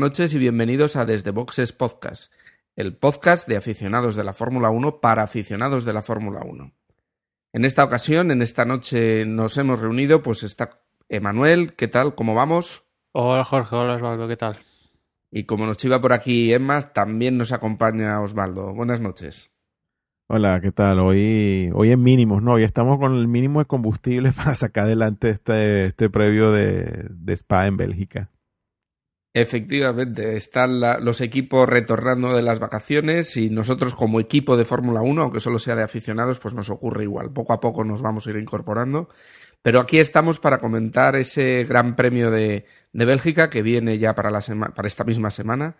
Noches 0.00 0.32
y 0.32 0.38
bienvenidos 0.38 0.96
a 0.96 1.04
Desde 1.04 1.30
Boxes 1.30 1.74
Podcast, 1.74 2.32
el 2.74 2.96
podcast 2.96 3.46
de 3.46 3.58
aficionados 3.58 4.16
de 4.16 4.24
la 4.24 4.32
Fórmula 4.32 4.70
1 4.70 4.98
para 4.98 5.24
aficionados 5.24 5.84
de 5.84 5.92
la 5.92 6.00
Fórmula 6.00 6.40
1. 6.42 6.72
En 7.52 7.64
esta 7.66 7.84
ocasión, 7.84 8.30
en 8.30 8.40
esta 8.40 8.64
noche 8.64 9.26
nos 9.26 9.58
hemos 9.58 9.78
reunido, 9.78 10.22
pues 10.22 10.42
está 10.42 10.80
Emanuel, 11.10 11.74
¿qué 11.74 11.86
tal? 11.86 12.14
¿Cómo 12.14 12.34
vamos? 12.34 12.88
Hola 13.12 13.44
Jorge, 13.44 13.76
hola 13.76 13.96
Osvaldo, 13.96 14.26
¿qué 14.26 14.38
tal? 14.38 14.56
Y 15.30 15.44
como 15.44 15.66
nos 15.66 15.76
chiva 15.76 16.00
por 16.00 16.14
aquí 16.14 16.54
Emma, 16.54 16.80
también 16.80 17.36
nos 17.36 17.52
acompaña 17.52 18.22
Osvaldo. 18.22 18.72
Buenas 18.72 19.02
noches. 19.02 19.50
Hola, 20.28 20.62
¿qué 20.62 20.72
tal? 20.72 20.98
Hoy, 21.00 21.70
hoy 21.74 21.90
en 21.90 22.02
mínimos, 22.02 22.42
¿no? 22.42 22.54
Hoy 22.54 22.62
estamos 22.62 22.98
con 22.98 23.16
el 23.16 23.28
mínimo 23.28 23.58
de 23.58 23.66
combustible 23.66 24.32
para 24.36 24.54
sacar 24.54 24.84
adelante 24.84 25.28
este, 25.28 25.84
este 25.84 26.08
previo 26.08 26.52
de, 26.52 27.06
de 27.10 27.32
Spa 27.34 27.66
en 27.66 27.76
Bélgica. 27.76 28.30
Efectivamente, 29.32 30.36
están 30.36 30.80
los 31.04 31.20
equipos 31.20 31.68
retornando 31.68 32.34
de 32.34 32.42
las 32.42 32.58
vacaciones 32.58 33.36
y 33.36 33.48
nosotros 33.48 33.94
como 33.94 34.18
equipo 34.18 34.56
de 34.56 34.64
Fórmula 34.64 35.02
1, 35.02 35.22
aunque 35.22 35.38
solo 35.38 35.60
sea 35.60 35.76
de 35.76 35.84
aficionados, 35.84 36.40
pues 36.40 36.52
nos 36.52 36.68
ocurre 36.68 37.04
igual. 37.04 37.32
Poco 37.32 37.52
a 37.52 37.60
poco 37.60 37.84
nos 37.84 38.02
vamos 38.02 38.26
a 38.26 38.30
ir 38.30 38.36
incorporando. 38.36 39.08
Pero 39.62 39.78
aquí 39.78 39.98
estamos 39.98 40.40
para 40.40 40.58
comentar 40.58 41.14
ese 41.14 41.64
Gran 41.68 41.94
Premio 41.94 42.30
de, 42.30 42.64
Bélgica 42.92 43.50
que 43.50 43.62
viene 43.62 43.98
ya 43.98 44.14
para, 44.14 44.30
la 44.30 44.40
para 44.74 44.88
esta 44.88 45.04
misma 45.04 45.30
semana 45.30 45.76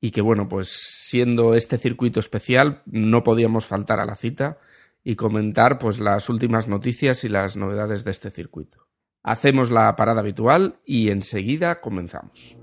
y 0.00 0.10
que 0.10 0.20
bueno, 0.20 0.48
pues 0.48 0.68
siendo 0.68 1.54
este 1.54 1.78
circuito 1.78 2.20
especial 2.20 2.82
no 2.86 3.22
podíamos 3.22 3.66
faltar 3.66 4.00
a 4.00 4.04
la 4.06 4.14
cita 4.14 4.58
y 5.02 5.16
comentar 5.16 5.78
pues 5.78 5.98
las 5.98 6.28
últimas 6.28 6.68
noticias 6.68 7.24
y 7.24 7.28
las 7.28 7.56
novedades 7.56 8.04
de 8.04 8.10
este 8.10 8.30
circuito. 8.30 8.86
Hacemos 9.22 9.70
la 9.70 9.96
parada 9.96 10.20
habitual 10.20 10.80
y 10.84 11.10
enseguida 11.10 11.76
comenzamos. 11.76 12.61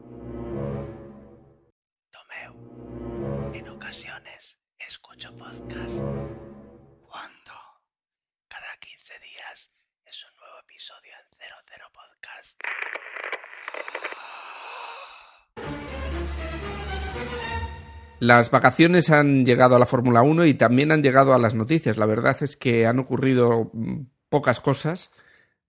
Las 18.19 18.51
vacaciones 18.51 19.11
han 19.11 19.45
llegado 19.45 19.75
a 19.75 19.79
la 19.79 19.85
Fórmula 19.85 20.21
1 20.21 20.45
y 20.45 20.53
también 20.53 20.91
han 20.91 21.01
llegado 21.01 21.33
a 21.33 21.39
las 21.39 21.55
noticias. 21.55 21.97
La 21.97 22.05
verdad 22.05 22.35
es 22.41 22.57
que 22.57 22.85
han 22.85 22.99
ocurrido 22.99 23.71
mm, 23.73 24.01
pocas 24.29 24.59
cosas. 24.59 25.11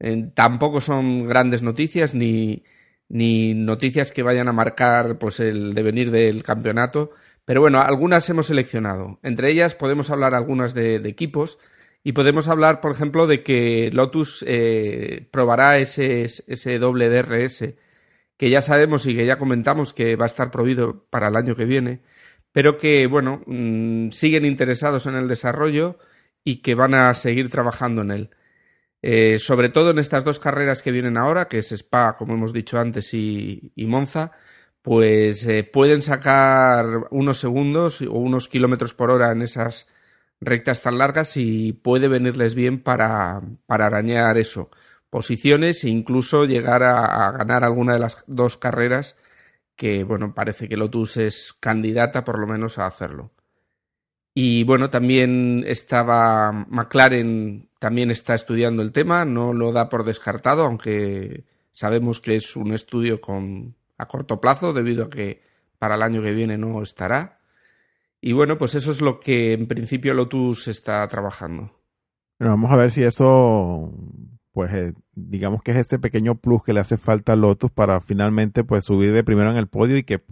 Eh, 0.00 0.30
tampoco 0.34 0.80
son 0.80 1.28
grandes 1.28 1.62
noticias 1.62 2.14
ni, 2.14 2.64
ni 3.08 3.54
noticias 3.54 4.10
que 4.10 4.24
vayan 4.24 4.48
a 4.48 4.52
marcar 4.52 5.18
pues, 5.18 5.38
el 5.38 5.74
devenir 5.74 6.10
del 6.10 6.42
campeonato. 6.42 7.12
Pero 7.44 7.60
bueno, 7.60 7.80
algunas 7.80 8.28
hemos 8.28 8.46
seleccionado. 8.46 9.20
Entre 9.22 9.50
ellas 9.50 9.76
podemos 9.76 10.10
hablar 10.10 10.34
algunas 10.34 10.74
de, 10.74 10.98
de 10.98 11.08
equipos 11.08 11.58
y 12.02 12.12
podemos 12.12 12.48
hablar, 12.48 12.80
por 12.80 12.90
ejemplo, 12.90 13.28
de 13.28 13.44
que 13.44 13.90
Lotus 13.92 14.44
eh, 14.48 15.28
probará 15.30 15.78
ese, 15.78 16.22
ese 16.22 16.78
doble 16.80 17.08
DRS 17.08 17.74
que 18.36 18.50
ya 18.50 18.62
sabemos 18.62 19.06
y 19.06 19.14
que 19.14 19.26
ya 19.26 19.36
comentamos 19.36 19.92
que 19.92 20.16
va 20.16 20.24
a 20.24 20.26
estar 20.26 20.50
prohibido 20.50 21.04
para 21.10 21.28
el 21.28 21.36
año 21.36 21.54
que 21.54 21.66
viene 21.66 22.00
pero 22.52 22.76
que, 22.76 23.06
bueno, 23.06 23.42
mmm, 23.46 24.10
siguen 24.10 24.44
interesados 24.44 25.06
en 25.06 25.14
el 25.16 25.28
desarrollo 25.28 25.98
y 26.44 26.62
que 26.62 26.74
van 26.74 26.94
a 26.94 27.12
seguir 27.14 27.50
trabajando 27.50 28.02
en 28.02 28.10
él. 28.10 28.30
Eh, 29.02 29.38
sobre 29.38 29.70
todo 29.70 29.90
en 29.90 29.98
estas 29.98 30.24
dos 30.24 30.40
carreras 30.40 30.82
que 30.82 30.92
vienen 30.92 31.16
ahora, 31.16 31.48
que 31.48 31.58
es 31.58 31.72
Spa, 31.72 32.16
como 32.16 32.34
hemos 32.34 32.52
dicho 32.52 32.78
antes, 32.78 33.14
y, 33.14 33.72
Monza, 33.76 34.32
pues 34.82 35.46
eh, 35.46 35.64
pueden 35.64 36.02
sacar 36.02 36.86
unos 37.10 37.38
segundos 37.38 38.02
o 38.02 38.12
unos 38.12 38.48
kilómetros 38.48 38.94
por 38.94 39.10
hora 39.10 39.32
en 39.32 39.42
esas 39.42 39.88
rectas 40.40 40.82
tan 40.82 40.98
largas 40.98 41.36
y 41.36 41.72
puede 41.72 42.08
venirles 42.08 42.54
bien 42.54 42.82
para, 42.82 43.42
para 43.66 43.86
arañar 43.86 44.38
eso, 44.38 44.70
posiciones 45.10 45.84
e 45.84 45.90
incluso 45.90 46.44
llegar 46.46 46.82
a 46.82 47.30
ganar 47.32 47.64
alguna 47.64 47.94
de 47.94 48.00
las 48.00 48.24
dos 48.26 48.56
carreras 48.56 49.16
que 49.80 50.04
bueno, 50.04 50.34
parece 50.34 50.68
que 50.68 50.76
Lotus 50.76 51.16
es 51.16 51.54
candidata 51.54 52.22
por 52.22 52.38
lo 52.38 52.46
menos 52.46 52.76
a 52.76 52.84
hacerlo. 52.84 53.30
Y 54.34 54.62
bueno, 54.64 54.90
también 54.90 55.64
estaba 55.66 56.52
McLaren, 56.52 57.70
también 57.78 58.10
está 58.10 58.34
estudiando 58.34 58.82
el 58.82 58.92
tema, 58.92 59.24
no 59.24 59.54
lo 59.54 59.72
da 59.72 59.88
por 59.88 60.04
descartado, 60.04 60.66
aunque 60.66 61.46
sabemos 61.72 62.20
que 62.20 62.34
es 62.34 62.56
un 62.56 62.74
estudio 62.74 63.22
con, 63.22 63.74
a 63.96 64.06
corto 64.06 64.38
plazo, 64.38 64.74
debido 64.74 65.06
a 65.06 65.10
que 65.10 65.40
para 65.78 65.94
el 65.94 66.02
año 66.02 66.20
que 66.20 66.32
viene 66.32 66.58
no 66.58 66.82
estará. 66.82 67.40
Y 68.20 68.32
bueno, 68.32 68.58
pues 68.58 68.74
eso 68.74 68.90
es 68.90 69.00
lo 69.00 69.18
que 69.18 69.54
en 69.54 69.66
principio 69.66 70.12
Lotus 70.12 70.68
está 70.68 71.08
trabajando. 71.08 71.72
Bueno, 72.38 72.52
vamos 72.52 72.70
a 72.70 72.76
ver 72.76 72.90
si 72.90 73.02
eso 73.02 73.90
pues 74.52 74.72
eh, 74.74 74.94
digamos 75.14 75.62
que 75.62 75.72
es 75.72 75.76
ese 75.78 75.98
pequeño 75.98 76.36
plus 76.36 76.62
que 76.64 76.72
le 76.72 76.80
hace 76.80 76.96
falta 76.96 77.32
a 77.32 77.36
Lotus 77.36 77.70
para 77.70 78.00
finalmente 78.00 78.64
pues 78.64 78.84
subir 78.84 79.12
de 79.12 79.24
primero 79.24 79.50
en 79.50 79.56
el 79.56 79.68
podio 79.68 79.96
y 79.96 80.02
que, 80.02 80.22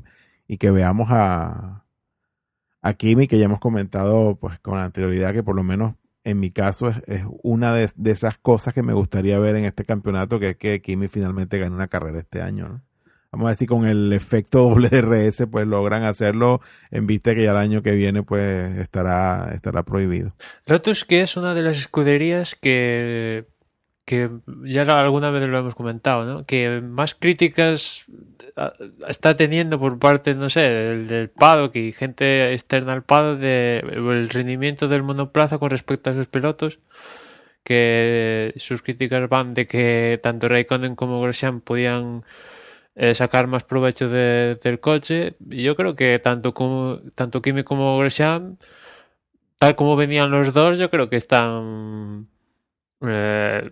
y 0.46 0.58
que 0.58 0.70
veamos 0.70 1.08
a, 1.10 1.84
a 2.82 2.94
Kimi, 2.94 3.28
que 3.28 3.38
ya 3.38 3.46
hemos 3.46 3.60
comentado 3.60 4.36
pues 4.36 4.58
con 4.60 4.78
anterioridad 4.78 5.32
que 5.32 5.42
por 5.42 5.56
lo 5.56 5.62
menos 5.62 5.94
en 6.24 6.40
mi 6.40 6.50
caso 6.50 6.88
es, 6.88 6.96
es 7.06 7.22
una 7.42 7.72
de, 7.74 7.90
de, 7.96 8.10
esas 8.10 8.38
cosas 8.38 8.74
que 8.74 8.82
me 8.82 8.92
gustaría 8.92 9.38
ver 9.38 9.56
en 9.56 9.64
este 9.64 9.84
campeonato, 9.84 10.40
que 10.40 10.50
es 10.50 10.56
que 10.56 10.82
Kimi 10.82 11.08
finalmente 11.08 11.58
gane 11.58 11.74
una 11.74 11.88
carrera 11.88 12.18
este 12.18 12.42
año, 12.42 12.68
¿no? 12.68 12.82
Vamos 13.30 13.48
a 13.48 13.50
decir 13.50 13.68
con 13.68 13.86
el 13.86 14.12
efecto 14.12 14.60
doble 14.68 14.90
pues 15.50 15.66
logran 15.66 16.02
hacerlo 16.04 16.60
en 16.90 17.06
vista 17.06 17.34
que 17.34 17.44
ya 17.44 17.50
el 17.50 17.58
año 17.58 17.82
que 17.82 17.92
viene 17.92 18.22
pues 18.22 18.74
estará 18.76 19.50
estará 19.52 19.82
prohibido. 19.82 20.34
Lotus 20.66 21.04
que 21.04 21.22
es 21.22 21.36
una 21.36 21.54
de 21.54 21.62
las 21.62 21.76
escuderías 21.76 22.54
que 22.54 23.46
que 24.08 24.30
ya 24.64 24.82
alguna 24.84 25.30
vez 25.30 25.46
lo 25.46 25.58
hemos 25.58 25.74
comentado, 25.74 26.24
¿no? 26.24 26.46
Que 26.46 26.80
más 26.80 27.14
críticas 27.14 28.06
está 29.06 29.36
teniendo 29.36 29.78
por 29.78 29.98
parte, 29.98 30.34
no 30.34 30.48
sé, 30.48 30.60
del, 30.62 31.08
del 31.08 31.28
paddock 31.28 31.76
y 31.76 31.92
gente 31.92 32.54
externa 32.54 32.94
al 32.94 33.02
paddock 33.02 33.38
de 33.38 33.80
el 33.80 34.30
rendimiento 34.30 34.88
del 34.88 35.02
monoplaza 35.02 35.58
con 35.58 35.68
respecto 35.68 36.08
a 36.08 36.14
sus 36.14 36.26
pilotos, 36.26 36.78
que 37.62 38.54
sus 38.56 38.80
críticas 38.80 39.28
van 39.28 39.52
de 39.52 39.66
que 39.66 40.18
tanto 40.22 40.48
Raikkonen 40.48 40.96
como 40.96 41.20
Grosjean 41.20 41.60
podían 41.60 42.24
eh, 42.96 43.14
sacar 43.14 43.46
más 43.46 43.64
provecho 43.64 44.08
de, 44.08 44.56
del 44.64 44.80
coche. 44.80 45.36
Y 45.50 45.64
yo 45.64 45.76
creo 45.76 45.94
que 45.96 46.18
tanto 46.18 46.54
como 46.54 47.00
tanto 47.14 47.42
Kimi 47.42 47.62
como 47.62 47.98
Grosjean, 47.98 48.58
tal 49.58 49.76
como 49.76 49.96
venían 49.96 50.30
los 50.30 50.54
dos, 50.54 50.78
yo 50.78 50.88
creo 50.90 51.10
que 51.10 51.16
están 51.16 52.28
eh, 53.02 53.70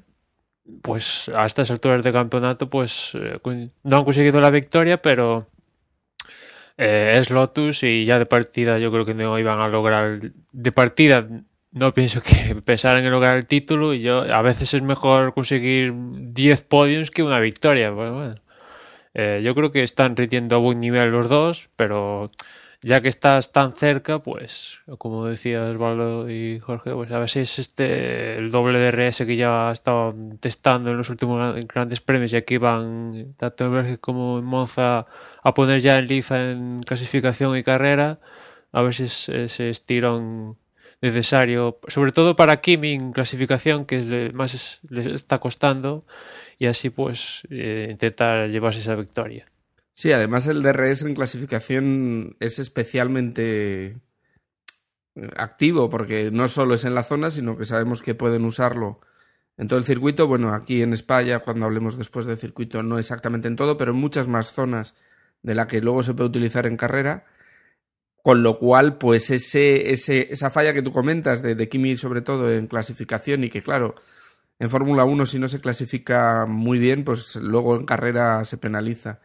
pues 0.82 1.28
a 1.34 1.44
estas 1.46 1.70
alturas 1.70 2.02
de 2.02 2.12
campeonato 2.12 2.68
pues 2.68 3.12
eh, 3.14 3.38
no 3.82 3.96
han 3.96 4.04
conseguido 4.04 4.40
la 4.40 4.50
victoria 4.50 5.00
pero 5.00 5.46
eh, 6.76 7.14
es 7.16 7.30
Lotus 7.30 7.82
y 7.82 8.04
ya 8.04 8.18
de 8.18 8.26
partida 8.26 8.78
yo 8.78 8.90
creo 8.90 9.04
que 9.04 9.14
no 9.14 9.38
iban 9.38 9.60
a 9.60 9.68
lograr 9.68 10.20
de 10.52 10.72
partida 10.72 11.26
no 11.72 11.92
pienso 11.92 12.22
que 12.22 12.54
pensaran 12.64 13.04
en 13.04 13.10
lograr 13.10 13.36
el 13.36 13.46
título 13.46 13.94
y 13.94 14.00
yo 14.02 14.22
a 14.22 14.42
veces 14.42 14.74
es 14.74 14.82
mejor 14.82 15.34
conseguir 15.34 15.92
10 15.94 16.62
podiums 16.62 17.10
que 17.10 17.22
una 17.22 17.40
victoria 17.40 17.90
bueno, 17.90 18.14
bueno. 18.14 18.34
Eh, 19.14 19.40
yo 19.42 19.54
creo 19.54 19.72
que 19.72 19.82
están 19.82 20.16
rindiendo 20.16 20.56
a 20.56 20.58
buen 20.58 20.80
nivel 20.80 21.10
los 21.10 21.28
dos 21.28 21.68
pero 21.76 22.30
ya 22.86 23.00
que 23.00 23.08
estás 23.08 23.50
tan 23.50 23.72
cerca, 23.74 24.20
pues, 24.20 24.78
como 24.98 25.26
decía 25.26 25.64
Osvaldo 25.64 26.30
y 26.30 26.60
Jorge, 26.60 26.92
pues 26.92 27.10
a 27.10 27.18
ver 27.18 27.28
si 27.28 27.40
es 27.40 27.58
este 27.58 28.36
el 28.38 28.52
doble 28.52 28.78
DRS 28.78 29.26
que 29.26 29.36
ya 29.36 29.72
estado 29.72 30.14
testando 30.38 30.90
en 30.92 30.96
los 30.96 31.10
últimos 31.10 31.38
grandes 31.66 32.00
premios 32.00 32.32
y 32.32 32.36
aquí 32.36 32.58
van 32.58 33.34
tanto 33.38 33.64
en 33.64 33.72
Bélgica 33.72 33.98
como 33.98 34.38
en 34.38 34.44
Monza 34.44 35.04
a 35.42 35.54
poner 35.54 35.80
ya 35.80 35.94
en 35.94 36.06
liza 36.06 36.52
en 36.52 36.80
clasificación 36.84 37.56
y 37.56 37.64
carrera, 37.64 38.20
a 38.70 38.82
ver 38.82 38.94
si 38.94 39.04
es 39.04 39.28
ese 39.30 39.70
estirón 39.70 40.56
necesario, 41.02 41.80
sobre 41.88 42.12
todo 42.12 42.36
para 42.36 42.60
Kimi 42.60 42.92
en 42.94 43.12
clasificación, 43.12 43.86
que 43.86 43.96
es 43.98 44.32
más 44.34 44.80
les 44.90 45.06
está 45.06 45.40
costando, 45.40 46.04
y 46.58 46.66
así 46.66 46.90
pues 46.90 47.42
eh, 47.50 47.88
intentar 47.90 48.48
llevarse 48.48 48.78
esa 48.80 48.94
victoria. 48.94 49.46
Sí, 49.96 50.12
además 50.12 50.46
el 50.46 50.62
DRS 50.62 51.02
en 51.02 51.14
clasificación 51.14 52.36
es 52.38 52.58
especialmente 52.58 53.96
activo 55.38 55.88
porque 55.88 56.30
no 56.30 56.48
solo 56.48 56.74
es 56.74 56.84
en 56.84 56.94
la 56.94 57.02
zona, 57.02 57.30
sino 57.30 57.56
que 57.56 57.64
sabemos 57.64 58.02
que 58.02 58.14
pueden 58.14 58.44
usarlo 58.44 59.00
en 59.56 59.68
todo 59.68 59.78
el 59.78 59.86
circuito. 59.86 60.26
Bueno, 60.28 60.52
aquí 60.52 60.82
en 60.82 60.92
España, 60.92 61.38
cuando 61.38 61.64
hablemos 61.64 61.96
después 61.96 62.26
del 62.26 62.36
circuito, 62.36 62.82
no 62.82 62.98
exactamente 62.98 63.48
en 63.48 63.56
todo, 63.56 63.78
pero 63.78 63.92
en 63.92 63.98
muchas 63.98 64.28
más 64.28 64.52
zonas 64.52 64.94
de 65.42 65.54
la 65.54 65.66
que 65.66 65.80
luego 65.80 66.02
se 66.02 66.12
puede 66.12 66.28
utilizar 66.28 66.66
en 66.66 66.76
carrera. 66.76 67.24
Con 68.22 68.42
lo 68.42 68.58
cual, 68.58 68.98
pues 68.98 69.30
ese, 69.30 69.92
ese, 69.92 70.28
esa 70.30 70.50
falla 70.50 70.74
que 70.74 70.82
tú 70.82 70.92
comentas 70.92 71.40
de, 71.42 71.54
de 71.54 71.68
Kimi, 71.70 71.96
sobre 71.96 72.20
todo 72.20 72.52
en 72.52 72.66
clasificación, 72.66 73.44
y 73.44 73.50
que 73.50 73.62
claro, 73.62 73.94
en 74.58 74.68
Fórmula 74.68 75.04
1 75.04 75.24
si 75.24 75.38
no 75.38 75.48
se 75.48 75.60
clasifica 75.60 76.44
muy 76.46 76.78
bien, 76.78 77.04
pues 77.04 77.36
luego 77.36 77.76
en 77.76 77.86
carrera 77.86 78.44
se 78.44 78.58
penaliza. 78.58 79.20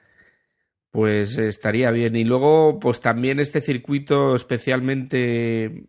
Pues 0.91 1.38
estaría 1.38 1.91
bien. 1.91 2.15
Y 2.15 2.23
luego, 2.25 2.79
pues 2.79 3.01
también 3.01 3.39
este 3.39 3.61
circuito 3.61 4.35
especialmente 4.35 5.88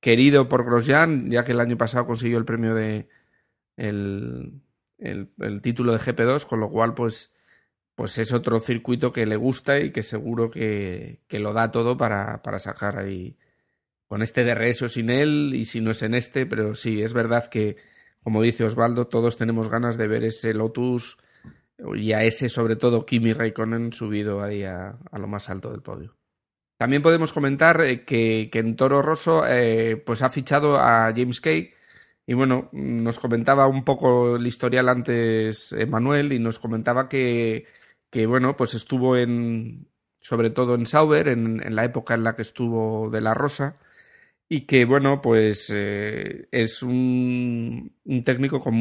querido 0.00 0.48
por 0.48 0.64
Grosjean, 0.64 1.30
ya 1.30 1.44
que 1.44 1.52
el 1.52 1.60
año 1.60 1.76
pasado 1.76 2.06
consiguió 2.06 2.38
el 2.38 2.44
premio 2.44 2.74
de 2.74 3.08
el, 3.76 4.62
el, 4.98 5.60
título 5.62 5.92
de 5.92 5.98
GP2, 5.98 6.46
con 6.46 6.60
lo 6.60 6.70
cual, 6.70 6.94
pues, 6.94 7.32
pues 7.94 8.18
es 8.18 8.32
otro 8.32 8.60
circuito 8.60 9.12
que 9.12 9.26
le 9.26 9.36
gusta 9.36 9.80
y 9.80 9.92
que 9.92 10.02
seguro 10.02 10.50
que, 10.50 11.22
que 11.28 11.40
lo 11.40 11.52
da 11.52 11.72
todo 11.72 11.96
para, 11.96 12.42
para 12.42 12.58
sacar 12.58 12.98
ahí 12.98 13.36
con 14.06 14.22
este 14.22 14.44
DRS 14.44 14.82
o 14.82 14.88
sin 14.88 15.10
él, 15.10 15.52
y 15.54 15.64
si 15.64 15.80
no 15.80 15.90
es 15.90 16.02
en 16.02 16.14
este, 16.14 16.46
pero 16.46 16.74
sí, 16.74 17.02
es 17.02 17.12
verdad 17.12 17.48
que, 17.48 17.76
como 18.22 18.42
dice 18.42 18.64
Osvaldo, 18.64 19.08
todos 19.08 19.36
tenemos 19.36 19.68
ganas 19.68 19.96
de 19.98 20.08
ver 20.08 20.24
ese 20.24 20.54
Lotus 20.54 21.18
y 21.94 22.12
a 22.12 22.24
ese, 22.24 22.48
sobre 22.48 22.76
todo, 22.76 23.06
Kimi 23.06 23.32
Raikkonen 23.32 23.92
subido 23.92 24.42
ahí 24.42 24.64
a, 24.64 24.98
lo 25.12 25.26
más 25.26 25.50
alto 25.50 25.70
del 25.70 25.82
podio. 25.82 26.16
También 26.78 27.02
podemos 27.02 27.32
comentar 27.32 27.80
eh, 27.80 28.04
que, 28.04 28.48
que 28.52 28.58
en 28.58 28.76
Toro 28.76 29.02
Rosso 29.02 29.44
eh, 29.46 29.96
pues 30.04 30.22
ha 30.22 30.30
fichado 30.30 30.78
a 30.78 31.12
James 31.16 31.40
Kay 31.40 31.70
y 32.26 32.34
bueno, 32.34 32.68
nos 32.72 33.18
comentaba 33.18 33.66
un 33.68 33.84
poco 33.84 34.36
el 34.36 34.46
historial 34.46 34.88
antes 34.88 35.72
Emanuel 35.72 36.32
y 36.32 36.40
nos 36.40 36.58
comentaba 36.58 37.08
que, 37.08 37.66
que 38.10 38.26
bueno, 38.26 38.56
pues 38.56 38.74
estuvo 38.74 39.16
en, 39.16 39.88
sobre 40.20 40.50
todo 40.50 40.74
en 40.74 40.86
Sauber, 40.86 41.28
en, 41.28 41.74
la 41.74 41.84
época 41.84 42.14
en 42.14 42.24
la 42.24 42.34
que 42.34 42.42
estuvo 42.42 43.10
de 43.10 43.20
la 43.20 43.32
Rosa, 43.32 43.78
y 44.48 44.62
que 44.62 44.84
bueno, 44.84 45.20
pues 45.20 45.70
eh, 45.74 46.48
es 46.52 46.82
un, 46.82 47.92
un, 48.04 48.22
técnico, 48.22 48.60
con, 48.60 48.74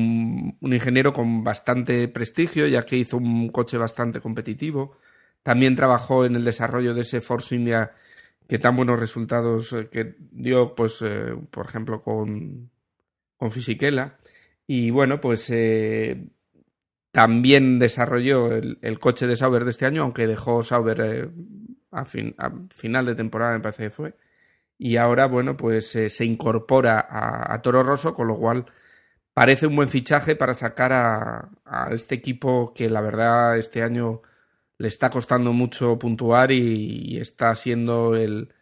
un 0.59 0.73
ingeniero 0.73 1.12
con 1.13 1.44
bastante 1.44 2.07
prestigio, 2.07 2.67
ya 2.67 2.85
que 2.85 2.97
hizo 2.97 3.17
un 3.17 3.50
coche 3.50 3.77
bastante 3.77 4.19
competitivo. 4.21 4.97
También 5.44 5.75
trabajó 5.75 6.25
en 6.25 6.35
el 6.35 6.45
desarrollo 6.45 6.94
de 6.94 7.01
ese 7.01 7.21
Force 7.21 7.56
India 7.56 7.94
que 8.47 8.59
tan 8.59 8.75
buenos 8.77 9.00
resultados 9.00 9.73
eh, 9.73 9.89
que 9.91 10.15
dio, 10.31 10.75
pues, 10.75 11.01
eh, 11.01 11.35
por 11.51 11.65
ejemplo, 11.67 12.03
con, 12.03 12.69
con 13.38 13.51
Fisichella. 13.51 14.17
Y 14.67 14.91
bueno, 14.91 15.21
pues 15.21 15.51
también 17.12 17.79
desarrolló 17.79 18.51
el, 18.51 19.00
coche 19.00 19.27
de 19.27 19.35
Sauber 19.35 19.63
de 19.65 19.71
este 19.71 19.85
año, 19.85 20.03
aunque 20.03 20.27
dejó 20.27 20.63
Sauber 20.63 21.31
a, 21.91 22.06
fin, 22.06 22.35
a, 22.38 22.51
final 22.69 23.06
de 23.06 23.15
temporada, 23.15 23.53
me 23.53 23.62
parece 23.62 23.83
que 23.83 23.89
fue 23.91 24.15
y 24.77 24.98
ahora, 24.98 25.25
bueno, 25.27 25.56
pues 25.57 25.95
eh, 25.95 26.10
se 26.10 26.25
incorpora 26.25 27.06
a, 27.10 27.62
Toro 27.62 27.83
Rosso, 27.83 28.13
con 28.13 28.27
lo 28.27 28.38
cual 28.38 28.66
parece 29.33 29.68
un 29.68 29.75
buen 29.75 29.89
fichaje 29.89 30.36
para 30.36 30.54
sacar 30.54 30.92
a, 30.94 31.89
este 31.92 32.16
equipo 32.16 32.74
que 32.74 32.89
la 32.89 33.01
verdad 33.01 33.57
este 33.57 33.83
año 33.83 34.22
le 34.77 34.88
está 34.88 35.10
costando 35.10 35.54
mucho 35.54 35.98
puntuar 36.00 36.51
y, 36.51 37.16
y 37.16 37.19
está 37.19 37.56
siendo 37.56 38.16
el, 38.16 38.54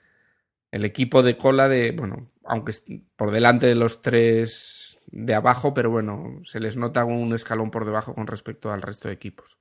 el, 0.72 0.86
equipo 0.86 1.24
de 1.24 1.38
cola 1.38 1.68
de, 1.68 1.92
bueno, 1.92 2.32
aunque 2.44 2.74
por 3.16 3.32
delante 3.32 3.66
de 3.68 3.76
los 3.76 4.02
tres 4.02 5.00
de 5.08 5.34
abajo, 5.34 5.74
pero 5.74 5.90
bueno, 5.90 6.40
se 6.44 6.60
les 6.60 6.78
nota 6.78 7.06
un 7.06 7.34
escalón 7.34 7.72
por 7.72 7.86
debajo 7.86 8.14
con 8.14 8.28
respecto 8.28 8.72
al 8.72 8.82
resto 8.82 9.08
de 9.08 9.16
equipos. 9.16 9.58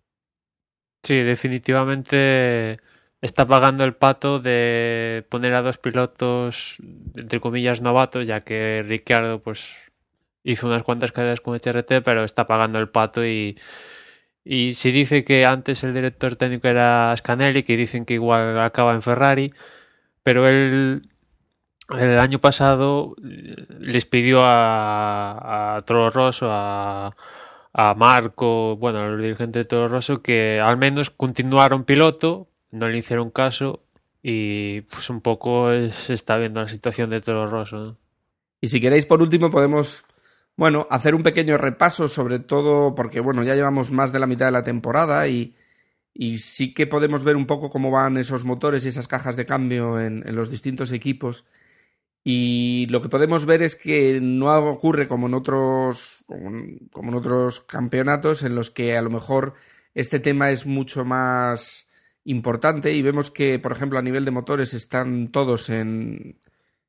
Sí, 1.03 1.17
definitivamente 1.17 2.79
está 3.23 3.47
pagando 3.47 3.85
el 3.85 3.95
pato 3.95 4.41
de 4.41 5.25
poner 5.31 5.55
a 5.55 5.63
dos 5.63 5.79
pilotos, 5.79 6.77
entre 7.15 7.41
comillas, 7.41 7.81
novatos, 7.81 8.27
ya 8.27 8.41
que 8.41 8.85
Ricciardo 8.87 9.41
pues 9.41 9.75
hizo 10.45 10.67
unas 10.67 10.83
cuantas 10.83 11.13
carreras 11.13 11.41
con 11.41 11.55
HRT, 11.55 12.03
pero 12.05 12.25
está 12.25 12.47
pagando 12.47 12.79
el 12.81 12.89
pato 12.91 13.25
y, 13.25 13.57
y 14.45 14.75
si 14.75 14.93
dice 14.93 15.25
que 15.25 15.47
antes 15.47 15.85
el 15.85 15.95
director 15.95 16.37
técnico 16.37 16.69
era 16.69 17.15
Scanelli, 17.17 17.63
que 17.63 17.77
dicen 17.77 18.05
que 18.05 18.15
igual 18.15 18.59
acaba 18.61 18.95
en 18.95 19.03
Ferrari, 19.03 19.53
pero 20.25 20.49
él 20.49 21.09
el 21.91 22.19
año 22.19 22.41
pasado 22.41 23.15
les 23.21 24.07
pidió 24.07 24.43
a, 24.45 25.77
a 25.77 25.83
Toro 25.83 26.11
Rosso, 26.11 26.49
a, 26.51 27.15
a 27.73 27.95
Marco, 27.95 28.77
bueno, 28.77 29.01
a 29.01 29.09
los 29.09 29.21
dirigentes 29.21 29.63
de 29.63 29.65
Toro 29.65 29.89
Rosso, 29.89 30.23
que 30.23 30.61
al 30.61 30.77
menos 30.77 31.11
continuaron 31.11 31.85
piloto, 31.85 32.49
no 32.73 32.89
le 32.89 32.99
hicieron 32.99 33.31
caso 33.31 33.85
y 34.23 34.83
pues 34.83 35.11
un 35.11 35.21
poco 35.21 35.71
se 35.91 36.15
está 36.15 36.37
viendo 36.39 36.61
la 36.61 36.69
situación 36.69 37.11
de 37.11 37.21
Toro 37.21 37.47
Rosso. 37.47 37.77
¿no? 37.77 37.99
Y 38.61 38.69
si 38.69 38.81
queréis, 38.81 39.07
por 39.07 39.23
último, 39.23 39.51
podemos, 39.51 40.05
bueno, 40.57 40.87
hacer 40.91 41.15
un 41.15 41.23
pequeño 41.23 41.59
repaso, 41.59 42.09
sobre 42.09 42.39
todo 42.39 42.95
porque, 42.95 43.21
bueno, 43.21 43.43
ya 43.43 43.55
llevamos 43.55 43.91
más 43.91 44.13
de 44.13 44.21
la 44.21 44.27
mitad 44.27 44.47
de 44.47 44.53
la 44.53 44.63
temporada 44.63 45.27
y, 45.29 45.57
y 46.15 46.39
sí 46.39 46.73
que 46.75 46.87
podemos 46.87 47.25
ver 47.25 47.37
un 47.37 47.47
poco 47.47 47.71
cómo 47.71 47.91
van 47.91 48.17
esos 48.17 48.45
motores 48.45 48.85
y 48.85 48.89
esas 48.89 49.09
cajas 49.09 49.37
de 49.37 49.47
cambio 49.47 50.01
en, 50.01 50.27
en 50.27 50.37
los 50.37 50.51
distintos 50.51 50.93
equipos. 50.93 51.45
Y 52.25 52.87
lo 52.91 53.03
que 53.03 53.09
podemos 53.09 53.47
ver 53.47 53.63
es 53.63 53.75
que 53.75 54.21
no 54.23 54.57
ocurre 54.71 55.09
como 55.09 55.27
en 55.27 55.35
otros, 55.35 56.25
como 56.29 57.09
en 57.09 57.15
otros 57.15 57.63
campeonatos 57.63 58.45
en 58.45 58.55
los 58.55 58.71
que 58.71 58.97
a 58.97 59.03
lo 59.03 59.11
mejor 59.11 59.55
este 59.95 60.21
tema 60.21 60.51
es 60.51 60.65
mucho 60.67 61.05
más 61.05 61.89
importante 62.25 62.93
y 62.93 63.03
vemos 63.03 63.31
que, 63.31 63.59
por 63.59 63.73
ejemplo, 63.73 63.99
a 63.99 64.03
nivel 64.03 64.25
de 64.25 64.31
motores 64.31 64.75
están 64.75 65.29
todos 65.29 65.71
en, 65.71 66.39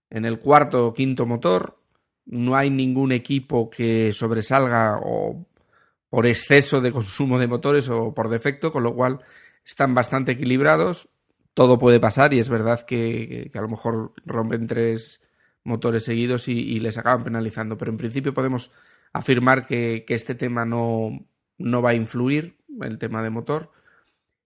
en 0.09 0.25
el 0.25 0.39
cuarto 0.39 0.87
o 0.87 0.93
quinto 0.93 1.25
motor. 1.25 1.79
No 2.25 2.55
hay 2.55 2.69
ningún 2.69 3.11
equipo 3.11 3.69
que 3.69 4.11
sobresalga 4.11 4.97
o 5.03 5.45
por 6.09 6.27
exceso 6.27 6.79
de 6.81 6.91
consumo 6.91 7.39
de 7.39 7.47
motores 7.47 7.89
o 7.89 8.13
por 8.13 8.29
defecto, 8.29 8.71
con 8.71 8.83
lo 8.83 8.93
cual 8.93 9.19
están 9.65 9.95
bastante 9.95 10.33
equilibrados. 10.33 11.09
Todo 11.53 11.77
puede 11.77 11.99
pasar 11.99 12.33
y 12.33 12.39
es 12.39 12.49
verdad 12.49 12.85
que, 12.85 13.51
a 13.53 13.61
lo 13.61 13.69
mejor 13.69 14.13
rompen 14.25 14.67
tres 14.67 15.21
motores 15.63 16.03
seguidos 16.03 16.47
y, 16.47 16.53
y, 16.53 16.79
les 16.79 16.97
acaban 16.97 17.23
penalizando, 17.23 17.77
pero 17.77 17.91
en 17.91 17.97
principio 17.97 18.33
podemos 18.33 18.69
afirmar 19.13 19.65
que, 19.65 20.03
que 20.05 20.13
este 20.13 20.35
tema 20.35 20.65
no, 20.65 21.25
no 21.57 21.81
va 21.81 21.91
a 21.91 21.95
influir, 21.95 22.57
el 22.81 22.97
tema 22.97 23.23
de 23.23 23.29
motor 23.29 23.71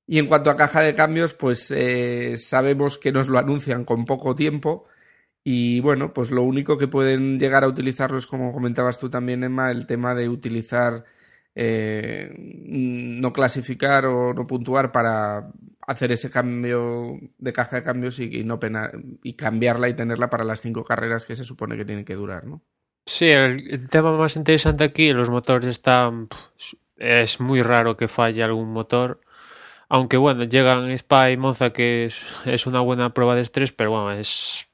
y 0.07 0.19
en 0.19 0.27
cuanto 0.27 0.49
a 0.49 0.55
caja 0.55 0.81
de 0.81 0.95
cambios, 0.95 1.33
pues 1.33 1.69
eh, 1.69 2.37
sabemos 2.37 2.97
que 2.97 3.11
nos 3.11 3.27
lo 3.27 3.39
anuncian 3.39 3.83
con 3.83 4.05
poco 4.05 4.35
tiempo. 4.35 4.85
Y 5.43 5.81
bueno, 5.81 6.13
pues 6.13 6.31
lo 6.31 6.43
único 6.43 6.77
que 6.77 6.87
pueden 6.87 7.39
llegar 7.39 7.65
a 7.65 7.67
utilizarlo 7.67 8.17
es, 8.17 8.25
como 8.25 8.53
comentabas 8.53 8.99
tú 8.99 9.09
también, 9.09 9.43
Emma, 9.43 9.69
el 9.69 9.85
tema 9.85 10.15
de 10.15 10.29
utilizar, 10.29 11.03
eh, 11.55 12.33
no 12.37 13.33
clasificar 13.33 14.05
o 14.05 14.33
no 14.33 14.47
puntuar 14.47 14.93
para 14.93 15.51
hacer 15.85 16.13
ese 16.13 16.29
cambio 16.29 17.19
de 17.37 17.53
caja 17.53 17.77
de 17.77 17.83
cambios 17.83 18.19
y, 18.19 18.45
no 18.45 18.59
pena, 18.59 18.91
y 19.23 19.33
cambiarla 19.35 19.89
y 19.89 19.93
tenerla 19.93 20.29
para 20.29 20.45
las 20.45 20.61
cinco 20.61 20.85
carreras 20.85 21.25
que 21.25 21.35
se 21.35 21.43
supone 21.43 21.75
que 21.75 21.85
tienen 21.85 22.05
que 22.05 22.15
durar, 22.15 22.45
¿no? 22.45 22.61
Sí, 23.05 23.27
el 23.27 23.89
tema 23.89 24.17
más 24.17 24.35
interesante 24.37 24.85
aquí, 24.85 25.11
los 25.11 25.29
motores 25.29 25.67
están. 25.67 26.27
Es 26.97 27.39
muy 27.39 27.61
raro 27.61 27.95
que 27.95 28.07
falle 28.07 28.43
algún 28.43 28.71
motor 28.71 29.21
aunque 29.89 30.17
bueno, 30.17 30.43
llegan 30.43 30.89
Spa 30.91 31.31
y 31.31 31.37
Monza, 31.37 31.71
que 31.71 32.11
es, 32.45 32.67
una 32.67 32.81
buena 32.81 33.13
prueba 33.13 33.35
de 33.35 33.41
estrés, 33.41 33.71
pero 33.71 33.91
bueno, 33.91 34.11
es 34.11 34.67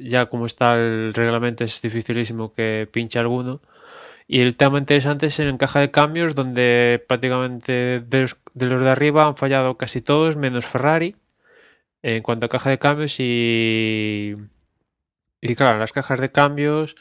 ya 0.00 0.26
como 0.26 0.46
está 0.46 0.76
el 0.76 1.12
reglamento 1.14 1.64
es 1.64 1.82
dificilísimo 1.82 2.52
que 2.52 2.88
pinche 2.90 3.18
alguno. 3.18 3.60
Y 4.26 4.40
el 4.42 4.56
tema 4.56 4.78
interesante 4.78 5.26
es 5.26 5.38
en 5.40 5.56
caja 5.58 5.80
de 5.80 5.90
cambios, 5.90 6.34
donde 6.34 7.04
prácticamente 7.08 8.00
de 8.00 8.20
los, 8.22 8.36
de 8.54 8.66
los 8.66 8.82
de 8.82 8.90
arriba 8.90 9.26
han 9.26 9.36
fallado 9.36 9.76
casi 9.76 10.02
todos, 10.02 10.36
menos 10.36 10.66
Ferrari, 10.66 11.16
en 12.02 12.22
cuanto 12.22 12.46
a 12.46 12.48
caja 12.50 12.70
de 12.70 12.78
cambios. 12.78 13.16
Y, 13.20 14.34
y 15.40 15.54
claro, 15.56 15.78
las 15.78 15.92
cajas 15.92 16.20
de 16.20 16.30
cambios 16.30 16.96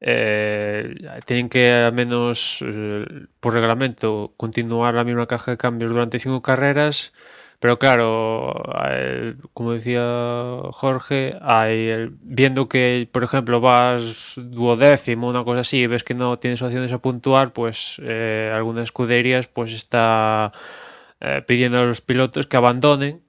eh, 0.00 0.94
tienen 1.26 1.48
que 1.48 1.72
al 1.72 1.92
menos 1.92 2.62
eh, 2.64 3.04
por 3.40 3.54
reglamento 3.54 4.32
continuar 4.36 4.94
la 4.94 5.04
misma 5.04 5.26
caja 5.26 5.52
de 5.52 5.56
cambios 5.56 5.90
durante 5.90 6.18
cinco 6.18 6.42
carreras 6.42 7.12
pero 7.60 7.78
claro 7.78 8.54
eh, 8.88 9.34
como 9.52 9.72
decía 9.72 10.02
Jorge 10.72 11.36
hay 11.40 11.88
el, 11.88 12.10
viendo 12.20 12.68
que 12.68 13.08
por 13.10 13.24
ejemplo 13.24 13.60
vas 13.60 14.34
duodécimo 14.36 15.28
una 15.28 15.44
cosa 15.44 15.60
así 15.60 15.78
y 15.78 15.86
ves 15.88 16.04
que 16.04 16.14
no 16.14 16.38
tienes 16.38 16.62
opciones 16.62 16.92
a 16.92 16.98
puntuar 16.98 17.52
pues 17.52 18.00
eh, 18.04 18.50
algunas 18.52 18.84
escuderías 18.84 19.48
pues 19.48 19.72
está 19.72 20.52
eh, 21.20 21.42
pidiendo 21.46 21.78
a 21.78 21.82
los 21.82 22.00
pilotos 22.00 22.46
que 22.46 22.56
abandonen 22.56 23.22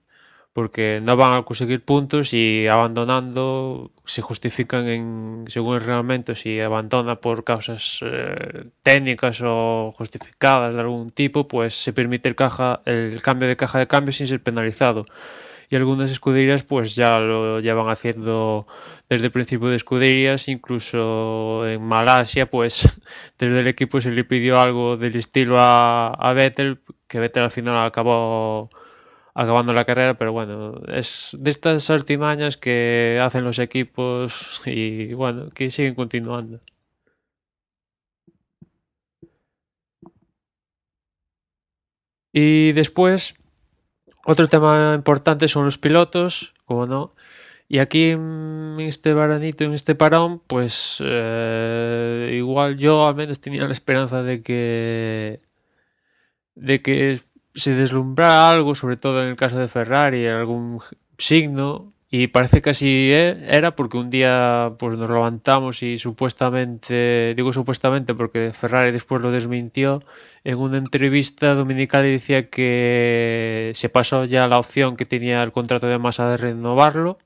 porque 0.53 0.99
no 1.01 1.15
van 1.15 1.33
a 1.33 1.43
conseguir 1.43 1.83
puntos 1.85 2.33
y 2.33 2.67
abandonando 2.67 3.91
se 4.05 4.21
justifican 4.21 4.87
en, 4.87 5.45
según 5.47 5.75
el 5.75 5.81
reglamento 5.81 6.33
si 6.35 6.59
abandona 6.59 7.15
por 7.21 7.43
causas 7.43 7.99
eh, 8.01 8.65
técnicas 8.81 9.41
o 9.43 9.93
justificadas 9.95 10.73
de 10.73 10.81
algún 10.81 11.11
tipo 11.11 11.47
pues 11.47 11.75
se 11.75 11.93
permite 11.93 12.29
el, 12.29 12.35
caja, 12.35 12.81
el 12.85 13.21
cambio 13.21 13.47
de 13.47 13.55
caja 13.57 13.79
de 13.79 13.87
cambio 13.87 14.11
sin 14.11 14.27
ser 14.27 14.41
penalizado. 14.41 15.05
Y 15.71 15.75
algunas 15.75 16.09
escuderías 16.09 16.63
pues 16.63 16.95
ya 16.95 17.19
lo 17.19 17.59
llevan 17.59 17.89
haciendo 17.89 18.65
desde 19.07 19.25
el 19.27 19.31
principio 19.31 19.67
de 19.67 19.75
escuderías 19.75 20.47
incluso 20.47 21.67
en 21.67 21.83
Malasia 21.83 22.49
pues 22.49 22.89
desde 23.37 23.59
el 23.59 23.67
equipo 23.67 24.01
se 24.01 24.09
le 24.09 24.23
pidió 24.23 24.57
algo 24.59 24.97
del 24.97 25.15
estilo 25.15 25.59
a, 25.59 26.07
a 26.07 26.33
Vettel 26.33 26.79
que 27.07 27.19
Vettel 27.19 27.43
al 27.43 27.51
final 27.51 27.85
acabó 27.85 28.71
acabando 29.33 29.73
la 29.73 29.85
carrera, 29.85 30.17
pero 30.17 30.31
bueno, 30.33 30.81
es 30.87 31.35
de 31.39 31.49
estas 31.51 31.89
artimañas 31.89 32.57
que 32.57 33.19
hacen 33.21 33.43
los 33.43 33.59
equipos 33.59 34.61
y 34.65 35.13
bueno, 35.13 35.49
que 35.49 35.71
siguen 35.71 35.95
continuando. 35.95 36.59
Y 42.31 42.71
después, 42.73 43.35
otro 44.25 44.47
tema 44.47 44.93
importante 44.95 45.47
son 45.47 45.65
los 45.65 45.77
pilotos, 45.77 46.53
como 46.65 46.85
no. 46.85 47.15
Y 47.67 47.79
aquí 47.79 48.09
en 48.09 48.77
este 48.79 49.13
veranito, 49.13 49.63
en 49.63 49.73
este 49.73 49.95
parón, 49.95 50.39
pues 50.47 50.97
eh, 51.05 52.31
igual 52.35 52.77
yo 52.77 53.07
al 53.07 53.15
menos 53.15 53.39
tenía 53.41 53.65
la 53.67 53.73
esperanza 53.73 54.23
de 54.23 54.41
que 54.43 55.41
de 56.55 56.81
que 56.81 57.21
se 57.59 57.73
deslumbrara 57.75 58.49
algo, 58.49 58.75
sobre 58.75 58.97
todo 58.97 59.23
en 59.23 59.29
el 59.29 59.35
caso 59.35 59.57
de 59.57 59.67
Ferrari, 59.67 60.25
algún 60.27 60.79
signo, 61.17 61.93
y 62.11 62.27
parece 62.27 62.61
que 62.61 62.71
así 62.71 63.11
e, 63.11 63.37
era 63.55 63.75
porque 63.75 63.97
un 63.97 64.09
día 64.09 64.73
pues 64.79 64.97
nos 64.97 65.09
levantamos 65.09 65.83
y 65.83 65.99
supuestamente, 65.99 67.33
digo 67.35 67.53
supuestamente 67.53 68.15
porque 68.15 68.51
Ferrari 68.53 68.91
después 68.91 69.21
lo 69.21 69.31
desmintió, 69.31 70.03
en 70.43 70.57
una 70.57 70.77
entrevista 70.77 71.53
dominical 71.53 72.03
decía 72.03 72.49
que 72.49 73.71
se 73.75 73.89
pasó 73.89 74.25
ya 74.25 74.47
la 74.47 74.57
opción 74.59 74.97
que 74.97 75.05
tenía 75.05 75.43
el 75.43 75.51
contrato 75.51 75.87
de 75.87 75.99
masa 75.99 76.29
de 76.31 76.37
renovarlo 76.37 77.19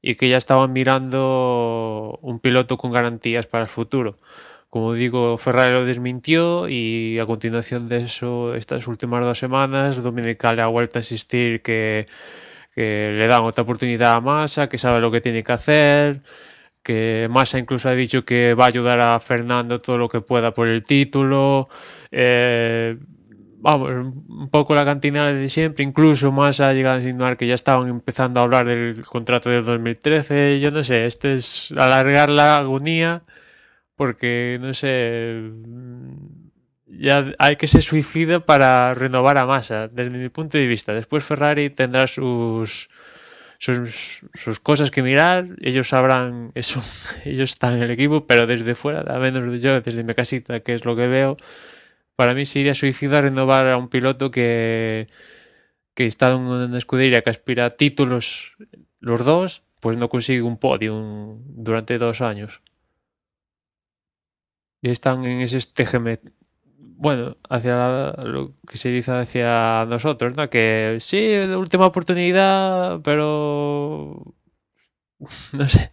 y 0.00 0.14
que 0.16 0.28
ya 0.28 0.38
estaban 0.38 0.72
mirando 0.72 2.18
un 2.22 2.40
piloto 2.40 2.78
con 2.78 2.92
garantías 2.92 3.46
para 3.46 3.64
el 3.64 3.68
futuro. 3.68 4.16
Como 4.70 4.94
digo, 4.94 5.38
Ferrari 5.38 5.72
lo 5.72 5.84
desmintió 5.84 6.68
y 6.68 7.18
a 7.18 7.26
continuación 7.26 7.88
de 7.88 8.02
eso, 8.02 8.54
estas 8.54 8.86
últimas 8.88 9.24
dos 9.24 9.38
semanas, 9.38 10.02
Dominical 10.02 10.58
ha 10.60 10.66
vuelto 10.66 10.98
a 10.98 11.00
insistir 11.00 11.62
que, 11.62 12.06
le 12.76 13.26
dan 13.26 13.42
otra 13.42 13.62
oportunidad 13.64 14.12
a 14.12 14.20
Massa, 14.20 14.68
que 14.68 14.76
sabe 14.78 15.00
lo 15.00 15.10
que 15.10 15.22
tiene 15.22 15.42
que 15.42 15.52
hacer, 15.52 16.22
que 16.82 17.28
Massa 17.30 17.58
incluso 17.58 17.88
ha 17.88 17.92
dicho 17.94 18.24
que 18.24 18.54
va 18.54 18.64
a 18.64 18.68
ayudar 18.68 19.00
a 19.00 19.18
Fernando 19.20 19.78
todo 19.80 19.98
lo 19.98 20.08
que 20.08 20.20
pueda 20.20 20.52
por 20.52 20.68
el 20.68 20.84
título. 20.84 21.68
Eh, 22.12 22.98
vamos, 23.60 23.90
un 24.28 24.50
poco 24.50 24.74
la 24.74 24.84
cantina 24.84 25.32
de 25.32 25.48
siempre, 25.48 25.84
incluso 25.84 26.32
Massa 26.32 26.68
ha 26.68 26.74
llegado 26.74 26.96
a 26.96 27.00
insinuar 27.00 27.36
que 27.36 27.46
ya 27.46 27.54
estaban 27.54 27.88
empezando 27.88 28.40
a 28.40 28.42
hablar 28.44 28.66
del 28.66 29.04
contrato 29.06 29.48
del 29.50 29.64
2013, 29.64 30.60
yo 30.60 30.70
no 30.70 30.84
sé, 30.84 31.06
este 31.06 31.34
es 31.36 31.72
alargar 31.76 32.28
la 32.28 32.56
agonía 32.56 33.22
porque 33.96 34.58
no 34.60 34.74
sé, 34.74 35.42
ya 36.86 37.32
hay 37.38 37.56
que 37.56 37.66
ser 37.66 37.82
suicida 37.82 38.40
para 38.40 38.94
renovar 38.94 39.38
a 39.38 39.46
Massa, 39.46 39.88
desde 39.88 40.10
mi 40.10 40.28
punto 40.28 40.58
de 40.58 40.66
vista. 40.66 40.94
Después 40.94 41.24
Ferrari 41.24 41.70
tendrá 41.70 42.06
sus 42.06 42.88
sus, 43.58 44.20
sus 44.34 44.60
cosas 44.60 44.90
que 44.90 45.02
mirar, 45.02 45.48
ellos 45.62 45.88
sabrán 45.88 46.52
eso, 46.54 46.82
ellos 47.24 47.50
están 47.50 47.74
en 47.74 47.82
el 47.82 47.90
equipo, 47.90 48.26
pero 48.26 48.46
desde 48.46 48.74
fuera, 48.74 49.00
a 49.14 49.18
menos 49.18 49.60
yo, 49.62 49.80
desde 49.80 50.04
mi 50.04 50.14
casita, 50.14 50.60
que 50.60 50.74
es 50.74 50.84
lo 50.84 50.96
que 50.96 51.06
veo, 51.06 51.36
para 52.16 52.34
mí 52.34 52.44
sería 52.44 52.74
suicida 52.74 53.20
renovar 53.20 53.68
a 53.68 53.76
un 53.76 53.88
piloto 53.88 54.30
que, 54.30 55.08
que 55.94 56.06
está 56.06 56.32
en 56.32 56.40
una 56.40 56.78
escudería 56.78 57.22
que 57.22 57.30
aspira 57.30 57.66
a 57.66 57.70
títulos 57.70 58.56
los 59.00 59.24
dos, 59.24 59.62
pues 59.80 59.96
no 59.96 60.08
consigue 60.08 60.42
un 60.42 60.58
podium 60.58 61.40
durante 61.46 61.98
dos 61.98 62.20
años. 62.20 62.62
Y 64.82 64.90
están 64.90 65.24
en 65.24 65.40
ese 65.40 65.58
TGM 65.60 66.18
bueno, 66.98 67.36
hacia 67.48 68.12
lo 68.24 68.54
que 68.66 68.78
se 68.78 68.88
dice 68.88 69.12
hacia 69.12 69.84
nosotros, 69.84 70.34
¿no? 70.34 70.48
Que 70.48 70.96
sí, 71.00 71.36
última 71.56 71.86
oportunidad, 71.86 73.00
pero 73.02 74.34
no 75.52 75.68
sé. 75.68 75.92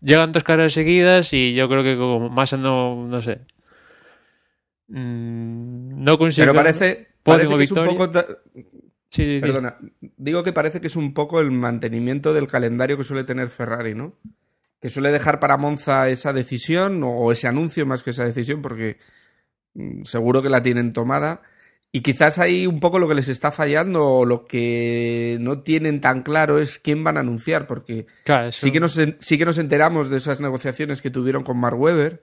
Llegan 0.00 0.32
dos 0.32 0.42
carreras 0.42 0.72
seguidas 0.72 1.32
y 1.32 1.54
yo 1.54 1.68
creo 1.68 1.84
que 1.84 1.96
como 1.96 2.28
Massa 2.28 2.56
no, 2.56 3.06
no 3.06 3.22
sé. 3.22 3.40
Mm, 4.88 6.02
no 6.02 6.18
consigue. 6.18 6.44
Pero 6.44 6.56
parece, 6.56 7.08
parece 7.22 7.56
que 7.56 7.62
es 7.62 7.72
un 7.72 7.84
poco. 7.84 8.10
Sí, 9.10 9.38
Perdona, 9.40 9.76
digo 10.16 10.42
que 10.42 10.52
parece 10.52 10.80
que 10.80 10.86
es 10.86 10.96
un 10.96 11.12
poco 11.12 11.40
el 11.40 11.50
mantenimiento 11.50 12.32
del 12.32 12.46
calendario 12.46 12.96
que 12.96 13.04
suele 13.04 13.24
tener 13.24 13.48
Ferrari, 13.48 13.94
¿no? 13.94 14.14
Que 14.82 14.90
suele 14.90 15.12
dejar 15.12 15.40
para 15.40 15.56
Monza 15.56 16.10
esa 16.10 16.34
decisión 16.34 17.02
o 17.02 17.32
ese 17.32 17.48
anuncio 17.48 17.86
más 17.86 18.02
que 18.02 18.10
esa 18.10 18.24
decisión, 18.24 18.60
porque 18.60 18.98
Mm, 19.74 20.02
seguro 20.04 20.42
que 20.42 20.48
la 20.48 20.62
tienen 20.62 20.92
tomada. 20.92 21.42
Y 21.94 22.00
quizás 22.00 22.38
ahí 22.38 22.66
un 22.66 22.80
poco 22.80 22.98
lo 22.98 23.06
que 23.06 23.14
les 23.14 23.28
está 23.28 23.50
fallando 23.50 24.06
o 24.06 24.24
lo 24.24 24.46
que 24.46 25.36
no 25.40 25.60
tienen 25.60 26.00
tan 26.00 26.22
claro 26.22 26.58
es 26.58 26.78
quién 26.78 27.04
van 27.04 27.18
a 27.18 27.20
anunciar, 27.20 27.66
porque 27.66 28.06
sí, 28.50 28.72
que 28.72 28.80
nos, 28.80 28.98
sí 29.18 29.38
que 29.38 29.44
nos 29.44 29.58
enteramos 29.58 30.08
de 30.08 30.16
esas 30.16 30.40
negociaciones 30.40 31.02
que 31.02 31.10
tuvieron 31.10 31.44
con 31.44 31.58
Mark 31.58 31.78
Webber 31.78 32.22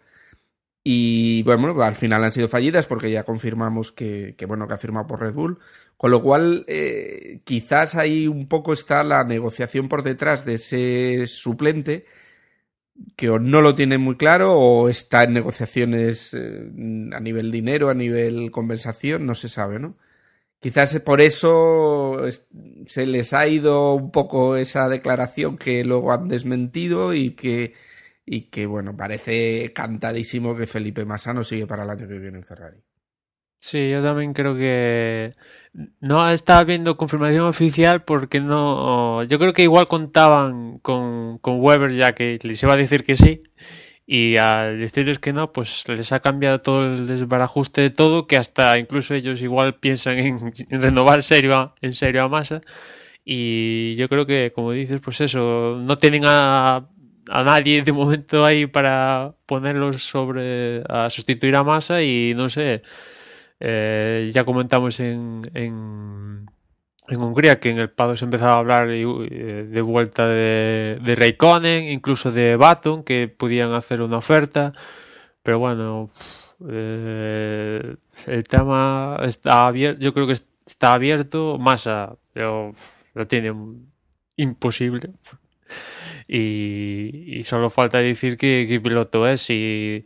y 0.83 1.43
bueno, 1.43 1.79
al 1.83 1.93
final 1.93 2.23
han 2.23 2.31
sido 2.31 2.47
fallidas 2.47 2.87
porque 2.87 3.11
ya 3.11 3.23
confirmamos 3.23 3.91
que, 3.91 4.35
bueno, 4.47 4.67
que 4.67 4.73
ha 4.73 4.77
firmado 4.77 5.05
por 5.05 5.21
Red 5.21 5.33
Bull, 5.33 5.59
con 5.97 6.09
lo 6.09 6.23
cual 6.23 6.65
eh, 6.67 7.41
quizás 7.43 7.93
ahí 7.93 8.27
un 8.27 8.47
poco 8.47 8.73
está 8.73 9.03
la 9.03 9.23
negociación 9.23 9.87
por 9.87 10.01
detrás 10.01 10.45
de 10.45 10.55
ese 10.55 11.27
suplente 11.27 12.05
que 13.15 13.29
o 13.29 13.39
no 13.39 13.62
lo 13.62 13.75
tiene 13.75 13.98
muy 13.98 14.18
claro 14.18 14.53
o 14.53 14.89
está 14.89 15.24
en 15.24 15.34
negociaciones 15.34 16.34
eh, 16.34 16.70
a 17.13 17.20
nivel 17.20 17.51
dinero, 17.51 17.89
a 17.89 17.94
nivel 17.94 18.51
compensación, 18.51 19.25
no 19.25 19.36
se 19.36 19.50
sabe, 19.50 19.79
¿no? 19.79 19.96
Quizás 20.60 21.00
por 21.00 21.22
eso 21.22 22.27
se 22.86 23.06
les 23.06 23.32
ha 23.34 23.48
ido 23.48 23.94
un 23.94 24.12
poco 24.12 24.58
esa 24.58 24.89
declaración 24.89 25.58
que 25.58 25.86
luego 25.86 26.12
han 26.12 26.27
desmentido 26.27 27.13
y 27.13 27.32
que, 27.32 27.74
y 28.25 28.50
que 28.50 28.65
bueno, 28.65 28.96
parece 28.98 29.72
cantadísimo 29.74 30.58
que 30.58 30.68
Felipe 30.68 31.06
Massa 31.06 31.41
sigue 31.44 31.65
para 31.65 31.84
el 31.84 31.89
año 31.89 32.08
que 32.10 32.20
viene 32.20 32.39
en 32.39 32.44
Ferrari. 32.44 32.77
Sí, 33.62 33.89
yo 33.89 34.03
también 34.03 34.34
creo 34.34 34.56
que 34.56 35.29
no 35.73 36.29
está 36.31 36.59
habiendo 36.59 36.97
confirmación 36.97 37.45
oficial 37.45 38.03
porque 38.03 38.39
no. 38.39 39.23
Yo 39.23 39.39
creo 39.39 39.53
que 39.53 39.63
igual 39.63 39.88
contaban 39.88 40.79
con, 40.79 41.38
con 41.39 41.59
Weber 41.61 41.93
ya 41.95 42.13
que 42.13 42.39
les 42.41 42.61
iba 42.63 42.73
a 42.73 42.77
decir 42.77 43.03
que 43.03 43.15
sí. 43.15 43.43
Y 44.05 44.38
al 44.38 44.79
decirles 44.79 45.19
que 45.19 45.33
no, 45.33 45.53
pues 45.53 45.88
les 45.88 46.11
ha 46.11 46.19
cambiado 46.21 46.61
todo 46.61 46.85
el 46.85 47.05
desbarajuste 47.07 47.81
de 47.81 47.89
todo, 47.91 48.25
que 48.25 48.38
hasta 48.38 48.79
incluso 48.79 49.13
ellos 49.13 49.41
igual 49.43 49.75
piensan 49.75 50.17
en, 50.17 50.53
renovar 50.81 51.21
serio 51.23 51.75
en 51.81 51.93
serio 51.93 52.23
a 52.23 52.29
Massa. 52.29 52.61
Y 53.23 53.95
yo 53.95 54.09
creo 54.09 54.25
que, 54.25 54.51
como 54.55 54.71
dices, 54.71 55.01
pues 55.01 55.21
eso, 55.21 55.77
no 55.79 55.97
tienen 55.99 56.23
a, 56.27 56.88
a 57.29 57.43
nadie 57.43 57.83
de 57.83 57.91
momento 57.91 58.45
ahí 58.45 58.65
para 58.65 59.35
ponerlos 59.45 60.03
sobre 60.03 60.83
a 60.89 61.09
sustituir 61.11 61.55
a 61.55 61.63
Massa 61.63 62.01
y 62.01 62.33
no 62.35 62.49
sé 62.49 62.81
eh, 63.59 64.29
ya 64.33 64.43
comentamos 64.43 64.99
en, 64.99 65.41
en, 65.53 66.47
Hungría 67.09 67.59
que 67.59 67.69
en 67.71 67.79
el 67.79 67.89
Pado 67.89 68.15
se 68.15 68.25
empezaba 68.25 68.53
a 68.53 68.59
hablar 68.59 68.89
eh, 68.91 69.67
de, 69.67 69.81
vuelta 69.81 70.27
de, 70.27 70.99
de 71.03 71.15
Raikkonen, 71.15 71.85
incluso 71.85 72.31
de 72.31 72.55
Baton, 72.55 73.03
que 73.03 73.27
podían 73.27 73.73
hacer 73.73 74.01
una 74.01 74.17
oferta. 74.17 74.73
Pero 75.41 75.59
bueno, 75.59 76.09
eh, 76.69 77.95
el 78.27 78.43
tema 78.43 79.17
está 79.23 79.67
abierto, 79.67 80.01
yo 80.01 80.13
creo 80.13 80.27
que 80.27 80.33
está 80.33 80.93
abierto. 80.93 81.57
Massa 81.57 82.15
lo 82.35 83.27
tiene 83.27 83.53
imposible. 84.35 85.11
Y, 86.27 87.41
solo 87.43 87.69
falta 87.71 87.97
decir 87.97 88.37
qué, 88.37 88.65
qué 88.69 88.79
piloto 88.79 89.27
es 89.27 89.49
y 89.49 90.05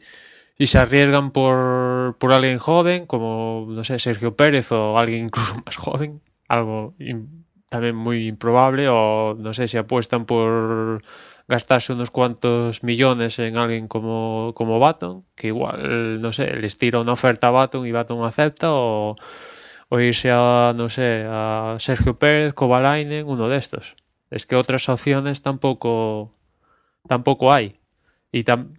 y 0.57 0.67
se 0.67 0.77
arriesgan 0.77 1.31
por, 1.31 2.17
por 2.17 2.33
alguien 2.33 2.60
joven, 2.60 3.05
como, 3.05 3.65
no 3.69 3.83
sé, 3.83 4.00
Sergio 4.00 4.36
Pérez 4.36 4.72
o 4.72 4.98
alguien 4.98 5.25
incluso 5.25 5.55
más 5.65 5.75
joven, 5.75 6.22
algo 6.48 6.93
también 7.69 7.95
muy 7.95 8.27
improbable, 8.27 8.88
o 8.89 9.36
no 9.36 9.53
sé, 9.53 9.67
si 9.67 9.77
apuestan 9.77 10.25
por 10.25 11.03
gastarse 11.48 11.93
unos 11.93 12.12
cuantos 12.12 12.83
millones 12.83 13.39
en 13.39 13.57
alguien 13.57 13.88
como, 13.88 14.53
como 14.55 14.79
Baton, 14.79 15.25
que 15.36 15.48
igual, 15.48 16.22
no 16.22 16.31
sé, 16.33 16.55
les 16.55 16.77
tira 16.77 17.00
una 17.00 17.13
oferta 17.13 17.48
a 17.48 17.51
Baton 17.51 17.86
y 17.88 17.91
Baton 17.91 18.24
acepta, 18.25 18.67
o, 18.72 19.15
o 19.89 20.00
irse 20.00 20.29
a, 20.31 20.74
no 20.75 20.89
sé, 20.89 21.25
a 21.27 21.77
Sergio 21.79 22.17
Pérez, 22.19 22.53
Kovalainen, 22.53 23.27
uno 23.27 23.50
de 23.50 23.57
estos. 23.57 23.95
Es 24.29 24.45
que 24.45 24.55
otras 24.55 24.88
opciones 24.89 25.41
tampoco, 25.41 26.33
tampoco 27.07 27.51
hay. 27.51 27.79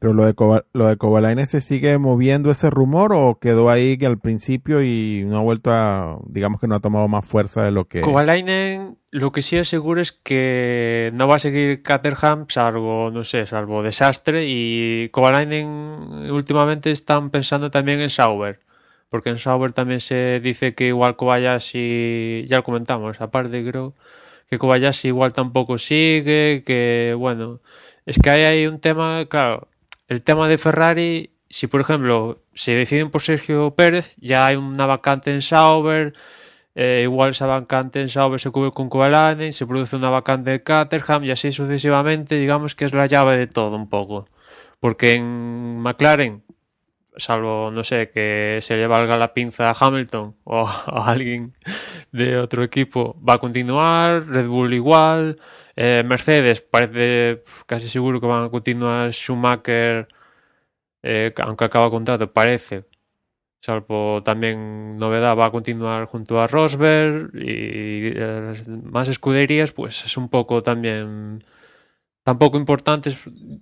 Pero 0.00 0.12
lo 0.12 0.24
de, 0.24 0.34
lo 0.72 0.88
de 0.88 0.96
Kovalainen 0.96 1.46
se 1.46 1.60
sigue 1.60 1.96
moviendo 1.98 2.50
ese 2.50 2.70
rumor 2.70 3.12
o 3.12 3.38
quedó 3.38 3.70
ahí 3.70 3.96
al 4.04 4.18
principio 4.18 4.82
y 4.82 5.22
no 5.26 5.38
ha 5.38 5.42
vuelto 5.42 5.70
a, 5.70 6.18
digamos 6.26 6.60
que 6.60 6.66
no 6.66 6.74
ha 6.74 6.80
tomado 6.80 7.06
más 7.06 7.24
fuerza 7.24 7.62
de 7.62 7.70
lo 7.70 7.84
que... 7.84 8.00
Kovalainen, 8.00 8.98
lo 9.12 9.30
que 9.30 9.42
sí 9.42 9.56
es 9.56 9.68
seguro 9.68 10.00
es 10.00 10.10
que 10.10 11.12
no 11.14 11.28
va 11.28 11.36
a 11.36 11.38
seguir 11.38 11.82
Caterham 11.82 12.46
salvo, 12.48 13.12
no 13.12 13.22
sé, 13.22 13.46
salvo 13.46 13.84
desastre. 13.84 14.46
Y 14.48 15.08
Kovalainen 15.10 15.68
últimamente 16.32 16.90
están 16.90 17.30
pensando 17.30 17.70
también 17.70 18.00
en 18.00 18.10
Sauber 18.10 18.58
porque 19.14 19.30
en 19.30 19.38
Sauber 19.38 19.70
también 19.70 20.00
se 20.00 20.40
dice 20.40 20.74
que 20.74 20.88
igual 20.88 21.14
Kobayashi, 21.14 22.46
ya 22.48 22.56
lo 22.56 22.64
comentamos, 22.64 23.20
aparte 23.20 23.64
creo 23.64 23.94
que 24.50 24.58
Kobayashi 24.58 25.06
igual 25.06 25.32
tampoco 25.32 25.78
sigue, 25.78 26.64
que 26.66 27.14
bueno, 27.16 27.60
es 28.06 28.18
que 28.18 28.30
hay 28.30 28.42
ahí 28.42 28.66
un 28.66 28.80
tema, 28.80 29.24
claro, 29.26 29.68
el 30.08 30.22
tema 30.22 30.48
de 30.48 30.58
Ferrari, 30.58 31.30
si 31.48 31.66
por 31.66 31.80
ejemplo 31.80 32.42
se 32.54 32.72
deciden 32.72 33.10
por 33.10 33.22
Sergio 33.22 33.74
Pérez, 33.74 34.14
ya 34.18 34.46
hay 34.46 34.56
una 34.56 34.86
vacante 34.86 35.32
en 35.32 35.42
Sauber, 35.42 36.14
eh, 36.74 37.02
igual 37.04 37.30
esa 37.30 37.46
vacante 37.46 38.00
en 38.00 38.08
Sauber 38.08 38.40
se 38.40 38.50
cubre 38.50 38.72
con 38.72 38.88
Kovalainen, 38.88 39.52
se 39.52 39.66
produce 39.66 39.96
una 39.96 40.10
vacante 40.10 40.54
en 40.54 40.60
Caterham 40.60 41.24
y 41.24 41.30
así 41.30 41.52
sucesivamente, 41.52 42.34
digamos 42.36 42.74
que 42.74 42.84
es 42.84 42.92
la 42.92 43.06
llave 43.06 43.38
de 43.38 43.46
todo 43.46 43.76
un 43.76 43.88
poco. 43.88 44.28
Porque 44.80 45.12
en 45.12 45.78
McLaren, 45.80 46.42
salvo, 47.16 47.70
no 47.70 47.84
sé, 47.84 48.10
que 48.10 48.58
se 48.60 48.76
le 48.76 48.86
valga 48.86 49.16
la 49.16 49.32
pinza 49.34 49.68
a 49.68 49.76
Hamilton 49.78 50.36
o 50.44 50.66
a 50.66 51.10
alguien 51.10 51.54
de 52.12 52.38
otro 52.38 52.62
equipo, 52.64 53.16
va 53.26 53.34
a 53.34 53.38
continuar, 53.38 54.26
Red 54.26 54.46
Bull 54.48 54.74
igual, 54.74 55.38
eh, 55.76 56.02
Mercedes 56.06 56.60
parece 56.60 57.42
casi 57.66 57.88
seguro 57.88 58.20
que 58.20 58.26
van 58.26 58.44
a 58.44 58.50
continuar 58.50 59.12
Schumacher, 59.12 60.08
eh, 61.02 61.32
aunque 61.38 61.64
acaba 61.64 61.90
contrato, 61.90 62.32
parece, 62.32 62.84
salvo 63.60 64.22
también 64.22 64.96
novedad, 64.98 65.36
va 65.36 65.46
a 65.46 65.50
continuar 65.50 66.06
junto 66.06 66.40
a 66.40 66.46
Rosberg 66.46 67.30
y 67.34 68.12
eh, 68.14 68.54
más 68.84 69.08
escuderías, 69.08 69.72
pues 69.72 70.04
es 70.04 70.16
un 70.16 70.28
poco 70.28 70.62
también 70.62 71.44
tampoco 72.24 72.56
importantes 72.58 73.18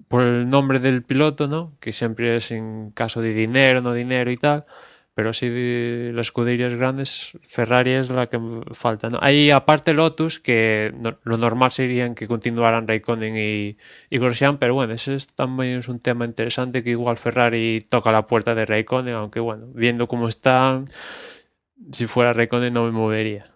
por 0.08 0.22
el 0.22 0.48
nombre 0.48 0.78
del 0.80 1.02
piloto, 1.04 1.48
¿no? 1.48 1.76
Que 1.80 1.92
siempre 1.92 2.36
es 2.36 2.50
en 2.52 2.90
caso 2.92 3.20
de 3.20 3.34
dinero, 3.34 3.80
no 3.82 3.92
dinero 3.92 4.30
y 4.30 4.36
tal. 4.36 4.66
Pero 5.14 5.34
sí, 5.34 5.48
las 6.12 6.28
escuderías 6.28 6.74
grandes, 6.74 7.36
Ferrari 7.46 7.92
es 7.92 8.08
la 8.08 8.28
que 8.28 8.40
falta. 8.72 9.10
¿no? 9.10 9.18
Hay 9.20 9.50
aparte 9.50 9.92
Lotus, 9.92 10.40
que 10.40 10.90
lo 11.24 11.36
normal 11.36 11.70
sería 11.70 12.14
que 12.14 12.26
continuaran 12.26 12.88
Raikkonen 12.88 13.36
y, 13.36 13.76
y 14.08 14.18
pero 14.58 14.74
bueno, 14.74 14.94
ese 14.94 15.16
es, 15.16 15.26
también 15.26 15.80
es 15.80 15.88
un 15.88 16.00
tema 16.00 16.24
interesante 16.24 16.82
que 16.82 16.90
igual 16.90 17.18
Ferrari 17.18 17.80
toca 17.86 18.10
la 18.10 18.26
puerta 18.26 18.54
de 18.54 18.64
Raikkonen, 18.64 19.14
aunque 19.14 19.40
bueno, 19.40 19.66
viendo 19.74 20.08
cómo 20.08 20.28
están, 20.28 20.88
si 21.90 22.06
fuera 22.06 22.32
Raikkonen 22.32 22.72
no 22.72 22.84
me 22.84 22.92
movería. 22.92 23.52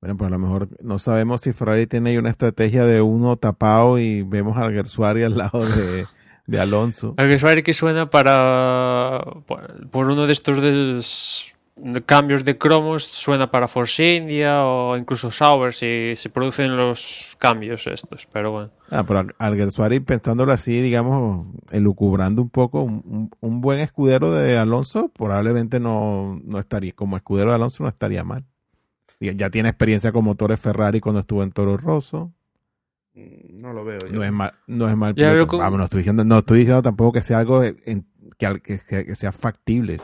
Bueno, 0.00 0.16
pues 0.16 0.28
a 0.28 0.30
lo 0.30 0.38
mejor 0.38 0.68
no 0.82 0.98
sabemos 0.98 1.42
si 1.42 1.52
Ferrari 1.52 1.86
tiene 1.86 2.10
ahí 2.10 2.18
una 2.18 2.30
estrategia 2.30 2.84
de 2.84 3.02
uno 3.02 3.36
tapado 3.36 3.98
y 3.98 4.22
vemos 4.22 4.56
al 4.56 4.72
Gersuari 4.72 5.22
al 5.22 5.36
lado 5.36 5.64
de, 5.64 6.06
de 6.48 6.58
Alonso. 6.58 7.14
Ferrari 7.16 7.62
que 7.62 7.74
suena 7.74 8.10
para 8.10 9.20
por, 9.46 10.06
uno 10.10 10.26
de 10.26 10.32
estos 10.32 10.60
des- 10.60 11.54
cambios 12.06 12.44
de 12.44 12.58
cromos 12.58 13.04
suena 13.04 13.50
para 13.52 13.68
Force 13.68 14.16
India 14.16 14.64
o 14.64 14.96
incluso 14.96 15.30
Sauber 15.30 15.72
si 15.74 16.14
se 16.16 16.28
producen 16.30 16.76
los 16.76 17.36
cambios 17.38 17.86
estos, 17.86 18.26
pero 18.32 18.50
bueno. 18.50 18.70
Ah, 18.90 19.04
pero 19.04 19.20
al- 19.20 19.34
al 19.38 19.54
Gersuari, 19.56 20.00
pensándolo 20.00 20.50
así, 20.52 20.80
digamos, 20.80 21.46
elucubrando 21.70 22.42
un 22.42 22.50
poco, 22.50 22.80
un, 22.82 23.30
un- 23.40 23.60
buen 23.60 23.78
escudero 23.80 24.32
de 24.32 24.56
Alonso 24.58 25.10
probablemente 25.10 25.78
no, 25.78 26.40
no 26.44 26.58
estaría, 26.58 26.92
como 26.94 27.16
escudero 27.16 27.50
de 27.50 27.56
Alonso 27.56 27.82
no 27.84 27.88
estaría 27.90 28.24
mal. 28.24 28.44
Ya 29.20 29.50
tiene 29.50 29.68
experiencia 29.68 30.12
con 30.12 30.24
motores 30.24 30.58
Ferrari 30.60 31.00
cuando 31.00 31.20
estuvo 31.20 31.42
en 31.42 31.50
Toro 31.52 31.76
Rosso. 31.76 32.32
Mm, 33.18 33.60
No 33.60 33.72
lo 33.72 33.84
veo 33.84 33.98
yo. 34.00 34.12
No 34.12 34.22
es 34.24 34.32
mal, 34.32 34.52
no 34.66 34.88
es 34.88 34.96
mal 34.96 35.14
piloto. 35.14 35.46
con- 35.48 35.58
Vamos, 35.60 35.78
no 35.78 35.84
estoy 35.84 35.98
diciendo, 35.98 36.24
no 36.24 36.38
estoy 36.38 36.58
diciendo 36.60 36.82
tampoco 36.82 37.12
que 37.14 37.22
sea 37.22 37.38
algo 37.38 37.62
en- 37.64 38.06
que, 38.62 38.78
sea, 38.78 39.04
que 39.04 39.14
sea 39.16 39.32
factible, 39.32 39.96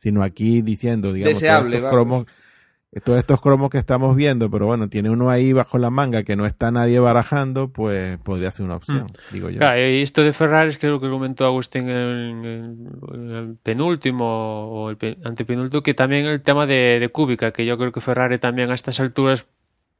sino 0.00 0.22
aquí 0.22 0.62
diciendo, 0.62 1.12
digamos, 1.12 1.34
Deseable, 1.40 1.78
todos 1.78 1.84
estos, 1.88 1.92
vamos. 1.98 2.24
cromos, 2.24 3.04
todos 3.04 3.18
estos 3.20 3.40
cromos 3.40 3.70
que 3.70 3.78
estamos 3.78 4.16
viendo, 4.16 4.50
pero 4.50 4.66
bueno, 4.66 4.88
tiene 4.88 5.10
uno 5.10 5.30
ahí 5.30 5.52
bajo 5.52 5.78
la 5.78 5.90
manga 5.90 6.24
que 6.24 6.34
no 6.34 6.46
está 6.46 6.70
nadie 6.72 6.98
barajando, 6.98 7.68
pues 7.72 8.18
podría 8.18 8.50
ser 8.50 8.66
una 8.66 8.76
opción, 8.76 9.06
digo 9.30 9.48
yo. 9.50 9.58
Claro, 9.60 9.78
y 9.78 10.02
esto 10.02 10.22
de 10.24 10.32
Ferrari 10.32 10.70
es 10.70 10.78
que 10.78 10.88
lo 10.88 10.98
que 11.00 11.08
comentó 11.08 11.44
Agustín 11.44 11.88
en, 11.88 12.88
el 13.14 13.56
penúltimo 13.62 14.24
o 14.70 14.90
el 14.90 14.96
pe- 14.96 15.18
antepenúltimo, 15.24 15.82
que 15.82 15.94
también 15.94 16.26
el 16.26 16.42
tema 16.42 16.66
de, 16.66 16.98
de 16.98 17.08
Kubica, 17.10 17.52
que 17.52 17.64
yo 17.66 17.78
creo 17.78 17.92
que 17.92 18.00
Ferrari 18.00 18.38
también 18.38 18.70
a 18.70 18.74
estas 18.74 18.98
alturas 19.00 19.46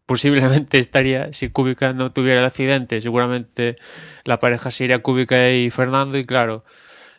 posiblemente 0.08 0.78
estaría, 0.78 1.32
si 1.34 1.50
Kubica 1.50 1.92
no 1.92 2.12
tuviera 2.12 2.40
el 2.40 2.46
accidente, 2.46 3.02
seguramente 3.02 3.76
la 4.24 4.40
pareja 4.40 4.70
sería 4.70 5.02
Kubica 5.02 5.50
y 5.52 5.70
Fernando 5.70 6.16
y 6.18 6.24
claro, 6.24 6.64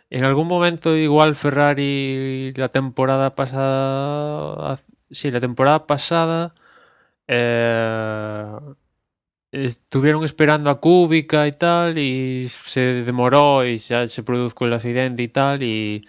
en 0.10 0.25
algún 0.25 0.47
momento 0.47 0.97
igual 0.97 1.36
Ferrari 1.36 2.52
la 2.56 2.69
temporada 2.69 3.36
pasada, 3.36 4.80
sí, 5.12 5.32
la 5.32 5.39
temporada 5.39 5.86
pasada 5.88 6.56
eh, 7.28 8.58
estuvieron 9.52 10.23
esperando 10.25 10.71
a 10.71 10.80
Kubica 10.82 11.47
y 11.47 11.52
tal 11.54 11.97
y 11.99 12.49
se 12.49 12.82
demoró 13.04 13.65
y 13.65 13.78
ya 13.78 14.08
se 14.08 14.23
produjo 14.23 14.65
el 14.65 14.73
accidente 14.73 15.23
y 15.23 15.28
tal 15.30 15.63
y 15.63 16.08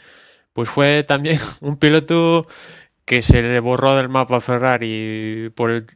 pues 0.54 0.68
fue 0.70 1.04
también 1.04 1.38
un 1.60 1.76
piloto 1.78 2.46
que 3.04 3.22
se 3.22 3.42
le 3.42 3.60
borró 3.60 3.96
del 3.96 4.08
mapa 4.08 4.38
a 4.38 4.40
Ferrari 4.40 5.50
por 5.54 5.70
el, 5.70 5.86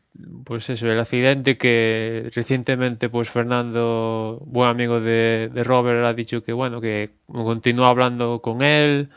pues 0.45 0.71
eso, 0.71 0.87
el 0.87 1.01
accidente 1.01 1.57
que 1.57 2.31
recientemente 2.35 3.09
pues 3.09 3.31
Fernando, 3.31 4.41
buen 4.47 4.71
amigo 4.71 5.01
de, 5.01 5.51
de 5.53 5.65
Robert, 5.65 6.05
ha 6.05 6.13
dicho 6.15 6.43
que 6.45 6.53
bueno, 6.53 6.81
que 6.81 7.11
continúa 7.27 7.89
hablando 7.91 8.41
con 8.41 8.63
él, 8.63 9.11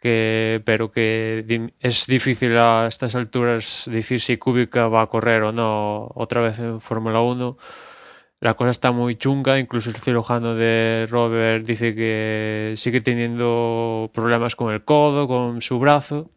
que, 0.00 0.62
pero 0.64 0.92
que 0.92 1.72
es 1.80 2.06
difícil 2.06 2.56
a 2.58 2.86
estas 2.86 3.14
alturas 3.16 3.88
decir 3.90 4.20
si 4.20 4.36
Kubica 4.36 4.88
va 4.88 5.02
a 5.02 5.06
correr 5.08 5.42
o 5.42 5.52
no 5.52 6.10
otra 6.14 6.40
vez 6.42 6.58
en 6.58 6.80
Fórmula 6.80 7.20
1. 7.20 7.56
La 8.40 8.54
cosa 8.54 8.70
está 8.70 8.92
muy 8.92 9.16
chunga, 9.16 9.58
incluso 9.58 9.90
el 9.90 9.96
cirujano 9.96 10.54
de 10.54 11.06
Robert 11.10 11.66
dice 11.66 11.94
que 11.94 12.74
sigue 12.76 13.00
teniendo 13.00 14.10
problemas 14.14 14.54
con 14.54 14.72
el 14.72 14.84
codo, 14.84 15.26
con 15.26 15.60
su 15.60 15.80
brazo. 15.80 16.30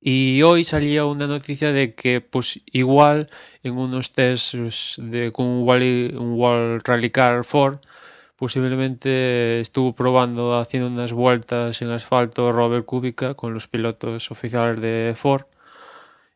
Y 0.00 0.42
hoy 0.42 0.64
salía 0.64 1.04
una 1.06 1.26
noticia 1.26 1.72
de 1.72 1.94
que 1.94 2.20
pues 2.20 2.60
igual 2.66 3.28
en 3.62 3.76
unos 3.76 4.12
tests 4.12 4.96
de, 4.98 5.32
con 5.32 5.46
un 5.46 5.66
Wally- 5.66 6.14
un 6.16 6.32
World 6.38 6.82
Rally 6.86 7.10
Car 7.10 7.44
Ford 7.44 7.78
posiblemente 8.36 9.60
estuvo 9.60 9.94
probando 9.94 10.58
haciendo 10.58 10.88
unas 10.88 11.12
vueltas 11.12 11.82
en 11.82 11.90
asfalto 11.90 12.52
Robert 12.52 12.86
Kubica 12.86 13.34
con 13.34 13.54
los 13.54 13.66
pilotos 13.68 14.30
oficiales 14.30 14.80
de 14.80 15.14
Ford. 15.16 15.44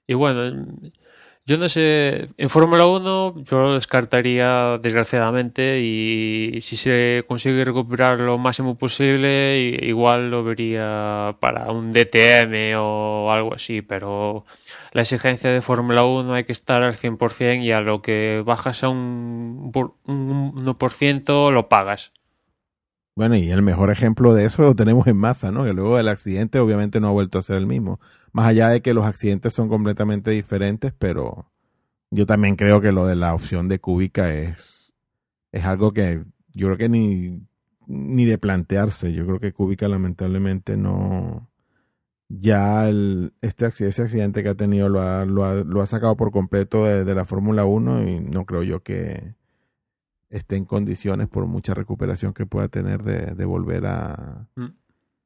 Y 0.06 0.14
bueno, 0.14 0.66
yo 1.44 1.58
no 1.58 1.68
sé, 1.68 2.28
en 2.36 2.50
Fórmula 2.50 2.86
1 2.86 3.42
yo 3.44 3.58
lo 3.60 3.74
descartaría 3.74 4.78
desgraciadamente 4.78 5.80
y 5.80 6.60
si 6.60 6.76
se 6.76 7.24
consigue 7.26 7.64
recuperar 7.64 8.20
lo 8.20 8.38
máximo 8.38 8.78
posible 8.78 9.58
igual 9.82 10.30
lo 10.30 10.44
vería 10.44 11.36
para 11.40 11.70
un 11.72 11.92
DTM 11.92 12.76
o 12.78 13.32
algo 13.32 13.54
así, 13.54 13.82
pero 13.82 14.44
la 14.92 15.02
exigencia 15.02 15.50
de 15.50 15.62
Fórmula 15.62 16.04
1 16.04 16.32
hay 16.34 16.44
que 16.44 16.52
estar 16.52 16.82
al 16.82 16.94
100% 16.94 17.64
y 17.64 17.72
a 17.72 17.80
lo 17.80 18.02
que 18.02 18.42
bajas 18.46 18.84
a 18.84 18.88
un, 18.88 19.72
un 20.04 20.64
1% 20.64 21.50
lo 21.50 21.68
pagas. 21.68 22.12
Bueno, 23.14 23.36
y 23.36 23.50
el 23.50 23.62
mejor 23.62 23.90
ejemplo 23.90 24.32
de 24.32 24.46
eso 24.46 24.62
lo 24.62 24.74
tenemos 24.74 25.06
en 25.06 25.16
masa, 25.18 25.50
¿no? 25.50 25.64
Que 25.64 25.74
luego 25.74 25.98
del 25.98 26.08
accidente 26.08 26.58
obviamente 26.58 26.98
no 26.98 27.08
ha 27.08 27.12
vuelto 27.12 27.38
a 27.38 27.42
ser 27.42 27.56
el 27.56 27.66
mismo. 27.66 28.00
Más 28.32 28.46
allá 28.46 28.68
de 28.68 28.80
que 28.80 28.94
los 28.94 29.04
accidentes 29.04 29.52
son 29.52 29.68
completamente 29.68 30.30
diferentes, 30.30 30.94
pero 30.98 31.50
yo 32.10 32.26
también 32.26 32.56
creo 32.56 32.80
que 32.80 32.92
lo 32.92 33.06
de 33.06 33.16
la 33.16 33.34
opción 33.34 33.68
de 33.68 33.80
Kubica 33.80 34.32
es, 34.34 34.94
es 35.52 35.64
algo 35.64 35.92
que 35.92 36.24
yo 36.54 36.68
creo 36.68 36.78
que 36.78 36.88
ni, 36.88 37.42
ni 37.86 38.24
de 38.24 38.38
plantearse. 38.38 39.12
Yo 39.12 39.26
creo 39.26 39.40
que 39.40 39.52
Kubica 39.52 39.88
lamentablemente 39.88 40.76
no... 40.76 41.50
Ya 42.28 42.88
este 43.42 43.66
ese 43.66 44.02
accidente 44.02 44.42
que 44.42 44.48
ha 44.48 44.54
tenido 44.54 44.88
lo 44.88 45.02
ha, 45.02 45.26
lo 45.26 45.44
ha, 45.44 45.54
lo 45.56 45.82
ha 45.82 45.86
sacado 45.86 46.16
por 46.16 46.32
completo 46.32 46.86
de, 46.86 47.04
de 47.04 47.14
la 47.14 47.26
Fórmula 47.26 47.66
1 47.66 48.08
y 48.08 48.20
no 48.20 48.46
creo 48.46 48.62
yo 48.62 48.82
que, 48.82 49.34
esté 50.32 50.56
en 50.56 50.64
condiciones 50.66 51.28
por 51.28 51.46
mucha 51.46 51.74
recuperación 51.74 52.34
que 52.34 52.46
pueda 52.46 52.68
tener 52.68 53.02
de, 53.04 53.34
de 53.34 53.44
volver 53.44 53.86
a, 53.86 54.48
Mm. 54.56 54.68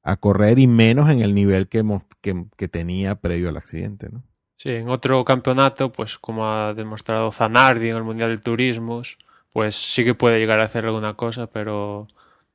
a 0.04 0.16
correr 0.16 0.58
y 0.58 0.66
menos 0.66 1.10
en 1.10 1.20
el 1.20 1.34
nivel 1.34 1.68
que, 1.68 1.84
que, 2.22 2.46
que 2.56 2.68
tenía 2.68 3.16
previo 3.16 3.48
al 3.50 3.56
accidente, 3.58 4.08
¿no? 4.10 4.22
Sí, 4.58 4.70
en 4.70 4.88
otro 4.88 5.24
campeonato, 5.24 5.92
pues 5.92 6.18
como 6.18 6.46
ha 6.46 6.74
demostrado 6.74 7.30
Zanardi 7.32 7.88
en 7.90 7.96
el 7.96 8.04
Mundial 8.04 8.30
de 8.36 8.42
Turismos, 8.42 9.18
pues 9.52 9.76
sí 9.76 10.04
que 10.04 10.14
puede 10.14 10.38
llegar 10.38 10.60
a 10.60 10.64
hacer 10.64 10.84
alguna 10.86 11.14
cosa, 11.14 11.46
pero 11.46 12.06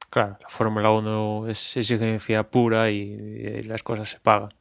claro, 0.10 0.38
la 0.42 0.50
Fórmula 0.50 0.92
1 0.92 1.48
es 1.50 1.78
exigencia 1.78 2.50
pura 2.50 2.92
y, 2.92 2.98
y 3.00 3.64
las 3.64 3.84
cosas 3.84 4.10
se 4.10 4.20
pagan. 4.20 4.54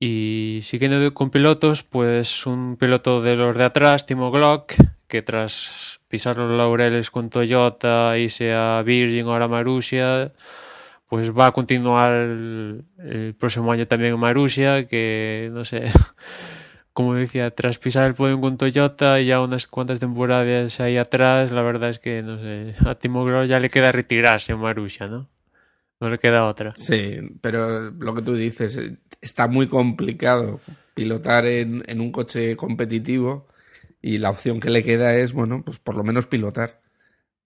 Y 0.00 0.60
siguiendo 0.62 1.12
con 1.14 1.30
pilotos, 1.30 1.82
pues 1.82 2.46
un 2.46 2.76
piloto 2.76 3.20
de 3.20 3.36
los 3.36 3.56
de 3.56 3.64
atrás, 3.64 4.06
Timo 4.06 4.30
Glock, 4.30 4.74
que 5.08 5.22
tras 5.22 6.00
pisar 6.08 6.36
los 6.36 6.56
laureles 6.56 7.10
con 7.10 7.30
Toyota, 7.30 8.16
irse 8.18 8.52
a 8.52 8.82
Virgin, 8.82 9.26
ahora 9.26 9.46
a 9.46 9.48
Marussia, 9.48 10.32
pues 11.08 11.30
va 11.32 11.46
a 11.46 11.52
continuar 11.52 12.10
el, 12.12 13.34
próximo 13.38 13.72
año 13.72 13.86
también 13.86 14.14
en 14.14 14.20
Marussia, 14.20 14.86
que 14.86 15.50
no 15.52 15.64
sé, 15.64 15.90
como 16.92 17.14
decía, 17.14 17.50
tras 17.50 17.78
pisar 17.78 18.06
el 18.06 18.14
podio 18.14 18.40
con 18.40 18.58
Toyota 18.58 19.20
y 19.20 19.26
ya 19.26 19.40
unas 19.40 19.66
cuantas 19.66 19.98
temporadas 19.98 20.78
ahí 20.80 20.98
atrás, 20.98 21.50
la 21.50 21.62
verdad 21.62 21.90
es 21.90 21.98
que, 21.98 22.22
no 22.22 22.38
sé, 22.38 22.74
a 22.86 22.94
Timo 22.94 23.24
Glock 23.24 23.46
ya 23.46 23.58
le 23.58 23.70
queda 23.70 23.90
retirarse 23.90 24.52
en 24.52 24.58
Marussia, 24.58 25.06
¿no? 25.06 25.28
No 26.00 26.10
le 26.10 26.18
queda 26.18 26.46
otra. 26.46 26.74
Sí, 26.76 27.18
pero 27.40 27.90
lo 27.90 28.14
que 28.14 28.22
tú 28.22 28.34
dices, 28.34 28.76
eh, 28.76 28.98
está 29.20 29.48
muy 29.48 29.66
complicado 29.66 30.60
pilotar 30.94 31.46
en, 31.46 31.82
en 31.86 32.00
un 32.00 32.12
coche 32.12 32.54
competitivo 32.56 33.46
y 34.02 34.18
la 34.18 34.30
opción 34.30 34.60
que 34.60 34.70
le 34.70 34.82
queda 34.84 35.16
es, 35.16 35.32
bueno, 35.32 35.62
pues 35.64 35.78
por 35.78 35.96
lo 35.96 36.04
menos 36.04 36.26
pilotar. 36.26 36.82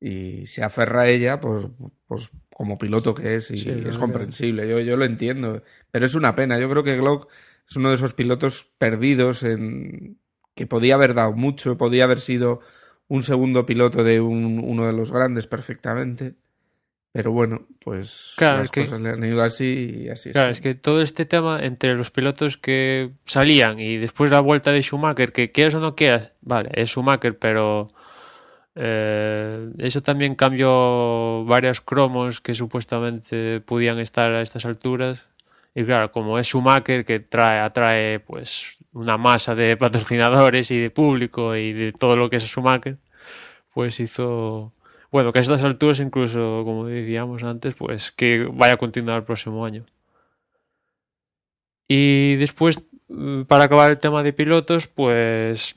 Y 0.01 0.47
se 0.47 0.65
aferra 0.65 1.03
a 1.03 1.09
ella, 1.09 1.41
pues, 1.41 1.67
pues 2.07 2.31
como 2.55 2.79
piloto 2.79 3.15
que 3.15 3.37
es, 3.37 3.51
y 3.51 3.57
Sí, 3.59 3.71
es 3.71 3.99
comprensible, 3.99 4.69
yo, 4.69 4.81
yo 4.81 4.97
lo 4.97 5.05
entiendo. 5.05 5.62
Pero 5.91 6.07
es 6.07 6.15
una 6.15 6.35
pena, 6.35 6.59
yo 6.59 6.69
creo 6.71 6.83
que 6.85 6.97
Glock 6.97 7.31
es 7.69 7.77
uno 7.77 7.91
de 7.91 7.95
esos 7.97 8.15
pilotos 8.15 8.65
perdidos 8.79 9.43
en 9.45 10.19
que 10.55 10.67
podía 10.67 10.95
haber 10.97 11.15
dado 11.15 11.33
mucho, 11.33 11.79
podía 11.79 12.05
haber 12.05 12.21
sido 12.21 12.61
un 13.09 13.23
segundo 13.23 13.65
piloto 13.67 14.05
de 14.05 14.21
un- 14.21 14.61
uno 14.65 14.87
de 14.87 14.93
los 14.93 15.12
grandes 15.12 15.47
perfectamente. 15.47 16.35
Pero 17.12 17.31
bueno, 17.31 17.66
pues 17.85 18.35
Claro, 18.38 18.57
las 18.57 18.64
es 18.64 18.70
que- 18.70 18.81
cosas 18.81 19.01
le 19.03 19.11
han 19.11 19.22
ido 19.25 19.42
así 19.42 20.05
y 20.05 20.09
así 20.09 20.33
Claro, 20.33 20.48
es 20.48 20.61
que 20.62 20.75
todo 20.75 21.03
este 21.03 21.27
tema 21.27 21.62
entre 21.62 21.94
los 21.94 22.11
pilotos 22.11 22.57
que 22.57 23.11
salían 23.27 23.79
y 23.81 23.98
después 23.98 24.31
la 24.31 24.40
vuelta 24.40 24.72
de 24.72 24.81
Schumacher, 24.83 25.31
que 25.33 25.53
quieras 25.53 25.75
o 25.75 25.81
no 25.81 25.94
quieras, 25.94 26.31
vale, 26.40 26.70
es 26.72 26.88
Schumacher, 26.90 27.37
pero 27.38 27.88
eh, 28.75 29.70
eso 29.79 30.01
también 30.01 30.35
cambió 30.35 31.44
varios 31.44 31.81
cromos 31.81 32.40
que 32.40 32.55
supuestamente 32.55 33.61
podían 33.61 33.98
estar 33.98 34.33
a 34.33 34.40
estas 34.42 34.64
alturas. 34.64 35.22
Y 35.75 35.85
claro, 35.85 36.12
como 36.12 36.38
es 36.38 36.46
Schumacher 36.48 37.05
que 37.05 37.20
trae, 37.20 37.61
atrae 37.61 38.20
pues 38.20 38.77
una 38.92 39.16
masa 39.18 39.55
de 39.55 39.77
patrocinadores 39.79 40.70
y 40.70 40.79
de 40.79 40.90
público 40.90 41.57
y 41.57 41.72
de 41.72 41.92
todo 41.92 42.16
lo 42.16 42.31
que 42.31 42.37
es 42.37 42.44
Schumacher, 42.44 42.96
pues 43.75 44.01
hizo, 44.01 44.72
bueno, 45.12 45.33
que 45.33 45.38
a 45.40 45.42
estas 45.42 45.62
alturas 45.62 46.01
incluso, 46.01 46.62
como 46.64 46.87
decíamos 46.87 47.42
antes, 47.44 47.75
pues 47.75 48.11
que 48.12 48.48
vaya 48.53 48.75
a 48.75 48.77
continuar 48.79 49.18
el 49.18 49.25
próximo 49.25 49.64
año. 49.64 49.85
Y 51.88 52.37
después, 52.37 52.81
mm, 53.09 53.42
para 53.42 53.64
acabar 53.64 53.90
el 53.90 53.98
tema 53.98 54.22
de 54.22 54.33
pilotos, 54.33 54.87
pues 54.88 55.77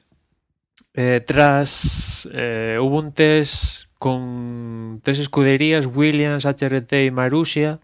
eh, 0.93 1.21
tras 1.25 2.27
eh, 2.33 2.77
hubo 2.81 2.99
un 2.99 3.11
test 3.13 3.87
con 3.99 5.01
tres 5.03 5.19
escuderías, 5.19 5.87
Williams, 5.87 6.45
HRT 6.45 7.05
y 7.05 7.11
Marussia, 7.11 7.79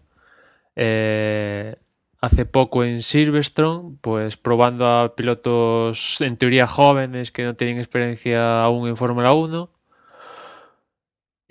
eh, 0.76 1.76
hace 2.20 2.46
poco 2.46 2.84
en 2.84 3.02
Silverstone, 3.02 3.96
pues 4.00 4.36
probando 4.36 4.86
a 4.88 5.14
pilotos 5.16 6.20
en 6.22 6.36
teoría 6.38 6.66
jóvenes 6.66 7.32
que 7.32 7.44
no 7.44 7.54
tienen 7.56 7.78
experiencia 7.78 8.62
aún 8.62 8.88
en 8.88 8.96
Fórmula 8.96 9.32
1. 9.32 9.71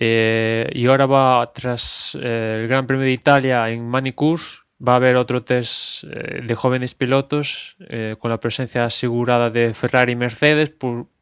Eh, 0.04 0.68
y 0.74 0.88
ahora 0.88 1.06
va 1.06 1.52
tras 1.54 2.18
eh, 2.20 2.54
el 2.56 2.66
Gran 2.66 2.88
Premio 2.88 3.04
de 3.04 3.12
Italia 3.12 3.70
en 3.70 3.88
Manicurs, 3.88 4.64
va 4.84 4.94
a 4.94 4.96
haber 4.96 5.14
otro 5.14 5.44
test 5.44 6.02
eh, 6.02 6.42
de 6.44 6.54
jóvenes 6.56 6.96
pilotos 6.96 7.76
con 8.18 8.28
la 8.32 8.40
presencia 8.40 8.84
asegurada 8.84 9.48
de 9.50 9.74
Ferrari 9.74 10.14
y 10.14 10.16
Mercedes, 10.16 10.72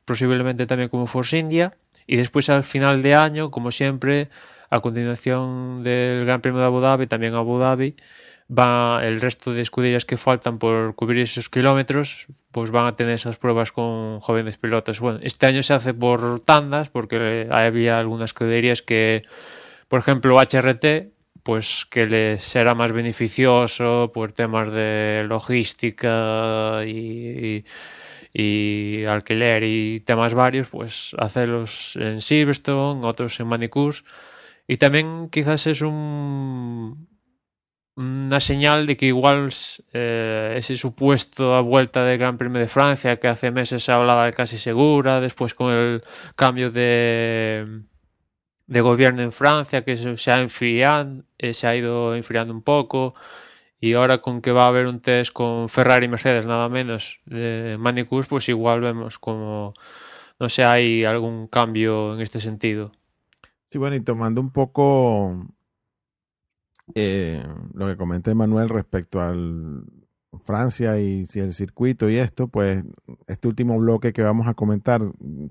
posiblemente 0.06 0.66
también 0.66 0.88
como 0.88 1.06
Force 1.06 1.36
India. 1.36 1.74
Y 2.06 2.16
después 2.16 2.48
al 2.48 2.64
final 2.64 3.02
de 3.02 3.14
año, 3.14 3.50
como 3.50 3.70
siempre, 3.70 4.30
a 4.70 4.80
continuación 4.80 5.82
del 5.82 6.24
Gran 6.24 6.40
Premio 6.40 6.60
de 6.60 6.66
Abu 6.66 6.80
Dhabi, 6.80 7.06
también 7.06 7.34
Abu 7.34 7.58
Dhabi, 7.58 7.96
va 8.50 9.00
el 9.04 9.20
resto 9.20 9.52
de 9.52 9.62
escuderías 9.62 10.04
que 10.04 10.16
faltan 10.16 10.58
por 10.58 10.94
cubrir 10.94 11.22
esos 11.22 11.48
kilómetros, 11.48 12.26
pues 12.50 12.70
van 12.70 12.86
a 12.86 12.96
tener 12.96 13.14
esas 13.14 13.36
pruebas 13.36 13.72
con 13.72 14.20
jóvenes 14.20 14.58
pilotos. 14.58 15.00
Bueno, 15.00 15.20
este 15.22 15.46
año 15.46 15.62
se 15.62 15.74
hace 15.74 15.94
por 15.94 16.40
tandas, 16.40 16.88
porque 16.88 17.48
había 17.50 17.98
algunas 17.98 18.30
escuderías 18.30 18.82
que, 18.82 19.22
por 19.88 20.00
ejemplo, 20.00 20.40
HRT, 20.40 21.12
pues 21.42 21.86
que 21.86 22.06
les 22.06 22.42
será 22.42 22.74
más 22.74 22.92
beneficioso 22.92 24.10
por 24.12 24.32
temas 24.32 24.72
de 24.72 25.24
logística 25.26 26.84
y, 26.84 27.64
y, 28.34 29.02
y 29.02 29.04
alquiler 29.04 29.62
y 29.64 30.00
temas 30.00 30.34
varios, 30.34 30.68
pues 30.68 31.12
hacerlos 31.18 31.96
en 31.96 32.20
Silverstone, 32.20 33.06
otros 33.06 33.38
en 33.40 33.46
Manicurs. 33.46 34.04
Y 34.66 34.76
también 34.76 35.30
quizás 35.30 35.66
es 35.66 35.82
un, 35.82 37.08
una 38.00 38.40
señal 38.40 38.86
de 38.86 38.96
que 38.96 39.06
igual 39.06 39.50
eh, 39.92 40.54
ese 40.56 40.76
supuesto 40.76 41.54
a 41.54 41.60
vuelta 41.60 42.04
del 42.04 42.18
Gran 42.18 42.38
Premio 42.38 42.60
de 42.60 42.68
Francia 42.68 43.18
que 43.18 43.28
hace 43.28 43.50
meses 43.50 43.84
se 43.84 43.92
hablaba 43.92 44.24
de 44.26 44.32
casi 44.32 44.56
segura, 44.56 45.20
después 45.20 45.54
con 45.54 45.72
el 45.72 46.02
cambio 46.34 46.70
de, 46.70 47.82
de 48.66 48.80
gobierno 48.80 49.22
en 49.22 49.32
Francia 49.32 49.84
que 49.84 49.96
se, 49.96 50.30
ha 50.30 50.40
enfriado, 50.40 51.22
eh, 51.38 51.52
se 51.52 51.66
ha 51.66 51.76
ido 51.76 52.14
enfriando 52.14 52.54
un 52.54 52.62
poco 52.62 53.14
y 53.80 53.92
ahora 53.92 54.18
con 54.22 54.40
que 54.40 54.52
va 54.52 54.64
a 54.64 54.68
haber 54.68 54.86
un 54.86 55.00
test 55.00 55.32
con 55.32 55.68
Ferrari 55.68 56.06
y 56.06 56.08
Mercedes 56.08 56.46
nada 56.46 56.68
menos 56.68 57.20
de 57.26 57.76
Manicus, 57.78 58.26
pues 58.26 58.48
igual 58.48 58.80
vemos 58.80 59.18
como 59.18 59.74
no 60.38 60.48
sé, 60.48 60.64
hay 60.64 61.04
algún 61.04 61.48
cambio 61.48 62.14
en 62.14 62.22
este 62.22 62.40
sentido. 62.40 62.92
Sí, 63.70 63.76
bueno, 63.78 63.94
y 63.94 64.00
tomando 64.00 64.40
un 64.40 64.50
poco 64.50 65.46
eh, 66.94 67.44
lo 67.74 67.86
que 67.86 67.96
comenta 67.96 68.34
Manuel 68.34 68.68
respecto 68.68 69.20
al 69.20 69.84
Francia 70.44 70.98
y 70.98 71.24
si 71.24 71.40
el 71.40 71.52
circuito 71.52 72.08
y 72.08 72.16
esto, 72.16 72.48
pues 72.48 72.84
este 73.26 73.48
último 73.48 73.78
bloque 73.78 74.12
que 74.12 74.22
vamos 74.22 74.46
a 74.46 74.54
comentar 74.54 75.02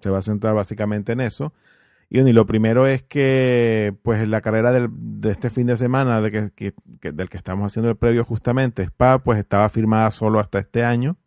se 0.02 0.10
va 0.10 0.20
a 0.20 0.22
centrar 0.22 0.56
básicamente 0.56 1.12
en 1.12 1.22
eso. 1.22 1.54
Y, 2.10 2.18
bueno, 2.20 2.34
lo 2.34 2.46
primero 2.48 2.88
es 2.88 3.04
que, 3.04 3.96
pues, 4.02 4.28
la 4.28 4.42
carrera 4.42 4.72
de 4.72 5.30
este 5.32 5.52
fin 5.52 5.68
de 5.68 5.78
semana, 5.78 6.22
de 6.22 6.52
que, 6.56 6.74
del 7.14 7.30
que 7.30 7.38
estamos 7.38 7.68
haciendo 7.68 7.90
el 7.90 7.98
previo 7.98 8.26
justamente, 8.26 8.84
Spa, 8.84 9.20
pues 9.20 9.38
estaba 9.40 9.70
firmada 9.70 10.10
solo 10.10 10.40
hasta 10.40 10.60
este 10.60 10.84
año. 10.84 11.18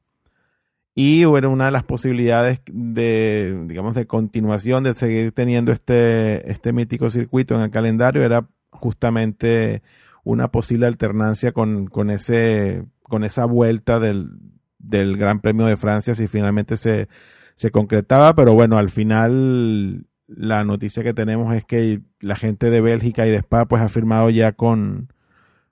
Y 0.94 1.22
era 1.22 1.48
una 1.48 1.66
de 1.66 1.70
las 1.70 1.84
posibilidades 1.84 2.60
de, 2.70 3.64
digamos, 3.66 3.94
de 3.94 4.06
continuación, 4.06 4.84
de 4.84 4.94
seguir 4.94 5.32
teniendo 5.32 5.72
este, 5.72 6.50
este 6.50 6.72
mítico 6.72 7.08
circuito 7.10 7.54
en 7.54 7.62
el 7.62 7.70
calendario, 7.70 8.22
era 8.22 8.46
justamente 8.72 9.82
una 10.24 10.50
posible 10.50 10.86
alternancia 10.86 11.52
con, 11.52 11.86
con 11.86 12.10
ese, 12.10 12.84
con 13.02 13.24
esa 13.24 13.44
vuelta 13.44 14.00
del, 14.00 14.30
del 14.78 15.16
Gran 15.16 15.40
Premio 15.40 15.66
de 15.66 15.76
Francia 15.76 16.14
si 16.14 16.26
finalmente 16.26 16.76
se, 16.76 17.08
se 17.56 17.70
concretaba, 17.70 18.34
pero 18.34 18.54
bueno, 18.54 18.78
al 18.78 18.88
final 18.88 20.06
la 20.26 20.64
noticia 20.64 21.02
que 21.02 21.14
tenemos 21.14 21.54
es 21.54 21.64
que 21.64 22.00
la 22.20 22.36
gente 22.36 22.70
de 22.70 22.80
Bélgica 22.80 23.26
y 23.26 23.30
de 23.30 23.38
Spa 23.38 23.66
pues 23.66 23.82
ha 23.82 23.88
firmado 23.88 24.30
ya 24.30 24.52
con, 24.52 25.12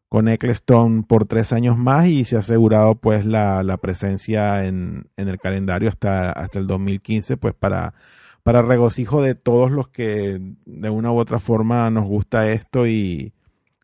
con 0.08 0.28
Ecclestone 0.28 1.04
por 1.04 1.26
tres 1.26 1.52
años 1.52 1.78
más 1.78 2.08
y 2.08 2.24
se 2.24 2.36
ha 2.36 2.40
asegurado 2.40 2.96
pues 2.96 3.24
la, 3.24 3.62
la 3.62 3.76
presencia 3.78 4.66
en, 4.66 5.08
en 5.16 5.28
el 5.28 5.38
calendario 5.38 5.88
hasta, 5.88 6.32
hasta 6.32 6.58
el 6.58 6.66
2015 6.66 7.36
pues 7.36 7.54
para, 7.54 7.94
para 8.42 8.62
regocijo 8.62 9.22
de 9.22 9.34
todos 9.34 9.70
los 9.70 9.88
que 9.88 10.40
de 10.64 10.90
una 10.90 11.12
u 11.12 11.18
otra 11.18 11.38
forma 11.38 11.90
nos 11.90 12.04
gusta 12.04 12.50
esto 12.50 12.86
y, 12.86 13.32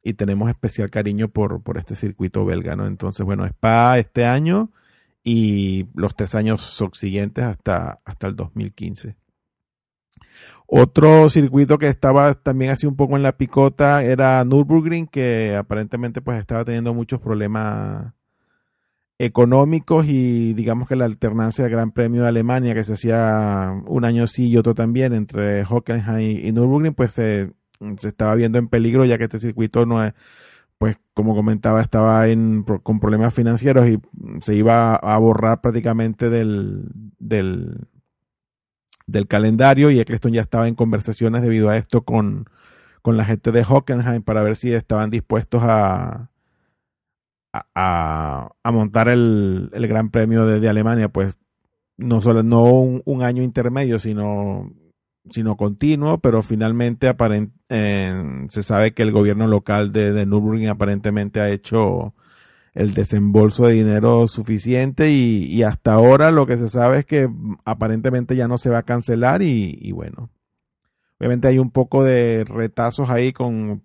y 0.02 0.14
tenemos 0.14 0.48
especial 0.48 0.90
cariño 0.90 1.28
por, 1.28 1.62
por 1.62 1.78
este 1.78 1.96
circuito 1.96 2.44
belga, 2.44 2.76
¿no? 2.76 2.86
Entonces, 2.86 3.26
bueno, 3.26 3.44
Spa 3.44 3.98
este 3.98 4.24
año 4.24 4.70
y 5.24 5.86
los 5.94 6.14
tres 6.14 6.34
años 6.36 6.62
subsiguientes 6.62 7.44
hasta, 7.44 8.00
hasta 8.04 8.28
el 8.28 8.36
2015. 8.36 9.16
Otro 10.66 11.28
circuito 11.30 11.78
que 11.78 11.88
estaba 11.88 12.34
también 12.34 12.70
así 12.70 12.86
un 12.86 12.96
poco 12.96 13.16
en 13.16 13.22
la 13.22 13.36
picota 13.36 14.02
era 14.02 14.44
Nürburgring, 14.44 15.06
que 15.06 15.56
aparentemente 15.56 16.22
pues 16.22 16.38
estaba 16.38 16.64
teniendo 16.64 16.94
muchos 16.94 17.20
problemas 17.20 18.12
económicos 19.18 20.06
y 20.06 20.52
digamos 20.54 20.88
que 20.88 20.96
la 20.96 21.06
alternancia 21.06 21.64
del 21.64 21.72
Gran 21.72 21.90
Premio 21.90 22.22
de 22.22 22.28
Alemania 22.28 22.74
que 22.74 22.84
se 22.84 22.94
hacía 22.94 23.72
un 23.86 24.04
año 24.04 24.26
sí 24.26 24.48
y 24.48 24.56
otro 24.58 24.74
también 24.74 25.14
entre 25.14 25.64
Hockenheim 25.64 26.46
y 26.46 26.52
Nürburgring 26.52 26.94
pues 26.94 27.14
se, 27.14 27.52
estaba 28.02 28.34
viendo 28.34 28.58
en 28.58 28.68
peligro 28.68 29.04
ya 29.06 29.16
que 29.16 29.24
este 29.24 29.38
circuito 29.38 29.86
no 29.86 30.04
es 30.04 30.12
pues 30.78 30.98
como 31.14 31.34
comentaba 31.34 31.80
estaba 31.80 32.28
en, 32.28 32.62
con 32.62 33.00
problemas 33.00 33.32
financieros 33.32 33.88
y 33.88 33.98
se 34.40 34.54
iba 34.54 34.96
a 34.96 35.16
borrar 35.16 35.62
prácticamente 35.62 36.28
del, 36.28 36.84
del, 37.18 37.88
del 39.06 39.26
calendario 39.26 39.90
y 39.90 40.00
Eccleston 40.00 40.34
ya 40.34 40.42
estaba 40.42 40.68
en 40.68 40.74
conversaciones 40.74 41.40
debido 41.40 41.70
a 41.70 41.78
esto 41.78 42.02
con, 42.04 42.50
con 43.00 43.16
la 43.16 43.24
gente 43.24 43.52
de 43.52 43.64
Hockenheim 43.64 44.22
para 44.22 44.42
ver 44.42 44.56
si 44.56 44.74
estaban 44.74 45.08
dispuestos 45.10 45.62
a, 45.64 46.28
a, 47.74 48.52
montar 48.64 49.08
el, 49.08 49.70
Gran 49.72 50.10
Premio 50.10 50.46
de, 50.46 50.68
Alemania, 50.68 51.08
pues 51.08 51.38
no 51.96 52.20
solo 52.20 52.42
no 52.42 52.64
un, 52.64 53.22
año 53.22 53.42
intermedio, 53.42 53.98
sino 53.98 54.70
sino 55.28 55.56
continuo, 55.56 56.18
pero 56.18 56.42
finalmente 56.42 57.08
aparent, 57.08 57.52
se 57.68 58.62
sabe 58.62 58.94
que 58.94 59.02
el 59.02 59.10
gobierno 59.10 59.48
local 59.48 59.90
de, 59.90 60.12
de 60.12 60.24
Nürburgring 60.24 60.68
aparentemente 60.68 61.40
ha 61.40 61.50
hecho 61.50 62.14
el 62.74 62.94
desembolso 62.94 63.66
de 63.66 63.72
dinero 63.72 64.28
suficiente 64.28 65.10
y, 65.10 65.62
hasta 65.64 65.94
ahora 65.94 66.30
lo 66.30 66.46
que 66.46 66.58
se 66.58 66.68
sabe 66.68 67.00
es 67.00 67.06
que 67.06 67.28
aparentemente 67.64 68.36
ya 68.36 68.46
no 68.46 68.58
se 68.58 68.70
va 68.70 68.78
a 68.78 68.82
cancelar 68.84 69.42
y 69.42 69.90
bueno, 69.92 70.30
obviamente 71.18 71.48
hay 71.48 71.58
un 71.58 71.70
poco 71.70 72.04
de 72.04 72.44
retazos 72.46 73.10
ahí 73.10 73.32
con 73.32 73.80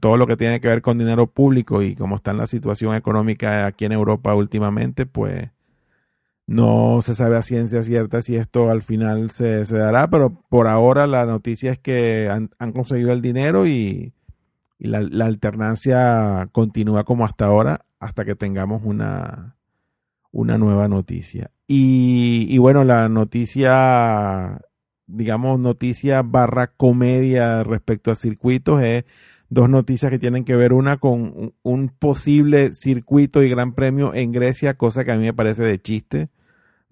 todo 0.00 0.16
lo 0.16 0.26
que 0.26 0.36
tiene 0.36 0.60
que 0.60 0.68
ver 0.68 0.82
con 0.82 0.98
dinero 0.98 1.26
público 1.28 1.82
y 1.82 1.94
como 1.94 2.16
está 2.16 2.32
la 2.32 2.46
situación 2.46 2.94
económica 2.94 3.66
aquí 3.66 3.84
en 3.84 3.92
Europa 3.92 4.34
últimamente, 4.34 5.06
pues 5.06 5.50
no 6.46 7.00
se 7.02 7.14
sabe 7.14 7.36
a 7.36 7.42
ciencia 7.42 7.82
cierta 7.82 8.20
si 8.22 8.36
esto 8.36 8.70
al 8.70 8.82
final 8.82 9.30
se, 9.30 9.64
se 9.66 9.76
dará, 9.76 10.10
pero 10.10 10.42
por 10.48 10.66
ahora 10.66 11.06
la 11.06 11.24
noticia 11.24 11.72
es 11.72 11.78
que 11.78 12.28
han, 12.30 12.50
han 12.58 12.72
conseguido 12.72 13.12
el 13.12 13.22
dinero 13.22 13.66
y, 13.66 14.12
y 14.78 14.88
la, 14.88 15.00
la, 15.00 15.26
alternancia 15.26 16.48
continúa 16.52 17.04
como 17.04 17.24
hasta 17.24 17.46
ahora, 17.46 17.84
hasta 18.00 18.24
que 18.24 18.34
tengamos 18.34 18.82
una, 18.84 19.56
una 20.32 20.58
nueva 20.58 20.88
noticia. 20.88 21.52
Y, 21.68 22.46
y 22.50 22.58
bueno, 22.58 22.84
la 22.84 23.08
noticia, 23.08 24.60
digamos, 25.12 25.60
noticia 25.60 26.22
barra 26.22 26.68
comedia 26.68 27.62
respecto 27.64 28.10
a 28.10 28.16
circuitos 28.16 28.82
es 28.82 29.04
dos 29.48 29.68
noticias 29.68 30.10
que 30.10 30.18
tienen 30.18 30.44
que 30.44 30.56
ver 30.56 30.72
una 30.72 30.96
con 30.96 31.52
un 31.62 31.88
posible 31.90 32.72
circuito 32.72 33.42
y 33.42 33.50
gran 33.50 33.74
premio 33.74 34.14
en 34.14 34.32
Grecia, 34.32 34.74
cosa 34.74 35.04
que 35.04 35.12
a 35.12 35.16
mí 35.18 35.24
me 35.24 35.34
parece 35.34 35.62
de 35.62 35.80
chiste, 35.80 36.28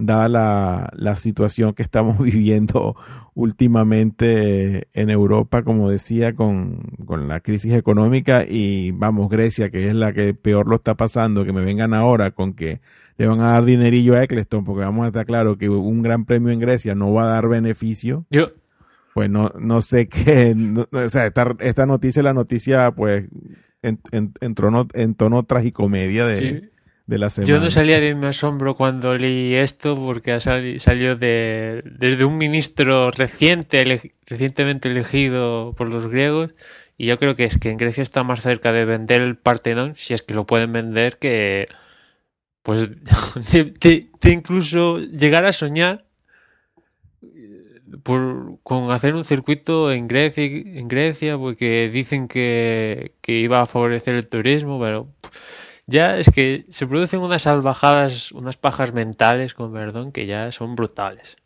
dada 0.00 0.28
la, 0.28 0.90
la 0.94 1.16
situación 1.16 1.74
que 1.74 1.82
estamos 1.82 2.18
viviendo 2.22 2.96
últimamente 3.34 4.88
en 4.92 5.10
Europa, 5.10 5.62
como 5.62 5.88
decía, 5.88 6.34
con, 6.34 6.82
con, 7.06 7.28
la 7.28 7.40
crisis 7.40 7.72
económica 7.74 8.44
y 8.48 8.90
vamos, 8.90 9.28
Grecia, 9.28 9.70
que 9.70 9.88
es 9.88 9.94
la 9.94 10.12
que 10.12 10.34
peor 10.34 10.68
lo 10.68 10.76
está 10.76 10.94
pasando, 10.96 11.44
que 11.44 11.52
me 11.52 11.64
vengan 11.64 11.94
ahora 11.94 12.32
con 12.32 12.54
que 12.54 12.80
le 13.16 13.26
van 13.26 13.40
a 13.40 13.52
dar 13.52 13.64
dinerillo 13.64 14.14
a 14.14 14.24
Eccleston, 14.24 14.64
porque 14.64 14.84
vamos 14.84 15.04
a 15.04 15.08
estar 15.08 15.26
claro 15.26 15.56
que 15.56 15.68
un 15.68 16.02
gran 16.02 16.24
premio 16.24 16.50
en 16.50 16.60
Grecia 16.60 16.94
no 16.94 17.12
va 17.12 17.24
a 17.24 17.32
dar 17.34 17.48
beneficio. 17.48 18.26
Yo, 18.30 18.50
pues 19.14 19.28
no, 19.28 19.52
no 19.58 19.82
sé 19.82 20.08
qué, 20.08 20.54
no, 20.54 20.86
o 20.90 21.08
sea, 21.08 21.26
esta, 21.26 21.54
esta 21.60 21.86
noticia, 21.86 22.22
la 22.22 22.34
noticia, 22.34 22.90
pues, 22.92 23.26
en, 23.82 24.00
en, 24.12 24.32
en, 24.40 24.54
tono, 24.54 24.86
en 24.94 25.14
tono 25.14 25.42
tragicomedia 25.44 26.26
de, 26.26 26.36
sí. 26.36 26.69
De, 27.11 27.18
la 27.18 27.31
semana. 27.31 27.53
Yo 27.53 27.61
no 27.61 27.70
salía 27.70 28.01
de 28.01 28.14
mi 28.14 28.27
asombro 28.27 28.77
cuando 28.77 29.16
leí 29.16 29.55
esto 29.55 29.96
porque 29.96 30.40
sal, 30.40 30.79
salió 30.79 31.16
de, 31.16 31.83
desde 31.85 32.25
un 32.25 32.38
ministro 32.38 33.11
reciente, 33.11 33.81
ele, 33.81 34.12
recientemente 34.27 34.88
elegido 34.88 35.75
por 35.77 35.92
los 35.92 36.09
griegos 36.09 36.51
y 36.96 37.07
yo 37.07 37.18
creo 37.18 37.35
que 37.35 37.44
es 37.44 37.59
que 37.59 37.70
en 37.70 37.79
Grecia 37.79 38.03
está 38.03 38.23
más 38.23 38.42
cerca 38.42 38.73
de 38.73 38.85
vender 38.85 39.23
el 39.23 39.37
Partenón, 39.37 39.94
si 39.96 40.14
es 40.14 40.23
que 40.23 40.35
lo 40.35 40.46
pueden 40.46 40.73
vender, 40.73 41.18
que 41.18 41.68
pues 42.62 42.88
de, 43.53 43.64
de, 43.64 44.09
de 44.20 44.31
incluso 44.31 44.99
llegar 44.99 45.44
a 45.44 45.53
soñar 45.53 46.05
por, 48.03 48.59
con 48.62 48.90
hacer 48.90 49.14
un 49.14 49.25
circuito 49.25 49.90
en 49.92 50.09
Grecia, 50.09 50.44
en 50.44 50.88
Grecia 50.88 51.37
porque 51.38 51.88
dicen 51.90 52.29
que, 52.29 53.12
que, 53.20 53.40
iba 53.40 53.62
a 53.62 53.66
favorecer 53.66 54.14
el 54.14 54.29
turismo, 54.29 54.81
pero 54.81 55.09
ya 55.90 56.18
es 56.18 56.31
que 56.31 56.66
se 56.68 56.87
producen 56.87 57.20
unas 57.20 57.42
salvajadas, 57.42 58.33
unas 58.33 58.57
pajas 58.57 58.94
mentales, 58.94 59.55
con 59.55 59.72
perdón, 59.72 60.12
que 60.12 60.26
ya 60.26 60.53
son 60.53 60.76
brutales. 60.76 61.37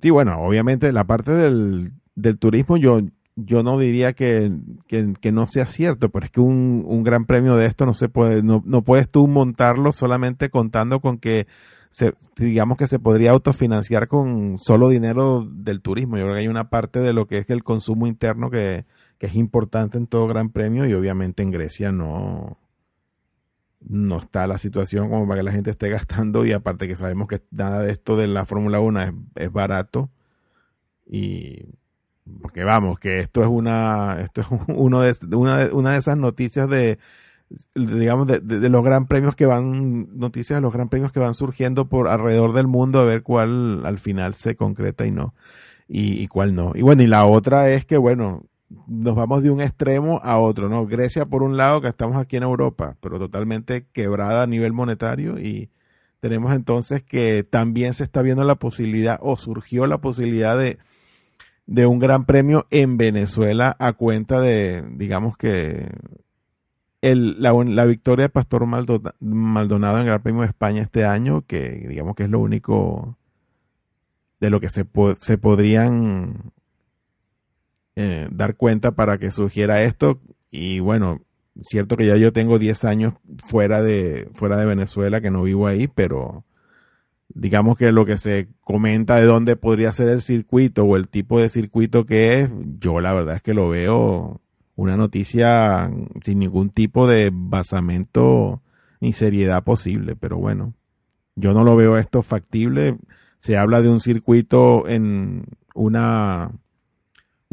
Sí, 0.00 0.10
bueno, 0.10 0.40
obviamente 0.40 0.90
la 0.92 1.04
parte 1.04 1.30
del, 1.32 1.92
turismo 2.38 2.76
yo, 2.76 3.00
yo 3.36 3.62
no 3.62 3.78
diría 3.78 4.14
que, 4.14 4.50
que, 4.88 5.12
que, 5.20 5.30
no 5.30 5.46
sea 5.46 5.66
cierto, 5.66 6.08
pero 6.08 6.24
es 6.24 6.32
que 6.32 6.40
un, 6.40 6.84
un 6.86 7.04
gran 7.04 7.26
premio 7.26 7.56
de 7.56 7.66
esto 7.66 7.86
no 7.86 7.94
se 7.94 8.08
puede, 8.08 8.42
no, 8.42 8.62
no 8.64 8.82
puedes 8.82 9.08
tú 9.10 9.28
montarlo 9.28 9.92
solamente 9.92 10.48
contando 10.48 11.00
con 11.00 11.18
que 11.18 11.46
se, 11.90 12.14
digamos 12.36 12.76
que 12.76 12.88
se 12.88 12.98
podría 12.98 13.30
autofinanciar 13.32 14.08
con 14.08 14.58
solo 14.58 14.88
dinero 14.88 15.46
del 15.48 15.80
turismo. 15.80 16.16
Yo 16.16 16.24
creo 16.24 16.34
que 16.34 16.40
hay 16.40 16.48
una 16.48 16.70
parte 16.70 17.00
de 17.00 17.12
lo 17.12 17.26
que 17.26 17.38
es 17.38 17.50
el 17.50 17.62
consumo 17.62 18.06
interno 18.08 18.50
que, 18.50 18.84
que 19.18 19.26
es 19.26 19.36
importante 19.36 19.98
en 19.98 20.08
todo 20.08 20.26
Gran 20.26 20.48
Premio 20.48 20.86
y 20.86 20.94
obviamente 20.94 21.44
en 21.44 21.52
Grecia 21.52 21.92
no, 21.92 22.58
no 23.88 24.18
está 24.18 24.46
la 24.46 24.58
situación 24.58 25.08
como 25.10 25.26
para 25.26 25.40
que 25.40 25.44
la 25.44 25.52
gente 25.52 25.70
esté 25.70 25.88
gastando 25.88 26.44
y 26.44 26.52
aparte 26.52 26.88
que 26.88 26.96
sabemos 26.96 27.28
que 27.28 27.40
nada 27.50 27.80
de 27.80 27.92
esto 27.92 28.16
de 28.16 28.26
la 28.26 28.46
Fórmula 28.46 28.80
1 28.80 29.00
es, 29.36 29.52
barato 29.52 30.10
y 31.06 31.66
porque 32.40 32.64
vamos 32.64 32.98
que 32.98 33.20
esto 33.20 33.42
es 33.42 33.48
una 33.48 34.20
esto 34.20 34.40
es 34.40 34.46
uno 34.68 35.02
de, 35.02 35.14
una, 35.36 35.58
de, 35.58 35.72
una 35.72 35.92
de 35.92 35.98
esas 35.98 36.18
noticias 36.18 36.68
de 36.68 36.98
digamos, 37.74 38.26
de, 38.26 38.40
de, 38.40 38.68
los 38.68 38.82
gran 38.82 39.06
premios 39.06 39.36
que 39.36 39.46
van, 39.46 40.08
noticias 40.18 40.56
de 40.56 40.62
los 40.62 40.72
gran 40.72 40.88
premios 40.88 41.12
que 41.12 41.20
van 41.20 41.34
surgiendo 41.34 41.88
por 41.88 42.08
alrededor 42.08 42.52
del 42.52 42.66
mundo, 42.66 43.00
a 43.00 43.04
ver 43.04 43.22
cuál 43.22 43.84
al 43.84 43.98
final 43.98 44.34
se 44.34 44.56
concreta 44.56 45.06
y 45.06 45.10
no, 45.10 45.34
y, 45.88 46.26
cuál 46.28 46.54
no. 46.54 46.72
Y 46.74 46.82
bueno, 46.82 47.02
y 47.02 47.06
la 47.06 47.26
otra 47.26 47.70
es 47.70 47.84
que, 47.84 47.96
bueno, 47.96 48.44
nos 48.86 49.14
vamos 49.14 49.42
de 49.42 49.50
un 49.50 49.60
extremo 49.60 50.20
a 50.22 50.38
otro, 50.38 50.68
¿no? 50.68 50.86
Grecia, 50.86 51.26
por 51.26 51.42
un 51.42 51.56
lado, 51.56 51.80
que 51.80 51.88
estamos 51.88 52.16
aquí 52.16 52.36
en 52.36 52.42
Europa, 52.42 52.96
pero 53.00 53.18
totalmente 53.18 53.86
quebrada 53.92 54.42
a 54.42 54.46
nivel 54.46 54.72
monetario, 54.72 55.38
y 55.38 55.70
tenemos 56.20 56.54
entonces 56.54 57.02
que 57.02 57.44
también 57.44 57.94
se 57.94 58.04
está 58.04 58.22
viendo 58.22 58.44
la 58.44 58.56
posibilidad, 58.56 59.18
o 59.22 59.36
surgió 59.36 59.86
la 59.86 59.98
posibilidad 59.98 60.56
de, 60.58 60.78
de 61.66 61.86
un 61.86 61.98
gran 61.98 62.24
premio 62.24 62.66
en 62.70 62.96
Venezuela 62.96 63.76
a 63.78 63.92
cuenta 63.94 64.40
de, 64.40 64.84
digamos 64.96 65.36
que 65.36 65.88
el, 67.02 67.42
la, 67.42 67.52
la, 67.52 67.84
victoria 67.84 68.24
de 68.24 68.28
Pastor 68.30 68.66
Maldonado 68.66 69.96
en 69.96 70.00
el 70.00 70.06
Gran 70.06 70.22
Premio 70.22 70.40
de 70.40 70.48
España 70.48 70.82
este 70.82 71.04
año, 71.04 71.42
que 71.46 71.86
digamos 71.88 72.14
que 72.14 72.24
es 72.24 72.30
lo 72.30 72.38
único 72.38 73.18
de 74.40 74.50
lo 74.50 74.60
que 74.60 74.70
se, 74.70 74.86
se 75.18 75.38
podrían 75.38 76.52
eh, 77.96 78.28
dar 78.30 78.56
cuenta 78.56 78.92
para 78.92 79.18
que 79.18 79.30
surgiera 79.30 79.82
esto. 79.82 80.20
Y 80.50 80.80
bueno, 80.80 81.22
cierto 81.62 81.96
que 81.96 82.06
ya 82.06 82.16
yo 82.16 82.32
tengo 82.32 82.58
10 82.58 82.84
años 82.84 83.14
fuera 83.38 83.82
de, 83.82 84.28
fuera 84.34 84.56
de 84.56 84.66
Venezuela, 84.66 85.20
que 85.20 85.30
no 85.30 85.42
vivo 85.42 85.66
ahí, 85.66 85.88
pero 85.88 86.44
digamos 87.28 87.76
que 87.76 87.92
lo 87.92 88.06
que 88.06 88.18
se 88.18 88.48
comenta 88.60 89.16
de 89.16 89.24
dónde 89.24 89.56
podría 89.56 89.92
ser 89.92 90.08
el 90.08 90.22
circuito 90.22 90.84
o 90.84 90.96
el 90.96 91.08
tipo 91.08 91.40
de 91.40 91.48
circuito 91.48 92.06
que 92.06 92.40
es, 92.40 92.50
yo 92.78 93.00
la 93.00 93.12
verdad 93.12 93.36
es 93.36 93.42
que 93.42 93.54
lo 93.54 93.68
veo 93.68 94.40
una 94.76 94.96
noticia 94.96 95.90
sin 96.22 96.38
ningún 96.38 96.70
tipo 96.70 97.06
de 97.06 97.30
basamento 97.32 98.62
ni 99.00 99.12
seriedad 99.12 99.62
posible, 99.64 100.16
pero 100.16 100.38
bueno, 100.38 100.74
yo 101.36 101.52
no 101.52 101.64
lo 101.64 101.76
veo 101.76 101.98
esto 101.98 102.22
factible. 102.22 102.98
Se 103.40 103.56
habla 103.56 103.82
de 103.82 103.90
un 103.90 104.00
circuito 104.00 104.88
en 104.88 105.44
una, 105.74 106.52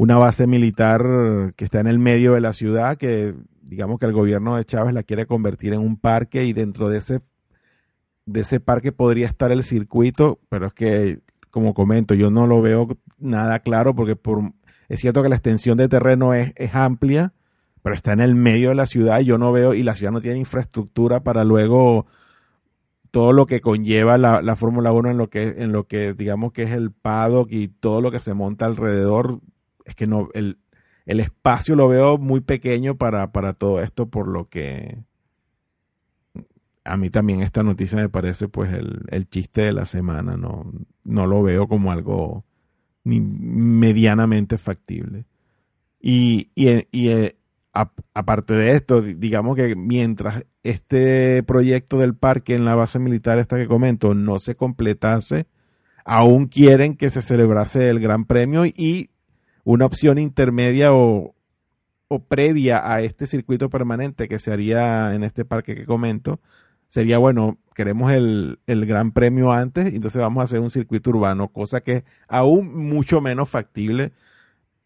una 0.02 0.18
base 0.18 0.48
militar 0.48 1.54
que 1.56 1.64
está 1.64 1.80
en 1.80 1.86
el 1.86 2.00
medio 2.00 2.34
de 2.34 2.42
la 2.42 2.54
ciudad, 2.54 2.98
que 2.98 3.36
digamos 3.62 4.00
que 4.00 4.08
el 4.08 4.14
gobierno 4.14 4.56
de 4.56 4.66
Chávez 4.66 4.96
la 4.96 5.04
quiere 5.04 5.28
convertir 5.28 5.74
en 5.74 5.82
un 5.82 5.96
parque 5.96 6.44
y 6.44 6.54
dentro 6.54 6.90
de 6.90 6.98
ese, 6.98 7.22
de 8.26 8.40
ese 8.40 8.60
parque 8.60 8.92
podría 8.92 9.28
estar 9.28 9.52
el 9.52 9.64
circuito, 9.64 10.40
pero 10.50 10.66
es 10.66 10.74
que, 10.74 11.20
como 11.52 11.76
comento, 11.76 12.16
yo 12.16 12.32
no 12.32 12.48
lo 12.48 12.64
veo 12.64 12.88
nada 13.20 13.60
claro 13.60 13.94
porque 13.94 14.16
por 14.16 14.54
es 14.90 15.02
cierto 15.02 15.22
que 15.22 15.30
la 15.30 15.36
extensión 15.36 15.78
de 15.78 15.88
terreno 15.88 16.34
es, 16.34 16.52
es 16.56 16.74
amplia, 16.74 17.34
pero 17.84 17.94
está 17.94 18.12
en 18.14 18.22
el 18.22 18.34
medio 18.34 18.70
de 18.70 18.76
la 18.76 18.88
ciudad 18.88 19.20
y 19.20 19.26
yo 19.26 19.38
no 19.38 19.52
veo, 19.52 19.76
y 19.76 19.84
la 19.84 19.94
ciudad 19.94 20.12
no 20.12 20.22
tiene 20.22 20.40
infraestructura 20.40 21.22
para 21.22 21.44
luego 21.44 22.08
todo 23.12 23.34
lo 23.34 23.46
que 23.46 23.62
conlleva 23.62 24.18
la, 24.18 24.42
la 24.42 24.56
Fórmula 24.56 24.92
1 24.94 25.12
en 25.12 25.18
lo 25.20 25.30
que 25.30 25.44
en 25.44 25.72
lo 25.72 25.86
que 25.86 26.16
digamos 26.16 26.54
que 26.54 26.64
es 26.64 26.72
el 26.72 26.92
paddock 26.92 27.52
y 27.52 27.68
todo 27.68 28.02
lo 28.02 28.10
que 28.10 28.20
se 28.20 28.34
monta 28.34 28.66
alrededor, 28.66 29.42
es 29.86 29.96
que 29.96 30.08
no 30.08 30.30
el, 30.34 30.60
el 31.06 31.20
espacio 31.20 31.76
lo 31.76 31.88
veo 31.88 32.18
muy 32.18 32.42
pequeño 32.42 32.96
para, 32.96 33.32
para 33.32 33.54
todo 33.54 33.82
esto, 33.82 34.10
por 34.10 34.28
lo 34.28 34.50
que 34.50 35.00
a 36.84 36.98
mí 36.98 37.10
también 37.10 37.42
esta 37.42 37.64
noticia 37.64 37.98
me 37.98 38.10
parece 38.10 38.48
pues 38.48 38.74
el, 38.74 39.04
el 39.10 39.30
chiste 39.30 39.62
de 39.62 39.74
la 39.74 39.86
semana, 39.86 40.38
no, 40.38 40.72
no 41.04 41.28
lo 41.28 41.44
veo 41.44 41.68
como 41.68 41.92
algo 41.92 42.46
ni 43.04 43.20
medianamente 43.22 44.58
factible. 44.58 45.26
Y, 46.00 46.50
y, 46.56 46.88
y 46.92 47.10
eh, 47.10 47.36
aparte 47.74 48.54
de 48.54 48.72
esto, 48.72 49.02
digamos 49.02 49.56
que 49.56 49.76
mientras 49.76 50.46
este 50.64 51.44
proyecto 51.44 51.98
del 51.98 52.16
parque 52.16 52.56
en 52.56 52.66
la 52.66 52.76
base 52.76 53.00
militar 53.00 53.38
esta 53.38 53.58
que 53.58 53.68
comento 53.68 54.14
no 54.14 54.40
se 54.40 54.56
completase, 54.56 55.48
aún 56.04 56.48
quieren 56.48 56.96
que 56.96 57.10
se 57.10 57.22
celebrase 57.22 57.90
el 57.90 58.00
Gran 58.00 58.26
Premio 58.26 58.66
y 58.66 59.12
una 59.64 59.86
opción 59.86 60.18
intermedia 60.18 60.94
o, 60.94 61.36
o 62.08 62.20
previa 62.20 62.92
a 62.92 63.02
este 63.02 63.26
circuito 63.28 63.70
permanente 63.70 64.28
que 64.28 64.40
se 64.40 64.52
haría 64.52 65.14
en 65.16 65.24
este 65.24 65.46
parque 65.46 65.76
que 65.76 65.86
comento 65.86 66.40
sería 66.92 67.18
bueno, 67.18 67.58
queremos 67.74 68.12
el, 68.12 68.60
el 68.68 68.86
gran 68.86 69.14
premio 69.14 69.54
antes, 69.54 69.86
entonces 69.94 70.22
vamos 70.22 70.42
a 70.42 70.44
hacer 70.44 70.60
un 70.60 70.72
circuito 70.72 71.10
urbano, 71.12 71.48
cosa 71.48 71.80
que 71.80 71.92
es 71.94 72.04
aún 72.28 72.76
mucho 72.90 73.22
menos 73.22 73.48
factible 73.48 74.12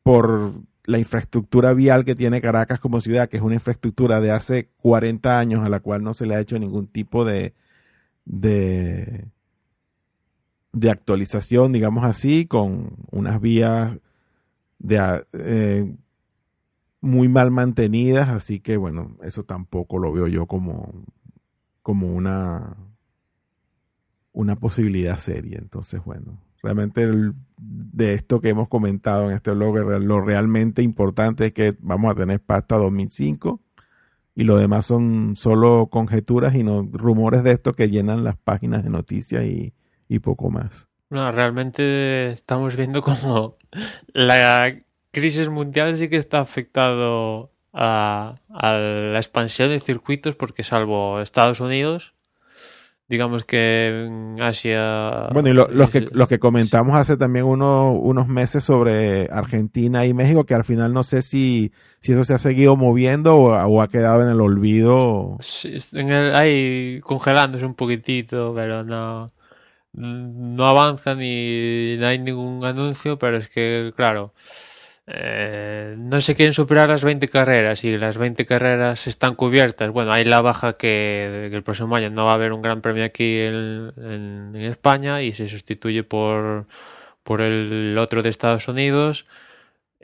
por 0.04 0.54
la 0.84 1.00
infraestructura 1.00 1.74
vial 1.74 2.06
que 2.06 2.14
tiene 2.14 2.42
Caracas 2.42 2.80
como 2.80 3.02
ciudad, 3.02 3.28
que 3.28 3.38
es 3.38 3.44
una 3.44 3.56
infraestructura 3.56 4.22
de 4.22 4.30
hace 4.30 4.70
40 4.84 5.40
años 5.40 5.66
a 5.66 5.70
la 5.70 5.80
cual 5.80 6.04
no 6.04 6.14
se 6.14 6.28
le 6.28 6.36
ha 6.36 6.40
hecho 6.40 6.60
ningún 6.60 6.86
tipo 6.86 7.26
de, 7.26 7.56
de, 8.26 9.26
de 10.74 10.92
actualización, 10.92 11.72
digamos 11.72 12.06
así, 12.06 12.46
con 12.46 12.98
unas 13.10 13.42
vías 13.42 13.98
de, 14.80 15.26
eh, 15.34 15.96
muy 17.02 17.28
mal 17.28 17.52
mantenidas, 17.52 18.30
así 18.30 18.60
que 18.60 18.78
bueno, 18.78 19.16
eso 19.22 19.44
tampoco 19.44 20.00
lo 20.00 20.12
veo 20.12 20.28
yo 20.28 20.48
como, 20.48 21.06
como 21.82 22.14
una, 22.14 22.78
una 24.34 24.56
posibilidad 24.56 25.18
seria. 25.18 25.60
Entonces, 25.60 26.04
bueno, 26.04 26.40
realmente 26.64 27.08
de 27.58 28.14
esto 28.14 28.42
que 28.42 28.50
hemos 28.50 28.68
comentado 28.68 29.30
en 29.30 29.36
este 29.36 29.52
blog, 29.52 29.78
lo 30.02 30.22
realmente 30.22 30.82
importante 30.82 31.48
es 31.48 31.54
que 31.54 31.76
vamos 31.80 32.12
a 32.12 32.16
tener 32.16 32.42
pasta 32.42 32.78
2005 32.78 33.62
y 34.34 34.44
lo 34.44 34.58
demás 34.58 34.88
son 34.88 35.36
solo 35.36 35.88
conjeturas 35.92 36.56
y 36.56 36.64
no 36.64 36.90
rumores 36.92 37.44
de 37.44 37.52
esto 37.52 37.74
que 37.74 37.90
llenan 37.90 38.24
las 38.24 38.36
páginas 38.36 38.84
de 38.84 38.90
noticias 38.90 39.46
y 39.46 40.20
poco 40.20 40.50
más. 40.50 40.88
No, 41.15 41.32
realmente 41.32 42.32
estamos 42.32 42.75
viendo 42.75 43.01
como 43.01 43.56
la 44.12 44.75
crisis 45.12 45.47
mundial 45.47 45.95
sí 45.95 46.10
que 46.10 46.17
está 46.17 46.41
afectado 46.41 47.51
a, 47.71 48.36
a 48.49 48.73
la 48.73 49.17
expansión 49.17 49.69
de 49.69 49.80
circuitos 49.80 50.36
porque 50.36 50.63
salvo 50.63 51.21
Estados 51.21 51.62
Unidos 51.62 52.15
digamos 53.08 53.45
que 53.45 54.06
en 54.08 54.41
Asia. 54.41 55.30
Bueno, 55.32 55.49
y 55.49 55.54
los, 55.54 55.89
que, 55.89 56.08
los 56.12 56.28
que 56.28 56.39
comentamos 56.39 56.95
hace 56.95 57.17
también 57.17 57.45
uno, 57.45 57.91
unos 57.93 58.28
meses 58.28 58.63
sobre 58.63 59.30
Argentina 59.32 60.06
y 60.06 60.13
México, 60.13 60.45
que 60.45 60.56
al 60.56 60.63
final 60.63 60.93
no 60.93 61.04
sé 61.04 61.21
si, 61.21 61.71
si 61.99 62.13
eso 62.13 62.23
se 62.23 62.34
ha 62.34 62.39
seguido 62.39 62.75
moviendo 62.75 63.38
o, 63.38 63.82
ha 63.82 63.88
quedado 63.88 64.23
en 64.23 64.30
el 64.30 64.41
olvido. 64.41 65.38
Sí, 65.39 65.78
en 65.93 66.10
el, 66.10 66.36
ahí 66.36 66.99
congelándose 67.01 67.65
un 67.65 67.75
poquitito, 67.75 68.54
pero 68.56 68.84
no, 68.84 69.32
no 69.96 70.68
avanza 70.68 71.16
ni 71.16 71.98
no 71.98 72.08
hay 72.08 72.20
ningún 72.20 72.64
anuncio, 72.66 73.18
pero 73.18 73.38
es 73.38 73.50
que, 73.50 73.94
claro. 73.96 74.34
Eh, 75.08 75.96
no 76.00 76.20
se 76.20 76.36
quieren 76.36 76.54
superar 76.54 76.90
las 76.90 77.04
20 77.04 77.28
carreras 77.28 77.84
y 77.84 77.96
las 77.98 78.18
20 78.18 78.46
carreras 78.46 79.08
están 79.08 79.36
cubiertas. 79.36 79.92
Bueno, 79.92 80.12
hay 80.12 80.26
la 80.26 80.42
baja 80.42 80.74
que, 80.74 81.50
el 81.52 81.64
próximo 81.64 81.96
año 81.96 82.10
no 82.10 82.26
va 82.26 82.32
a 82.32 82.36
haber 82.36 82.54
un 82.54 82.62
gran 82.62 82.82
premio 82.82 83.06
aquí 83.06 83.40
en, 83.40 84.54
España 84.56 85.22
y 85.22 85.32
se 85.32 85.48
sustituye 85.48 86.04
por, 86.04 86.66
por 87.24 87.42
el 87.42 87.98
otro 88.00 88.22
de 88.24 88.30
Estados 88.30 88.68
Unidos. 88.68 89.26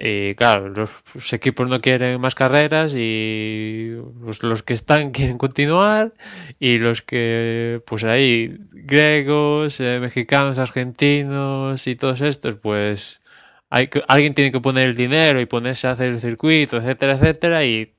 Y 0.04 0.34
claro, 0.34 0.70
los, 0.70 0.90
equipos 1.32 1.70
no 1.70 1.80
quieren 1.80 2.20
más 2.20 2.34
carreras 2.34 2.96
y 2.96 3.92
los, 4.42 4.64
que 4.64 4.74
están 4.74 5.12
quieren 5.12 5.38
continuar 5.38 6.14
y 6.60 6.80
los 6.80 7.04
que, 7.04 7.84
pues 7.86 8.04
ahí, 8.04 8.58
griegos, 8.72 9.80
eh, 9.80 10.00
mexicanos, 10.02 10.58
argentinos 10.58 11.86
y 11.86 11.96
todos 11.96 12.22
estos, 12.22 12.56
pues 12.56 13.22
hay 13.70 13.90
que, 13.90 14.02
alguien 14.08 14.34
tiene 14.34 14.52
que 14.52 14.60
poner 14.60 14.88
el 14.88 14.96
dinero 14.96 15.40
y 15.40 15.46
ponerse 15.46 15.88
a 15.88 15.92
hacer 15.92 16.10
el 16.10 16.20
circuito, 16.20 16.78
etcétera, 16.78 17.14
etcétera, 17.14 17.64
y 17.66 17.94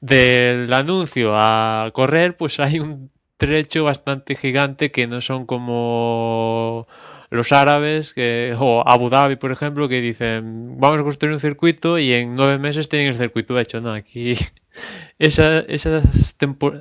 del 0.00 0.72
anuncio 0.72 1.36
a 1.36 1.90
correr, 1.92 2.36
pues 2.36 2.58
hay 2.58 2.80
un 2.80 3.12
trecho 3.36 3.84
bastante 3.84 4.34
gigante 4.34 4.90
que 4.90 5.06
no 5.06 5.20
son 5.20 5.46
como 5.46 6.88
los 7.30 7.52
árabes 7.52 8.12
que, 8.12 8.54
o 8.58 8.86
Abu 8.86 9.08
Dhabi, 9.08 9.36
por 9.36 9.52
ejemplo, 9.52 9.88
que 9.88 10.00
dicen 10.00 10.78
vamos 10.78 11.00
a 11.00 11.04
construir 11.04 11.32
un 11.32 11.40
circuito 11.40 11.98
y 11.98 12.12
en 12.12 12.34
nueve 12.34 12.58
meses 12.58 12.88
tienen 12.88 13.08
el 13.08 13.16
circuito 13.16 13.58
hecho. 13.58 13.80
No, 13.80 13.92
aquí 13.92 14.34
esa, 15.18 15.60
esas 15.60 16.34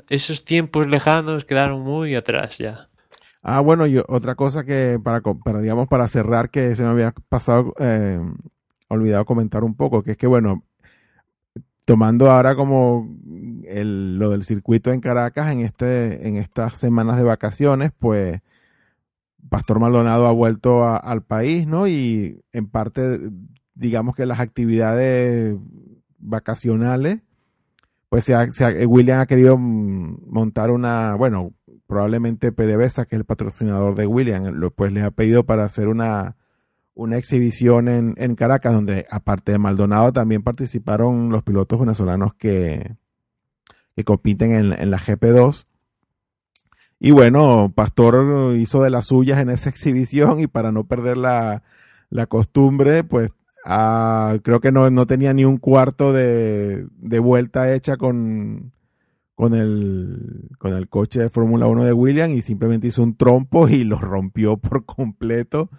esos 0.10 0.46
tiempos 0.46 0.88
lejanos 0.88 1.46
quedaron 1.46 1.82
muy 1.82 2.16
atrás 2.16 2.58
ya. 2.58 2.90
Ah, 3.42 3.62
bueno, 3.62 3.88
y 3.88 3.98
otra 3.98 4.36
cosa 4.36 4.66
que 4.66 5.00
para, 5.02 5.22
digamos, 5.62 5.88
para 5.88 6.08
cerrar, 6.08 6.50
que 6.50 6.76
se 6.76 6.84
me 6.84 6.90
había 6.90 7.14
pasado, 7.30 7.74
eh, 7.80 8.20
olvidado 8.90 9.26
comentar 9.26 9.64
un 9.64 9.76
poco, 9.76 10.04
que 10.04 10.12
es 10.12 10.18
que, 10.18 10.28
bueno, 10.28 10.64
tomando 11.86 12.30
ahora 12.30 12.56
como 12.56 13.18
el, 13.66 14.20
lo 14.20 14.32
del 14.32 14.44
circuito 14.44 14.92
en 14.92 15.00
Caracas 15.00 15.52
en, 15.52 15.62
este, 15.62 16.28
en 16.28 16.36
estas 16.36 16.78
semanas 16.78 17.18
de 17.18 17.24
vacaciones, 17.24 17.92
pues 17.98 18.42
Pastor 19.50 19.80
Maldonado 19.80 20.28
ha 20.28 20.32
vuelto 20.32 20.86
al 20.86 21.24
país, 21.24 21.68
¿no? 21.68 21.88
Y 21.88 22.42
en 22.52 22.68
parte, 22.68 23.20
digamos 23.74 24.16
que 24.16 24.26
las 24.26 24.40
actividades 24.40 25.58
vacacionales, 26.18 27.20
pues 28.10 28.26
se 28.26 28.86
William 28.86 29.20
ha 29.20 29.26
querido 29.28 29.58
montar 29.58 30.72
una, 30.72 31.16
bueno, 31.16 31.54
probablemente 31.90 32.52
PDVSA, 32.52 33.06
que 33.06 33.16
es 33.16 33.20
el 33.20 33.26
patrocinador 33.26 33.96
de 33.96 34.06
William, 34.06 34.60
pues 34.76 34.92
les 34.92 35.04
ha 35.04 35.12
pedido 35.12 35.46
para 35.46 35.64
hacer 35.64 35.88
una, 35.88 36.38
una 36.94 37.18
exhibición 37.18 37.88
en, 37.88 38.14
en, 38.18 38.36
Caracas, 38.36 38.74
donde 38.74 39.08
aparte 39.10 39.54
de 39.54 39.58
Maldonado 39.58 40.14
también 40.14 40.44
participaron 40.44 41.30
los 41.30 41.44
pilotos 41.44 41.80
venezolanos 41.80 42.36
que, 42.36 42.96
que 43.96 44.04
compiten 44.04 44.52
en, 44.52 44.74
en 44.74 44.92
la 44.92 45.00
GP2. 45.00 45.66
Y 47.00 47.12
bueno, 47.12 47.72
Pastor 47.74 48.56
hizo 48.58 48.84
de 48.84 48.90
las 48.90 49.08
suyas 49.08 49.40
en 49.40 49.50
esa 49.50 49.70
exhibición 49.70 50.40
y 50.40 50.48
para 50.48 50.72
no 50.72 50.84
perder 50.84 51.18
la, 51.18 51.64
la 52.10 52.26
costumbre, 52.26 53.04
pues 53.04 53.32
ah, 53.66 54.38
creo 54.44 54.60
que 54.60 54.72
no, 54.72 54.90
no, 54.90 55.08
tenía 55.08 55.34
ni 55.34 55.46
un 55.46 55.58
cuarto 55.58 56.14
de, 56.14 56.86
de 56.98 57.20
vuelta 57.20 57.74
hecha 57.74 57.98
con, 57.98 58.74
con 59.36 59.54
el, 59.54 60.50
con 60.58 60.74
el 60.74 60.90
coche 60.90 61.22
de 61.22 61.30
Fórmula 61.30 61.68
1 61.68 61.86
de 61.86 61.94
William 61.94 62.32
y 62.34 62.42
simplemente 62.42 62.88
hizo 62.88 63.04
un 63.04 63.16
trompo 63.16 63.70
y 63.70 63.86
lo 63.86 63.98
rompió 64.00 64.58
por 64.58 64.86
completo, 64.86 65.70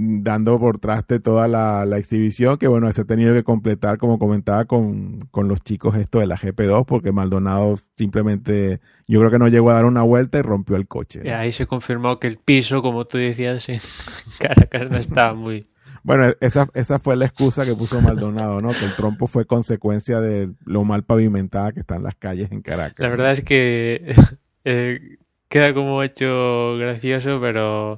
dando 0.00 0.60
por 0.60 0.78
traste 0.78 1.18
toda 1.18 1.48
la, 1.48 1.98
exhibición, 1.98 2.56
que 2.56 2.68
bueno, 2.68 2.90
se 2.92 3.00
ha 3.00 3.04
tenido 3.04 3.34
que 3.34 3.42
completar, 3.42 3.98
como 3.98 4.18
comentaba, 4.18 4.64
con, 4.66 5.18
con, 5.32 5.48
los 5.48 5.62
chicos 5.62 5.96
esto 5.96 6.20
de 6.20 6.26
la 6.28 6.36
GP2, 6.36 6.86
porque 6.86 7.10
Maldonado 7.10 7.78
simplemente, 7.96 8.80
yo 9.08 9.18
creo 9.18 9.30
que 9.32 9.40
no 9.40 9.48
llegó 9.48 9.70
a 9.70 9.74
dar 9.74 9.86
una 9.86 10.02
vuelta 10.02 10.38
y 10.38 10.42
rompió 10.42 10.76
el 10.76 10.86
coche. 10.86 11.22
Y 11.24 11.30
ahí 11.30 11.50
se 11.50 11.66
confirmó 11.66 12.20
que 12.20 12.28
el 12.28 12.38
piso, 12.38 12.80
como 12.80 13.06
tú 13.06 13.18
decías, 13.18 13.68
en 13.68 13.80
Caracas 14.38 14.88
no 14.88 14.98
estaba 14.98 15.34
muy 15.34 15.64
bueno, 16.04 16.32
esa, 16.40 16.68
esa 16.74 16.98
fue 17.00 17.16
la 17.16 17.26
excusa 17.26 17.66
que 17.66 17.74
puso 17.74 18.00
Maldonado, 18.00 18.62
¿no? 18.62 18.68
Que 18.68 18.84
el 18.84 18.94
trompo 18.94 19.26
fue 19.26 19.46
consecuencia 19.46 20.20
de 20.20 20.48
lo 20.64 20.84
mal 20.84 21.02
pavimentada 21.02 21.72
que 21.72 21.80
están 21.80 22.04
las 22.04 22.14
calles 22.14 22.50
en 22.52 22.62
Caracas. 22.62 23.00
La 23.00 23.08
verdad 23.08 23.32
es 23.32 23.42
que 23.42 24.14
eh, 24.64 25.18
queda 25.48 25.74
como 25.74 26.02
hecho 26.02 26.76
gracioso, 26.78 27.40
pero 27.42 27.96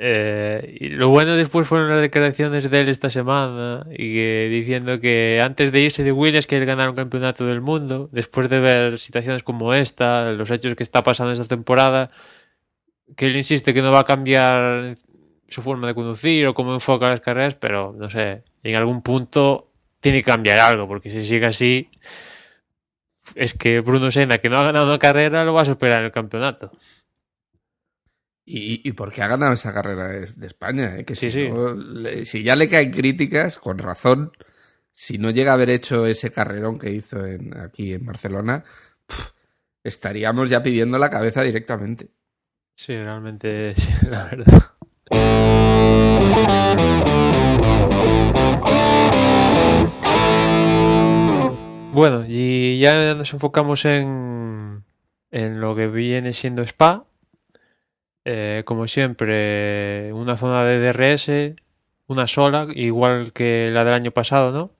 eh, 0.00 0.78
lo 0.92 1.08
bueno 1.08 1.34
después 1.34 1.66
fueron 1.66 1.90
las 1.90 2.00
declaraciones 2.00 2.70
de 2.70 2.80
él 2.80 2.88
esta 2.88 3.10
semana 3.10 3.84
y 3.90 4.48
diciendo 4.48 5.00
que 5.00 5.40
antes 5.42 5.72
de 5.72 5.80
irse 5.80 6.04
de 6.04 6.12
Williams 6.12 6.46
quiere 6.46 6.66
ganar 6.66 6.88
un 6.90 6.94
campeonato 6.94 7.44
del 7.46 7.60
mundo, 7.60 8.08
después 8.12 8.48
de 8.48 8.60
ver 8.60 8.98
situaciones 9.00 9.42
como 9.42 9.74
esta, 9.74 10.30
los 10.30 10.52
hechos 10.52 10.76
que 10.76 10.84
está 10.84 11.02
pasando 11.02 11.32
esta 11.32 11.46
temporada, 11.46 12.12
que 13.16 13.26
él 13.26 13.36
insiste 13.36 13.74
que 13.74 13.82
no 13.82 13.90
va 13.90 14.00
a 14.00 14.04
cambiar 14.04 14.96
su 15.48 15.62
forma 15.62 15.88
de 15.88 15.94
conducir 15.94 16.46
o 16.46 16.54
cómo 16.54 16.74
enfoca 16.74 17.08
las 17.08 17.20
carreras, 17.20 17.56
pero 17.56 17.92
no 17.92 18.08
sé, 18.08 18.44
en 18.62 18.76
algún 18.76 19.02
punto 19.02 19.72
tiene 20.00 20.18
que 20.18 20.30
cambiar 20.30 20.58
algo, 20.60 20.86
porque 20.86 21.10
si 21.10 21.26
sigue 21.26 21.46
así, 21.46 21.90
es 23.34 23.52
que 23.54 23.80
Bruno 23.80 24.12
Senna, 24.12 24.38
que 24.38 24.48
no 24.48 24.58
ha 24.58 24.62
ganado 24.62 24.86
una 24.86 24.98
carrera, 25.00 25.44
lo 25.44 25.54
va 25.54 25.62
a 25.62 25.64
superar 25.64 26.00
en 26.00 26.04
el 26.06 26.12
campeonato. 26.12 26.70
Y, 28.50 28.80
y 28.88 28.92
porque 28.92 29.22
ha 29.22 29.28
ganado 29.28 29.52
esa 29.52 29.74
carrera 29.74 30.08
de, 30.08 30.46
España, 30.46 30.96
¿eh? 30.96 31.04
que 31.04 31.14
si, 31.14 31.30
si 32.24 32.42
ya 32.42 32.56
le 32.56 32.66
caen 32.66 32.90
críticas, 32.90 33.58
con 33.58 33.76
razón, 33.76 34.32
si 34.94 35.18
no 35.18 35.28
llega 35.28 35.50
a 35.50 35.54
haber 35.54 35.68
hecho 35.68 36.06
ese 36.06 36.32
carrerón 36.32 36.78
que 36.78 36.90
hizo 36.90 37.26
en, 37.26 37.54
aquí 37.58 37.92
en 37.92 38.06
Barcelona, 38.06 38.64
estaríamos 39.84 40.48
ya 40.48 40.62
pidiendo 40.62 40.96
la 40.98 41.10
cabeza 41.10 41.42
directamente. 41.42 42.08
Sí, 42.74 42.96
realmente, 42.96 43.74
sí, 43.76 43.90
la 44.08 44.24
verdad. 44.24 44.62
Bueno, 51.92 52.24
y 52.26 52.78
ya 52.80 53.14
nos 53.14 53.30
enfocamos 53.34 53.84
en, 53.84 54.84
en 55.30 55.60
lo 55.60 55.76
que 55.76 55.88
viene 55.88 56.32
siendo 56.32 56.62
Spa. 56.62 57.07
Eh, 58.30 58.62
como 58.66 58.86
siempre, 58.86 60.12
una 60.12 60.36
zona 60.36 60.62
de 60.62 60.78
DRS, 60.80 61.56
una 62.08 62.26
sola, 62.26 62.68
igual 62.74 63.32
que 63.32 63.70
la 63.70 63.84
del 63.84 63.94
año 63.94 64.10
pasado, 64.10 64.52
¿no? 64.52 64.70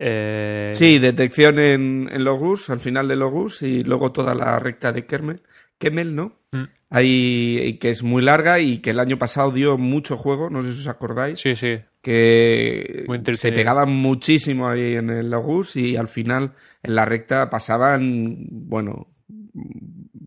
Eh, 0.00 0.72
Sí, 0.74 0.98
detección 0.98 1.60
en, 1.60 2.08
en 2.12 2.24
Logus, 2.24 2.70
al 2.70 2.80
final 2.80 3.06
de 3.06 3.14
Logus, 3.14 3.62
y 3.62 3.84
luego 3.84 4.10
toda 4.10 4.34
la 4.34 4.58
recta 4.58 4.90
de 4.92 5.06
Kemmel, 5.06 5.42
Kemmel 5.78 6.16
¿no? 6.16 6.40
Mm. 6.50 6.64
Ahí, 6.90 7.78
que 7.80 7.90
es 7.90 8.02
muy 8.02 8.22
larga 8.22 8.58
y 8.58 8.78
que 8.78 8.90
el 8.90 8.98
año 8.98 9.16
pasado 9.16 9.52
dio 9.52 9.78
mucho 9.78 10.16
juego, 10.16 10.50
no 10.50 10.64
sé 10.64 10.72
si 10.72 10.80
os 10.80 10.88
acordáis, 10.88 11.38
Sí, 11.38 11.54
sí. 11.54 11.78
que 12.02 13.04
se 13.34 13.52
pegaban 13.52 13.90
muchísimo 13.90 14.68
ahí 14.68 14.94
en 14.94 15.10
el 15.10 15.30
Logus 15.30 15.76
y 15.76 15.96
al 15.96 16.08
final 16.08 16.54
en 16.82 16.94
la 16.96 17.04
recta 17.04 17.48
pasaban, 17.48 18.38
bueno, 18.50 19.06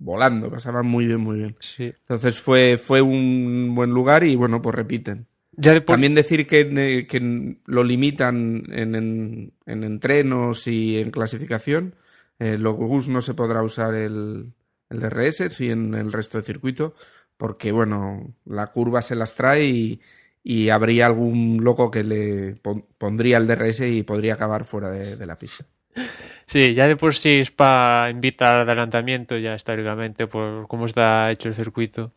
volando, 0.04 0.49
pasaban 0.52 0.86
muy 0.88 1.06
bien, 1.06 1.20
muy 1.22 1.38
bien. 1.38 1.56
sí. 1.60 1.93
Entonces 2.02 2.39
fue, 2.39 2.78
fue 2.78 3.02
un 3.02 3.74
buen 3.76 3.91
lugar 3.91 4.24
y 4.24 4.36
bueno, 4.36 4.62
pues 4.62 4.76
repiten. 4.76 5.28
Ya 5.58 5.84
También 5.86 6.16
decir 6.16 6.47
que, 6.47 6.62
eh, 6.62 7.08
que 7.08 7.58
lo 7.66 7.84
limitan 7.84 8.64
en, 8.72 8.95
en- 8.95 9.54
en 9.66 9.84
entrenos 9.84 10.68
y 10.68 10.97
en 10.97 11.12
clasificación. 11.12 11.95
Eh, 12.39 12.58
Logus 12.58 13.08
no 13.08 13.22
se 13.22 13.34
podrá 13.36 13.62
usar 13.62 13.93
el, 13.93 14.54
el 14.89 14.99
DRS, 14.99 15.49
sí 15.54 15.70
en 15.70 15.93
el 15.93 16.12
resto 16.12 16.38
de 16.39 16.43
circuito, 16.43 16.95
porque 17.38 17.72
bueno, 17.72 18.34
la 18.45 18.68
curva 18.68 19.02
se 19.02 19.16
las 19.16 19.36
trae 19.36 19.66
y, 19.66 20.02
y 20.43 20.70
habría 20.70 21.06
algún 21.06 21.60
loco 21.64 21.91
que 21.91 22.04
le 22.04 22.56
pon- 22.56 22.86
pondría 22.97 23.38
el 23.38 23.45
DRS 23.45 23.82
y 23.88 24.04
podría 24.04 24.34
acabar 24.36 24.66
fuera 24.66 24.89
de, 24.89 25.16
de 25.18 25.26
la 25.28 25.38
pista. 25.38 25.66
Sí, 26.52 26.74
ya 26.74 26.86
de 26.88 26.97
por 26.97 27.16
sí 27.16 27.39
Spa 27.45 28.10
invita 28.12 28.49
al 28.49 28.62
adelantamiento 28.62 29.38
ya 29.38 29.56
históricamente 29.56 30.28
por 30.28 30.68
cómo 30.68 30.86
está 30.86 31.32
hecho 31.32 31.47
el 31.47 31.56
circuito. 31.56 32.12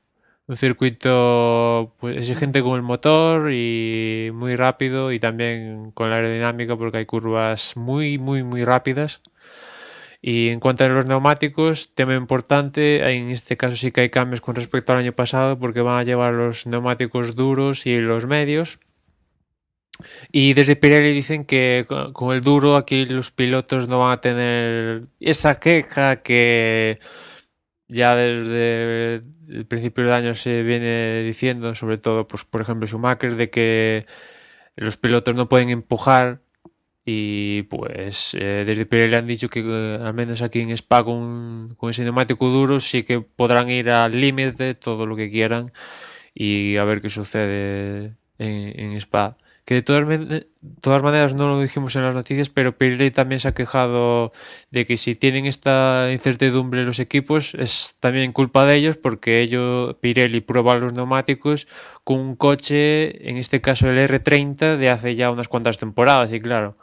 Un 0.49 0.57
circuito 0.57 1.95
pues, 2.01 2.17
exigente 2.19 2.61
con 2.63 2.75
el 2.77 2.83
motor 2.83 3.53
y 3.53 4.31
muy 4.35 4.57
rápido 4.57 5.13
y 5.13 5.21
también 5.21 5.93
con 5.93 6.11
la 6.11 6.17
aerodinámica 6.17 6.77
porque 6.77 6.99
hay 6.99 7.07
curvas 7.07 7.77
muy, 7.77 8.19
muy, 8.19 8.43
muy 8.43 8.65
rápidas. 8.65 9.23
Y 10.21 10.49
en 10.49 10.61
cuanto 10.61 10.85
a 10.85 10.89
los 10.89 11.07
neumáticos, 11.07 11.93
tema 11.95 12.15
importante, 12.17 13.09
en 13.17 13.31
este 13.31 13.57
caso 13.57 13.77
sí 13.77 13.93
que 13.93 14.03
hay 14.03 14.11
cambios 14.11 14.41
con 14.41 14.57
respecto 14.57 14.93
al 14.93 14.99
año 14.99 15.13
pasado 15.13 15.59
porque 15.59 15.81
van 15.83 15.99
a 15.99 16.05
llevar 16.05 16.35
los 16.35 16.67
neumáticos 16.67 17.37
duros 17.37 17.87
y 17.87 17.99
los 17.99 18.27
medios. 18.27 18.81
Y 20.33 20.55
desde 20.55 20.77
Pirelli 20.77 21.13
dicen 21.13 21.45
que 21.45 21.85
co- 21.89 22.13
con 22.13 22.35
el 22.35 22.43
duro 22.43 22.77
aquí 22.77 23.07
los 23.07 23.31
pilotos 23.31 23.89
no 23.89 24.01
van 24.01 24.13
a 24.13 24.21
tener 24.21 25.05
esa 25.21 25.59
queja 25.61 26.23
que 26.23 26.99
ya 27.89 28.15
desde 28.15 29.23
el 29.49 29.67
principio 29.69 30.05
del 30.05 30.13
año 30.15 30.35
se 30.35 30.63
viene 30.63 31.23
diciendo, 31.23 31.75
sobre 31.75 31.99
todo, 31.99 32.27
pues 32.29 32.45
por 32.45 32.63
ejemplo 32.63 32.87
Schumacher, 32.87 33.37
de 33.37 33.51
que 33.51 34.07
los 34.77 34.97
pilotos 34.97 35.35
no 35.35 35.49
pueden 35.49 35.71
empujar 35.71 36.41
y 37.07 37.63
pues 37.65 38.35
eh, 38.35 38.65
desde 38.67 38.87
Pirelli 38.87 39.17
han 39.17 39.27
dicho 39.27 39.49
que 39.51 39.61
eh, 39.61 39.99
al 40.03 40.15
menos 40.15 40.43
aquí 40.43 40.61
en 40.61 40.71
Spa 40.73 41.05
con, 41.05 41.75
con 41.77 41.91
ese 41.91 42.05
neumático 42.05 42.49
duro 42.51 42.81
sí 42.81 43.05
que 43.05 43.21
podrán 43.21 43.71
ir 43.71 43.91
al 43.91 44.19
límite 44.21 44.75
todo 44.75 45.07
lo 45.07 45.17
que 45.17 45.31
quieran 45.31 45.73
y 46.35 46.77
a 46.79 46.85
ver 46.85 47.03
qué 47.03 47.11
sucede 47.11 48.17
en, 48.39 48.81
en 48.81 48.93
Spa. 49.01 49.37
Que 49.65 49.77
de 49.77 49.83
todas, 49.83 51.03
maneras 51.03 51.35
no 51.35 51.49
lo 51.49 51.61
dijimos 51.61 51.97
en 51.97 52.03
las 52.03 52.15
noticias, 52.15 52.51
pero 52.51 52.77
Pirelli 52.77 53.11
también 53.11 53.41
se 53.41 53.49
ha 53.49 53.55
quejado 53.55 54.33
de 54.71 54.85
que 54.85 54.99
si 54.99 55.15
tienen 55.15 55.47
esta 55.47 56.11
incertidumbre 56.13 56.85
los 56.85 56.99
equipos 56.99 57.55
es 57.55 57.97
también 57.99 58.33
culpa 58.33 58.67
de 58.67 58.77
ellos 58.77 58.99
porque 58.99 59.41
ellos, 59.41 59.97
Pirelli, 60.03 60.43
prueba 60.43 60.75
los 60.77 60.93
neumáticos 60.93 61.67
con 62.05 62.19
un 62.21 62.37
coche, 62.37 63.31
en 63.31 63.39
este 63.39 63.63
caso 63.63 63.89
el 63.89 64.07
R30, 64.07 64.77
de 64.77 64.91
hace 64.91 65.15
ya 65.15 65.31
unas 65.31 65.49
cuantas 65.49 65.79
temporadas 65.79 66.31
y 66.33 66.41
claro, 66.41 66.77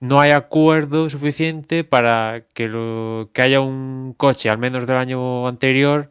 no 0.00 0.20
hay 0.20 0.32
acuerdo 0.32 1.08
suficiente 1.10 1.84
para 1.84 2.44
que, 2.54 2.68
lo, 2.68 3.30
que 3.32 3.42
haya 3.42 3.60
un 3.60 4.14
coche, 4.16 4.50
al 4.50 4.58
menos 4.58 4.86
del 4.86 4.96
año 4.96 5.46
anterior, 5.48 6.10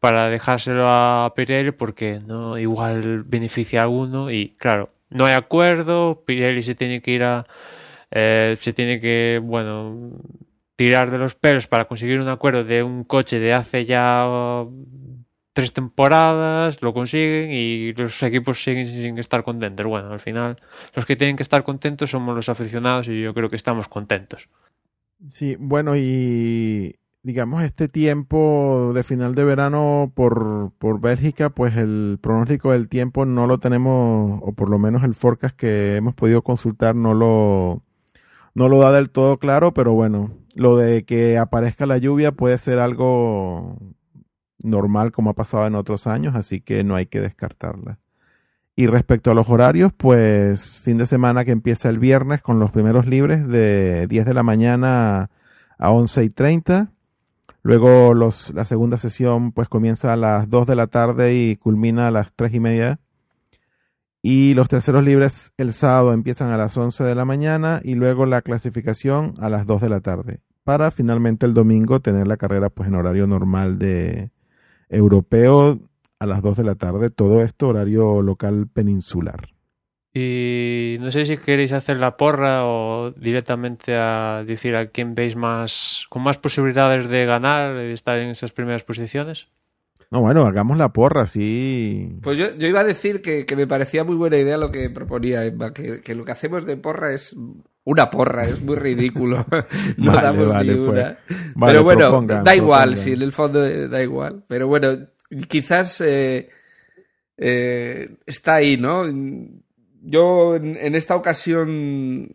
para 0.00 0.30
dejárselo 0.30 0.88
a 0.88 1.32
Pirelli 1.36 1.72
porque 1.72 2.20
no 2.20 2.58
igual 2.58 3.24
beneficia 3.24 3.82
a 3.84 3.88
uno 3.88 4.30
y 4.30 4.54
claro, 4.58 4.90
no 5.10 5.26
hay 5.26 5.34
acuerdo, 5.34 6.24
Pirelli 6.24 6.62
se 6.62 6.74
tiene 6.74 7.02
que 7.02 7.10
ir 7.12 7.22
a 7.22 7.44
eh, 8.10 8.56
se 8.58 8.72
tiene 8.72 8.98
que 9.00 9.40
bueno 9.42 10.12
tirar 10.76 11.10
de 11.10 11.18
los 11.18 11.34
pelos 11.34 11.66
para 11.66 11.86
conseguir 11.86 12.20
un 12.20 12.28
acuerdo 12.28 12.64
de 12.64 12.82
un 12.82 13.04
coche 13.04 13.38
de 13.38 13.52
hace 13.52 13.84
ya 13.84 14.26
tres 15.52 15.72
temporadas, 15.72 16.80
lo 16.80 16.94
consiguen 16.94 17.50
y 17.52 17.92
los 17.92 18.22
equipos 18.22 18.62
siguen 18.62 18.86
sin 18.86 19.18
estar 19.18 19.42
contentos. 19.44 19.86
Bueno, 19.86 20.12
al 20.12 20.20
final 20.20 20.56
los 20.94 21.04
que 21.04 21.16
tienen 21.16 21.36
que 21.36 21.42
estar 21.42 21.64
contentos 21.64 22.10
somos 22.10 22.34
los 22.34 22.48
aficionados 22.48 23.08
y 23.08 23.20
yo 23.20 23.34
creo 23.34 23.50
que 23.50 23.56
estamos 23.56 23.88
contentos. 23.88 24.48
Sí, 25.28 25.56
bueno, 25.58 25.96
y 25.96 26.96
digamos 27.22 27.62
este 27.62 27.88
tiempo 27.88 28.92
de 28.94 29.02
final 29.02 29.34
de 29.34 29.44
verano 29.44 30.12
por, 30.14 30.72
por 30.78 31.00
Bélgica, 31.00 31.50
pues 31.50 31.76
el 31.76 32.18
pronóstico 32.20 32.72
del 32.72 32.88
tiempo 32.88 33.26
no 33.26 33.46
lo 33.46 33.58
tenemos, 33.58 34.40
o 34.42 34.52
por 34.52 34.70
lo 34.70 34.78
menos 34.78 35.02
el 35.04 35.14
forecast 35.14 35.56
que 35.56 35.96
hemos 35.96 36.14
podido 36.14 36.42
consultar 36.42 36.94
no 36.94 37.14
lo, 37.14 37.82
no 38.54 38.68
lo 38.68 38.78
da 38.78 38.92
del 38.92 39.10
todo 39.10 39.38
claro, 39.38 39.74
pero 39.74 39.92
bueno, 39.92 40.30
lo 40.54 40.76
de 40.76 41.04
que 41.04 41.38
aparezca 41.38 41.86
la 41.86 41.98
lluvia 41.98 42.32
puede 42.32 42.58
ser 42.58 42.78
algo 42.78 43.76
normal 44.62 45.12
como 45.12 45.30
ha 45.30 45.34
pasado 45.34 45.66
en 45.66 45.74
otros 45.74 46.06
años, 46.06 46.34
así 46.34 46.60
que 46.60 46.84
no 46.84 46.96
hay 46.96 47.06
que 47.06 47.20
descartarla. 47.20 47.98
Y 48.76 48.86
respecto 48.86 49.30
a 49.30 49.34
los 49.34 49.48
horarios, 49.50 49.92
pues 49.92 50.78
fin 50.78 50.96
de 50.96 51.06
semana 51.06 51.44
que 51.44 51.50
empieza 51.50 51.90
el 51.90 51.98
viernes 51.98 52.40
con 52.40 52.58
los 52.58 52.70
primeros 52.70 53.06
libres 53.06 53.46
de 53.46 54.06
10 54.06 54.24
de 54.24 54.34
la 54.34 54.42
mañana 54.42 55.30
a 55.78 55.90
11 55.90 56.24
y 56.24 56.30
30. 56.30 56.90
Luego 57.62 58.14
los, 58.14 58.54
la 58.54 58.64
segunda 58.64 58.98
sesión 58.98 59.52
pues 59.52 59.68
comienza 59.68 60.12
a 60.12 60.16
las 60.16 60.48
2 60.48 60.66
de 60.66 60.76
la 60.76 60.86
tarde 60.86 61.34
y 61.34 61.56
culmina 61.56 62.08
a 62.08 62.10
las 62.10 62.32
3 62.34 62.54
y 62.54 62.60
media. 62.60 63.00
Y 64.22 64.54
los 64.54 64.68
terceros 64.68 65.04
libres 65.04 65.52
el 65.56 65.72
sábado 65.72 66.12
empiezan 66.12 66.48
a 66.48 66.58
las 66.58 66.76
11 66.76 67.04
de 67.04 67.14
la 67.14 67.24
mañana 67.24 67.80
y 67.82 67.94
luego 67.94 68.26
la 68.26 68.42
clasificación 68.42 69.34
a 69.38 69.48
las 69.48 69.66
2 69.66 69.80
de 69.80 69.88
la 69.88 70.00
tarde. 70.00 70.40
Para 70.64 70.90
finalmente 70.90 71.46
el 71.46 71.54
domingo 71.54 72.00
tener 72.00 72.28
la 72.28 72.36
carrera 72.36 72.68
pues 72.68 72.88
en 72.88 72.94
horario 72.94 73.26
normal 73.26 73.78
de 73.78 74.30
europeo 74.88 75.78
a 76.18 76.26
las 76.26 76.42
2 76.42 76.56
de 76.56 76.64
la 76.64 76.74
tarde. 76.74 77.10
Todo 77.10 77.42
esto 77.42 77.68
horario 77.68 78.22
local 78.22 78.68
peninsular. 78.72 79.48
Y 80.12 80.96
no 81.00 81.12
sé 81.12 81.24
si 81.24 81.36
queréis 81.36 81.70
hacer 81.72 81.96
la 81.98 82.16
porra 82.16 82.64
o 82.66 83.12
directamente 83.12 83.94
a 83.94 84.42
decir 84.44 84.74
a 84.74 84.88
quién 84.88 85.14
veis 85.14 85.36
más 85.36 86.06
con 86.08 86.22
más 86.22 86.36
posibilidades 86.38 87.08
de 87.08 87.26
ganar 87.26 87.76
y 87.76 87.88
de 87.88 87.92
estar 87.92 88.18
en 88.18 88.30
esas 88.30 88.50
primeras 88.52 88.82
posiciones. 88.82 89.48
No, 90.10 90.20
bueno, 90.22 90.44
hagamos 90.44 90.76
la 90.76 90.88
porra, 90.92 91.28
sí. 91.28 92.18
Pues 92.22 92.36
yo, 92.36 92.46
yo 92.58 92.66
iba 92.66 92.80
a 92.80 92.84
decir 92.84 93.22
que, 93.22 93.46
que 93.46 93.54
me 93.54 93.68
parecía 93.68 94.02
muy 94.02 94.16
buena 94.16 94.38
idea 94.38 94.56
lo 94.58 94.72
que 94.72 94.90
proponía 94.90 95.44
Emma, 95.44 95.72
que, 95.72 96.00
que 96.00 96.16
lo 96.16 96.24
que 96.24 96.32
hacemos 96.32 96.66
de 96.66 96.76
porra 96.76 97.14
es 97.14 97.36
una 97.84 98.10
porra, 98.10 98.44
es 98.46 98.60
muy 98.60 98.74
ridículo. 98.76 99.46
no 99.96 100.12
Vale, 100.12 100.22
damos 100.26 100.48
vale, 100.48 100.72
ni 100.72 100.78
pues. 100.78 100.90
una. 100.90 101.18
Vale, 101.54 101.72
Pero 101.72 101.84
bueno, 101.84 102.08
propongan, 102.08 102.42
da 102.42 102.56
igual, 102.56 102.80
propongan. 102.90 103.04
si 103.04 103.12
en 103.12 103.22
el 103.22 103.32
fondo 103.32 103.64
eh, 103.64 103.86
da 103.88 104.02
igual. 104.02 104.42
Pero 104.48 104.66
bueno, 104.66 104.88
quizás 105.48 106.00
eh, 106.00 106.48
eh, 107.36 108.16
está 108.26 108.56
ahí, 108.56 108.76
¿no? 108.76 109.04
Yo 110.00 110.56
en, 110.56 110.94
esta 110.94 111.16
ocasión 111.16 112.30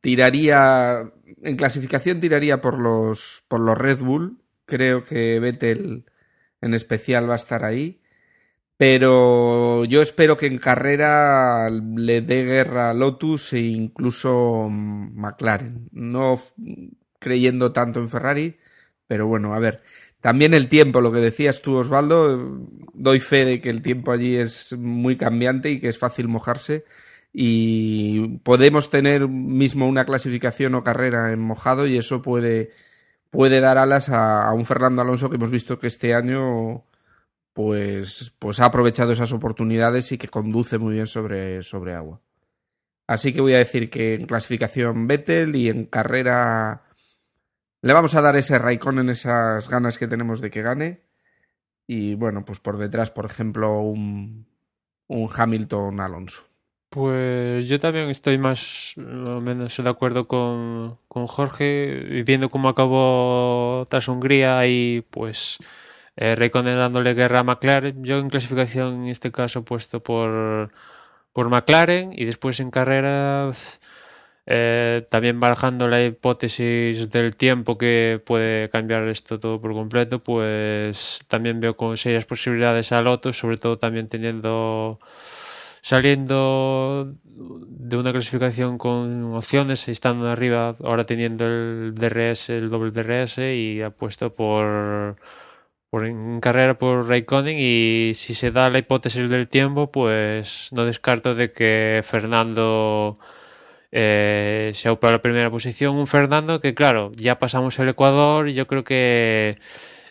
tiraría, 0.00 1.12
en 1.42 1.56
clasificación 1.56 2.20
tiraría 2.20 2.60
por 2.60 2.78
los, 2.78 3.44
por 3.48 3.60
los 3.60 3.76
Red 3.76 3.98
Bull. 4.00 4.38
Creo 4.66 5.04
que 5.04 5.40
Vettel 5.40 6.04
en 6.60 6.74
especial 6.74 7.28
va 7.28 7.34
a 7.34 7.36
estar 7.36 7.64
ahí. 7.64 8.02
Pero 8.76 9.84
yo 9.84 10.02
espero 10.02 10.36
que 10.36 10.46
en 10.46 10.58
carrera 10.58 11.70
le 11.70 12.20
dé 12.20 12.44
guerra 12.44 12.90
a 12.90 12.94
Lotus 12.94 13.52
e 13.52 13.60
incluso 13.60 14.68
McLaren. 14.70 15.88
No 15.92 16.36
creyendo 17.20 17.72
tanto 17.72 18.00
en 18.00 18.08
Ferrari, 18.08 18.58
pero 19.06 19.26
bueno, 19.26 19.54
a 19.54 19.60
ver. 19.60 19.82
También 20.22 20.54
el 20.54 20.68
tiempo, 20.68 21.00
lo 21.00 21.12
que 21.12 21.18
decías 21.18 21.62
tú, 21.62 21.76
Osvaldo, 21.76 22.60
doy 22.94 23.20
fe 23.20 23.44
de 23.44 23.60
que 23.60 23.70
el 23.70 23.82
tiempo 23.82 24.12
allí 24.12 24.36
es 24.36 24.72
muy 24.78 25.16
cambiante 25.16 25.68
y 25.70 25.80
que 25.80 25.88
es 25.88 25.98
fácil 25.98 26.28
mojarse. 26.28 26.84
Y 27.32 28.38
podemos 28.38 28.88
tener 28.88 29.28
mismo 29.28 29.88
una 29.88 30.04
clasificación 30.04 30.76
o 30.76 30.84
carrera 30.84 31.32
en 31.32 31.40
mojado 31.40 31.88
y 31.88 31.96
eso 31.98 32.22
puede, 32.22 32.70
puede 33.30 33.60
dar 33.60 33.78
alas 33.78 34.10
a, 34.10 34.44
a 34.44 34.52
un 34.52 34.64
Fernando 34.64 35.02
Alonso 35.02 35.28
que 35.28 35.36
hemos 35.36 35.50
visto 35.50 35.80
que 35.80 35.88
este 35.88 36.14
año 36.14 36.84
pues, 37.52 38.32
pues 38.38 38.60
ha 38.60 38.66
aprovechado 38.66 39.12
esas 39.12 39.32
oportunidades 39.32 40.12
y 40.12 40.18
que 40.18 40.28
conduce 40.28 40.78
muy 40.78 40.94
bien 40.94 41.08
sobre, 41.08 41.64
sobre 41.64 41.94
agua. 41.94 42.20
Así 43.08 43.32
que 43.32 43.40
voy 43.40 43.54
a 43.54 43.58
decir 43.58 43.90
que 43.90 44.14
en 44.14 44.26
clasificación 44.26 45.08
Vettel 45.08 45.56
y 45.56 45.68
en 45.68 45.86
carrera 45.86 46.84
le 47.82 47.92
vamos 47.92 48.14
a 48.14 48.22
dar 48.22 48.36
ese 48.36 48.58
Raikkonen 48.58 49.06
en 49.06 49.10
esas 49.10 49.68
ganas 49.68 49.98
que 49.98 50.06
tenemos 50.08 50.40
de 50.40 50.50
que 50.50 50.62
gane. 50.62 51.02
Y 51.86 52.14
bueno, 52.14 52.44
pues 52.44 52.60
por 52.60 52.78
detrás, 52.78 53.10
por 53.10 53.26
ejemplo, 53.26 53.80
un, 53.80 54.46
un 55.08 55.28
Hamilton 55.34 56.00
Alonso. 56.00 56.44
Pues 56.88 57.66
yo 57.68 57.78
también 57.80 58.08
estoy 58.10 58.38
más 58.38 58.94
o 58.98 59.40
menos 59.40 59.76
de 59.76 59.88
acuerdo 59.88 60.28
con, 60.28 60.98
con 61.08 61.26
Jorge, 61.26 62.06
y 62.10 62.22
viendo 62.22 62.50
cómo 62.50 62.68
acabó 62.68 63.86
tras 63.88 64.08
Hungría 64.08 64.66
y 64.66 65.00
pues 65.10 65.58
eh, 66.16 66.34
Raikkonen 66.34 66.76
dándole 66.76 67.14
guerra 67.14 67.40
a 67.40 67.44
McLaren. 67.44 68.04
Yo 68.04 68.18
en 68.18 68.28
clasificación 68.28 69.04
en 69.04 69.08
este 69.08 69.32
caso 69.32 69.64
puesto 69.64 70.02
por, 70.02 70.70
por 71.32 71.48
McLaren 71.48 72.12
y 72.14 72.26
después 72.26 72.60
en 72.60 72.70
carrera 72.70 73.50
eh, 74.46 75.06
también 75.10 75.38
barajando 75.40 75.88
la 75.88 76.04
hipótesis 76.04 77.10
del 77.10 77.36
tiempo 77.36 77.78
que 77.78 78.20
puede 78.24 78.70
cambiar 78.70 79.08
esto 79.08 79.38
todo 79.38 79.60
por 79.60 79.72
completo, 79.72 80.18
pues 80.22 81.20
también 81.28 81.60
veo 81.60 81.76
con 81.76 81.96
serias 81.96 82.24
posibilidades 82.26 82.92
a 82.92 83.02
Lotus, 83.02 83.38
sobre 83.38 83.58
todo 83.58 83.78
también 83.78 84.08
teniendo 84.08 84.98
saliendo 85.82 87.12
de 87.24 87.96
una 87.96 88.12
clasificación 88.12 88.78
con 88.78 89.34
opciones 89.34 89.88
estando 89.88 90.28
arriba, 90.30 90.76
ahora 90.84 91.04
teniendo 91.04 91.44
el 91.46 91.94
DRS, 91.94 92.50
el 92.50 92.68
doble 92.70 92.92
DRS 92.92 93.38
y 93.38 93.82
apuesto 93.82 94.34
por 94.34 95.16
por 95.90 96.06
en 96.06 96.40
carrera 96.40 96.78
por 96.78 97.06
Raikkonen 97.08 97.56
y 97.58 98.14
si 98.14 98.34
se 98.34 98.50
da 98.50 98.70
la 98.70 98.78
hipótesis 98.78 99.28
del 99.28 99.48
tiempo, 99.48 99.90
pues 99.92 100.68
no 100.72 100.84
descarto 100.86 101.34
de 101.34 101.52
que 101.52 102.00
Fernando 102.04 103.18
eh, 103.92 104.72
se 104.74 104.96
para 104.96 105.14
la 105.14 105.22
primera 105.22 105.50
posición. 105.50 105.96
Un 105.96 106.06
Fernando 106.06 106.60
que, 106.60 106.74
claro, 106.74 107.12
ya 107.14 107.38
pasamos 107.38 107.78
el 107.78 107.90
Ecuador 107.90 108.48
y 108.48 108.54
yo 108.54 108.66
creo 108.66 108.84
que 108.84 109.58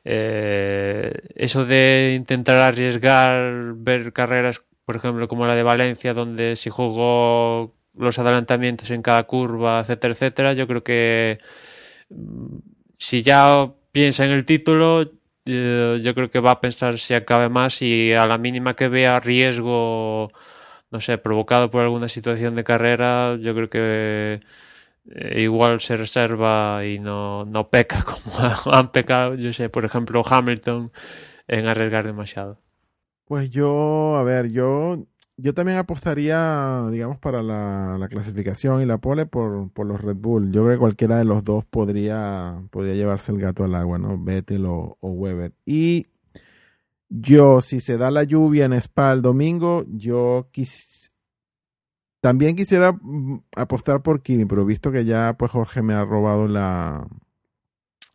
eh, 0.05 1.13
eso 1.35 1.65
de 1.65 2.13
intentar 2.15 2.57
arriesgar, 2.57 3.73
ver 3.75 4.13
carreras, 4.13 4.61
por 4.85 4.95
ejemplo, 4.95 5.27
como 5.27 5.45
la 5.47 5.55
de 5.55 5.63
Valencia, 5.63 6.13
donde 6.13 6.55
se 6.55 6.69
jugó 6.69 7.75
los 7.95 8.19
adelantamientos 8.19 8.89
en 8.91 9.01
cada 9.01 9.23
curva, 9.23 9.81
etcétera, 9.81 10.13
etcétera, 10.13 10.53
yo 10.53 10.67
creo 10.67 10.83
que 10.83 11.39
mm, 12.09 12.57
si 12.97 13.23
ya 13.23 13.71
piensa 13.91 14.25
en 14.25 14.31
el 14.31 14.45
título, 14.45 15.11
eh, 15.45 15.99
yo 16.03 16.13
creo 16.15 16.29
que 16.31 16.39
va 16.39 16.51
a 16.51 16.61
pensar 16.61 16.97
si 16.97 17.13
acabe 17.13 17.49
más 17.49 17.81
y 17.81 18.13
a 18.13 18.27
la 18.27 18.37
mínima 18.37 18.75
que 18.75 18.87
vea 18.87 19.19
riesgo, 19.19 20.31
no 20.91 21.01
sé, 21.01 21.17
provocado 21.17 21.71
por 21.71 21.83
alguna 21.83 22.09
situación 22.09 22.55
de 22.55 22.63
carrera, 22.63 23.37
yo 23.37 23.55
creo 23.55 23.69
que 23.69 24.39
eh, 25.09 25.41
igual 25.41 25.81
se 25.81 25.97
reserva 25.97 26.85
y 26.85 26.99
no, 26.99 27.45
no 27.45 27.69
peca 27.69 28.03
como 28.05 28.37
han 28.73 28.91
pecado, 28.91 29.35
yo 29.35 29.53
sé, 29.53 29.69
por 29.69 29.85
ejemplo, 29.85 30.23
Hamilton 30.25 30.91
en 31.47 31.67
arriesgar 31.67 32.05
demasiado. 32.05 32.59
Pues 33.25 33.49
yo, 33.49 34.17
a 34.17 34.23
ver, 34.23 34.51
yo 34.51 35.05
yo 35.41 35.53
también 35.53 35.77
apostaría, 35.79 36.87
digamos, 36.91 37.17
para 37.17 37.41
la, 37.41 37.97
la 37.97 38.07
clasificación 38.07 38.81
y 38.81 38.85
la 38.85 38.99
pole 38.99 39.25
por, 39.25 39.71
por, 39.71 39.87
los 39.87 39.99
Red 39.99 40.17
Bull. 40.17 40.51
Yo 40.51 40.63
creo 40.63 40.75
que 40.75 40.79
cualquiera 40.79 41.17
de 41.17 41.25
los 41.25 41.43
dos 41.43 41.65
podría, 41.65 42.61
podría 42.69 42.93
llevarse 42.93 43.31
el 43.31 43.39
gato 43.39 43.63
al 43.63 43.73
agua, 43.75 43.97
¿no? 43.97 44.23
Vettel 44.23 44.65
o, 44.65 44.97
o 44.99 45.09
Weber. 45.09 45.53
Y 45.65 46.07
yo, 47.13 47.59
si 47.59 47.81
se 47.81 47.97
da 47.97 48.09
la 48.09 48.23
lluvia 48.23 48.63
en 48.63 48.73
Spa 48.73 49.11
el 49.11 49.21
domingo, 49.21 49.83
yo 49.89 50.47
quis... 50.51 51.11
también 52.21 52.55
quisiera 52.55 52.93
mm, 52.93 53.43
apostar 53.57 54.01
por 54.01 54.21
Kimi, 54.21 54.45
pero 54.45 54.63
visto 54.65 54.93
que 54.93 55.03
ya 55.03 55.35
pues 55.37 55.51
Jorge 55.51 55.81
me 55.81 55.93
ha 55.93 56.05
robado 56.05 56.47
la 56.47 57.05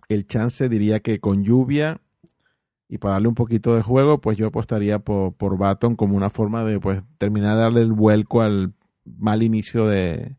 el 0.09 0.27
chance, 0.27 0.69
diría 0.71 1.01
que 1.01 1.21
con 1.21 1.45
lluvia 1.45 2.01
y 2.89 2.99
para 2.99 3.15
darle 3.15 3.29
un 3.29 3.35
poquito 3.35 3.75
de 3.75 3.83
juego, 3.83 4.21
pues 4.21 4.39
yo 4.39 4.47
apostaría 4.47 5.01
por, 5.01 5.35
por 5.35 5.59
Baton 5.59 5.97
como 5.97 6.17
una 6.17 6.31
forma 6.31 6.65
de 6.65 6.81
pues 6.81 7.03
terminar 7.19 7.57
de 7.57 7.63
darle 7.63 7.83
el 7.83 7.93
vuelco 7.93 8.41
al 8.41 8.73
mal 9.05 9.43
inicio 9.43 9.87
de 9.87 10.37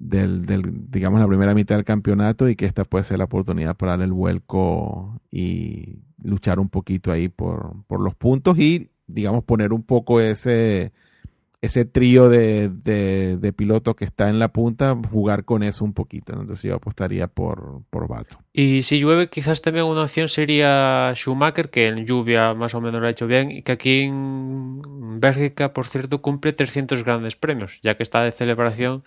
del, 0.00 0.46
del, 0.46 0.90
digamos 0.90 1.20
la 1.20 1.28
primera 1.28 1.54
mitad 1.54 1.76
del 1.76 1.84
campeonato 1.84 2.48
y 2.48 2.56
que 2.56 2.66
esta 2.66 2.84
puede 2.84 3.04
ser 3.04 3.18
la 3.18 3.24
oportunidad 3.24 3.76
para 3.76 3.92
darle 3.92 4.06
el 4.06 4.12
vuelco 4.12 5.20
y 5.30 5.98
luchar 6.22 6.58
un 6.58 6.70
poquito 6.70 7.12
ahí 7.12 7.28
por, 7.28 7.84
por 7.86 8.00
los 8.00 8.14
puntos 8.14 8.58
y 8.58 8.90
digamos 9.06 9.44
poner 9.44 9.72
un 9.72 9.82
poco 9.82 10.20
ese 10.20 10.92
ese 11.62 11.84
trío 11.84 12.30
de, 12.30 12.70
de, 12.70 13.36
de, 13.36 13.52
pilotos 13.52 13.94
que 13.94 14.06
está 14.06 14.30
en 14.30 14.38
la 14.38 14.48
punta, 14.48 14.96
jugar 15.10 15.44
con 15.44 15.62
eso 15.62 15.84
un 15.84 15.92
poquito. 15.92 16.32
Entonces 16.32 16.62
yo 16.62 16.74
apostaría 16.74 17.26
por, 17.26 17.82
por 17.90 18.08
Bato. 18.08 18.38
Y 18.52 18.82
si 18.82 18.98
llueve, 18.98 19.28
quizás 19.28 19.60
también 19.60 19.84
una 19.84 20.04
opción 20.04 20.28
sería 20.28 21.12
Schumacher, 21.14 21.68
que 21.68 21.88
en 21.88 22.06
lluvia 22.06 22.54
más 22.54 22.74
o 22.74 22.80
menos 22.80 23.02
lo 23.02 23.06
ha 23.06 23.10
hecho 23.10 23.26
bien, 23.26 23.50
y 23.50 23.62
que 23.62 23.72
aquí 23.72 24.00
en 24.04 25.20
Bélgica, 25.20 25.74
por 25.74 25.86
cierto, 25.86 26.22
cumple 26.22 26.52
300 26.52 27.04
grandes 27.04 27.36
premios, 27.36 27.78
ya 27.82 27.94
que 27.94 28.04
está 28.04 28.22
de 28.22 28.32
celebración. 28.32 29.04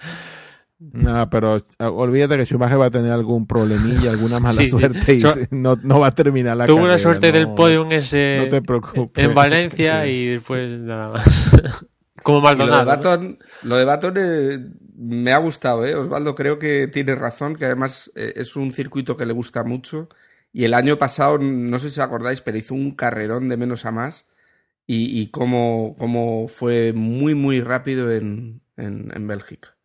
No, 0.80 1.30
pero 1.30 1.66
olvídate 1.80 2.38
que 2.38 2.46
Schumacher 2.46 2.80
va 2.80 2.88
a 2.88 2.92
tener 2.92 3.12
algún 3.12 3.48
problemilla, 3.48 4.12
alguna 4.12 4.40
mala 4.40 4.62
sí, 4.64 4.70
suerte 4.70 5.14
y 5.14 5.22
so, 5.22 5.34
no, 5.52 5.78
no, 5.82 6.00
va 6.00 6.08
a 6.08 6.16
terminar 6.16 6.58
la 6.58 6.66
tuvo 6.66 6.78
carrera. 6.78 6.98
Tuvo 6.98 7.10
la 7.10 7.14
suerte 7.14 7.32
no, 7.32 7.38
del 7.38 7.54
podio 7.54 7.86
en 7.86 7.92
ese 7.94 8.38
no 8.38 8.50
te 8.50 8.62
preocupes. 8.62 9.26
en 9.26 9.34
Valencia 9.34 10.04
Sí. 10.06 10.10
y 10.10 10.26
después 10.28 10.80
nada 10.80 11.10
más. 11.10 11.52
Como 12.22 12.42
Maldonado. 12.42 12.78
lo 12.78 12.80
de 12.80 12.96
Baton, 12.96 13.40
lo 13.64 13.78
de 13.78 13.86
Baton 13.86 14.14
eh, 14.18 14.60
me 14.96 15.32
ha 15.32 15.38
gustado, 15.38 15.86
¿eh? 15.86 15.96
Osvaldo 15.96 16.36
creo 16.36 16.60
que 16.60 16.88
tiene 16.88 17.16
razón, 17.16 17.56
que 17.56 17.66
además 17.66 18.12
eh, 18.16 18.34
es 18.36 18.56
un 18.56 18.72
circuito 18.72 19.18
que 19.18 19.26
le 19.26 19.34
gusta 19.34 19.64
mucho. 19.64 20.10
Y 20.52 20.66
el 20.66 20.74
año 20.74 20.98
pasado, 20.98 21.38
no 21.40 21.80
sé 21.80 21.90
si 21.90 22.00
os 22.00 22.06
acordáis, 22.06 22.42
pero 22.42 22.58
hizo 22.58 22.76
un 22.76 22.92
carrerón 22.96 23.48
de 23.48 23.58
menos 23.58 23.86
a 23.86 23.92
más. 23.92 24.28
Y, 24.86 25.20
y 25.20 25.28
cómo, 25.32 25.96
cómo, 25.98 26.48
fue 26.48 26.94
muy, 26.94 27.36
muy 27.36 27.62
rápido 27.62 28.12
en, 28.12 28.62
en, 28.78 29.12
en 29.16 29.28
Bélgica. 29.28 29.76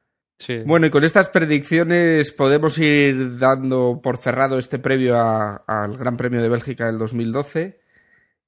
Bueno, 0.65 0.87
y 0.87 0.91
con 0.91 1.03
estas 1.05 1.29
predicciones 1.29 2.33
podemos 2.33 2.79
ir 2.79 3.39
dando 3.39 4.01
por 4.03 4.19
cerrado 4.19 4.59
este 4.59 4.79
previo 4.79 5.17
al 5.19 5.97
Gran 5.97 6.17
Premio 6.17 6.41
de 6.41 6.49
Bélgica 6.49 6.87
del 6.87 6.99
2012. 6.99 7.81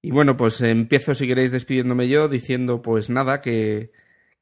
Y 0.02 0.10
bueno, 0.12 0.36
pues 0.36 0.60
empiezo, 0.62 1.14
si 1.14 1.26
queréis, 1.26 1.50
despidiéndome 1.50 2.08
yo, 2.08 2.28
diciendo 2.28 2.80
pues 2.80 3.10
nada, 3.10 3.40
que, 3.40 3.90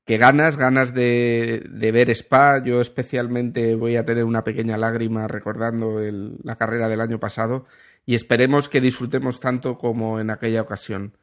que 0.05 0.19
ganas, 0.19 0.57
ganas 0.57 0.95
de, 0.95 1.65
de, 1.69 1.93
ver 1.93 2.11
Spa. 2.11 2.63
Yo 2.63 2.81
especialmente 2.81 3.75
voy 3.75 3.97
a 3.97 4.05
tener 4.05 4.25
una 4.25 4.45
pequeña 4.45 4.77
lágrima 4.77 5.27
recordando 5.27 6.01
el, 6.01 6.37
la 6.45 6.57
carrera 6.57 6.89
del 6.89 7.01
año 7.01 7.19
pasado 7.19 7.67
y 8.07 8.15
esperemos 8.15 8.69
que 8.69 8.81
disfrutemos 8.81 9.41
tanto 9.41 9.79
como 9.79 10.21
en 10.21 10.31
aquella 10.31 10.63
ocasión. 10.63 11.15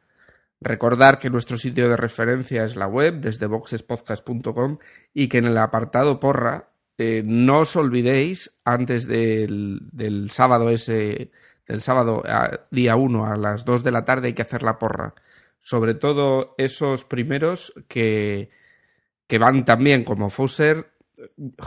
Recordar 0.60 1.18
que 1.18 1.30
nuestro 1.30 1.58
sitio 1.58 1.88
de 1.88 1.96
referencia 1.96 2.64
es 2.64 2.76
la 2.76 2.86
web, 2.86 3.20
desde 3.20 3.46
boxespodcast.com, 3.46 4.78
y 5.12 5.28
que 5.28 5.38
en 5.38 5.44
el 5.44 5.58
apartado 5.58 6.18
porra 6.18 6.70
eh, 6.98 7.22
no 7.24 7.60
os 7.60 7.76
olvidéis, 7.76 8.58
antes 8.64 9.06
del, 9.06 9.80
del 9.92 10.30
sábado 10.30 10.70
ese 10.70 11.30
el 11.66 11.80
sábado 11.80 12.22
día 12.70 12.96
1 12.96 13.26
a 13.26 13.36
las 13.36 13.64
2 13.64 13.82
de 13.82 13.90
la 13.90 14.04
tarde 14.04 14.28
hay 14.28 14.34
que 14.34 14.42
hacer 14.42 14.62
la 14.62 14.78
porra. 14.78 15.14
Sobre 15.60 15.94
todo 15.94 16.54
esos 16.58 17.04
primeros 17.04 17.74
que, 17.88 18.50
que 19.26 19.38
van 19.38 19.64
también 19.64 20.04
como 20.04 20.30
Fusser, 20.30 20.92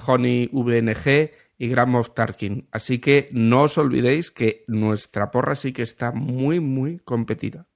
Honey 0.08 0.50
VNG 0.54 1.32
y 1.58 1.68
Grand 1.68 1.92
Moff 1.92 2.14
Tarkin. 2.14 2.70
Así 2.72 3.00
que 3.00 3.30
no 3.34 3.64
os 3.64 3.78
olvidéis 3.78 4.32
que 4.32 4.64
nuestra 4.68 5.32
porra 5.32 5.56
sí 5.56 5.74
que 5.74 5.82
está 5.82 6.14
muy, 6.14 6.62
muy 6.62 7.00
competida. 7.00 7.68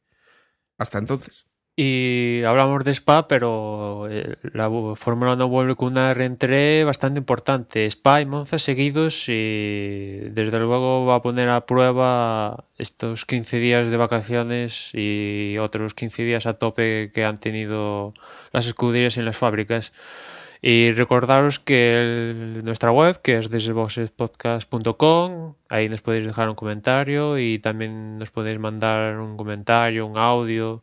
Hasta 0.78 1.00
entonces. 1.00 1.46
Y 1.76 2.44
hablamos 2.44 2.84
de 2.84 2.92
Spa, 2.92 3.28
pero 3.28 4.08
eh, 4.08 4.36
la 4.54 4.70
Fórmula 4.96 5.34
1 5.34 5.48
vuelve 5.48 5.76
con 5.76 5.94
una 5.94 6.14
reentrée 6.14 6.84
bastante 6.84 7.20
importante. 7.20 7.88
Spa 7.88 8.22
y 8.22 8.28
Monza 8.28 8.60
seguidos 8.60 9.26
y 9.28 10.20
desde 10.30 10.60
luego 10.60 11.08
va 11.08 11.16
a 11.16 11.22
poner 11.24 11.50
a 11.50 11.66
prueba 11.66 12.66
estos 12.78 13.26
15 13.26 13.58
días 13.58 13.90
de 13.90 13.98
vacaciones 13.98 14.92
y 14.94 15.58
otros 15.58 15.96
15 15.96 16.24
días 16.24 16.46
a 16.46 16.60
tope 16.60 17.12
que 17.12 17.26
han 17.26 17.40
tenido 17.40 18.14
las 18.52 18.68
escuderías 18.68 19.18
en 19.18 19.26
las 19.26 19.38
fábricas. 19.38 19.94
Y 20.66 20.92
recordaros 20.92 21.60
que 21.60 21.92
el, 21.92 22.64
nuestra 22.64 22.94
web, 22.94 23.22
que 23.22 23.38
es 23.38 23.50
desboxespodcast.com, 23.50 25.56
ahí 25.68 25.90
nos 25.90 26.00
podéis 26.00 26.26
dejar 26.26 26.48
un 26.48 26.56
comentario 26.56 27.38
y 27.38 27.60
también 27.60 28.18
nos 28.18 28.32
podéis 28.32 28.60
mandar 28.60 29.20
un 29.20 29.36
comentario, 29.36 30.08
un 30.08 30.18
audio 30.18 30.82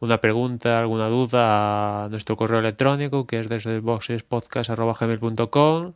una 0.00 0.18
pregunta, 0.18 0.78
alguna 0.78 1.08
duda 1.08 2.04
a 2.04 2.10
nuestro 2.10 2.36
correo 2.36 2.58
electrónico 2.58 3.26
que 3.26 3.38
es 3.38 3.48
desde 3.48 3.80
boxespodcast.com. 3.80 5.94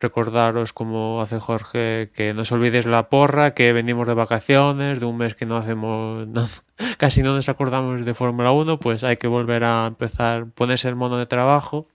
Recordaros, 0.00 0.72
como 0.72 1.20
hace 1.20 1.38
Jorge, 1.38 2.10
que 2.14 2.32
no 2.32 2.40
os 2.42 2.52
olvidéis 2.52 2.86
la 2.86 3.10
porra, 3.10 3.52
que 3.52 3.74
venimos 3.74 4.08
de 4.08 4.14
vacaciones, 4.14 5.00
de 5.00 5.04
un 5.04 5.18
mes 5.18 5.34
que 5.34 5.44
no 5.44 5.58
hacemos, 5.58 6.26
casi 6.96 7.22
no 7.22 7.34
nos 7.34 7.50
acordamos 7.50 8.06
de 8.06 8.14
Fórmula 8.14 8.52
1, 8.52 8.80
pues 8.80 9.04
hay 9.04 9.18
que 9.18 9.28
volver 9.28 9.64
a 9.64 9.86
empezar, 9.86 10.46
ponerse 10.46 10.88
el 10.88 10.96
mono 10.96 11.18
de 11.18 11.26
trabajo 11.26 11.86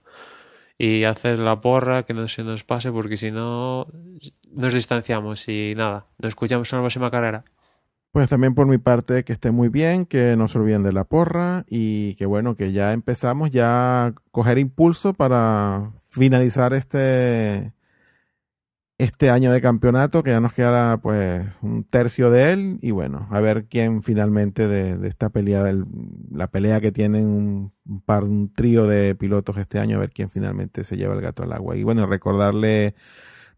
y 0.78 1.04
hacer 1.04 1.38
la 1.38 1.60
porra, 1.60 2.04
que 2.04 2.14
no 2.14 2.28
se 2.28 2.44
nos 2.44 2.64
pase, 2.64 2.92
porque 2.92 3.16
si 3.16 3.30
no 3.30 3.86
nos 4.52 4.74
distanciamos 4.74 5.48
y 5.48 5.74
nada, 5.76 6.06
nos 6.18 6.28
escuchamos 6.28 6.72
en 6.72 6.78
la 6.78 6.82
próxima 6.82 7.10
carrera. 7.10 7.44
Pues 8.12 8.30
también 8.30 8.54
por 8.54 8.66
mi 8.66 8.78
parte 8.78 9.24
que 9.24 9.32
esté 9.34 9.50
muy 9.50 9.68
bien, 9.68 10.06
que 10.06 10.36
no 10.36 10.48
se 10.48 10.58
olviden 10.58 10.82
de 10.82 10.92
la 10.92 11.04
porra 11.04 11.64
y 11.68 12.14
que 12.14 12.24
bueno, 12.24 12.56
que 12.56 12.72
ya 12.72 12.92
empezamos 12.92 13.50
ya 13.50 14.06
a 14.06 14.14
coger 14.30 14.58
impulso 14.58 15.12
para 15.12 15.92
finalizar 16.08 16.72
este 16.72 17.72
este 18.98 19.30
año 19.30 19.52
de 19.52 19.60
campeonato, 19.60 20.22
que 20.22 20.30
ya 20.30 20.40
nos 20.40 20.54
queda 20.54 20.96
pues 20.98 21.46
un 21.60 21.84
tercio 21.84 22.30
de 22.30 22.52
él 22.52 22.78
y 22.80 22.92
bueno, 22.92 23.28
a 23.30 23.40
ver 23.40 23.66
quién 23.66 24.02
finalmente 24.02 24.68
de, 24.68 25.06
esta 25.06 25.28
pelea, 25.28 25.62
del, 25.62 25.84
la 26.30 26.48
pelea 26.48 26.80
que 26.80 26.92
tienen 26.92 27.26
un, 27.26 27.72
un, 27.86 28.00
par, 28.00 28.24
un 28.24 28.52
trío 28.52 28.86
de 28.86 29.14
pilotos 29.14 29.58
este 29.58 29.78
año, 29.78 29.96
a 29.96 30.00
ver 30.00 30.10
quién 30.10 30.30
finalmente 30.30 30.84
se 30.84 30.96
lleva 30.96 31.14
el 31.14 31.20
gato 31.20 31.42
al 31.42 31.52
agua. 31.52 31.76
Y 31.76 31.82
bueno, 31.82 32.06
recordarle 32.06 32.94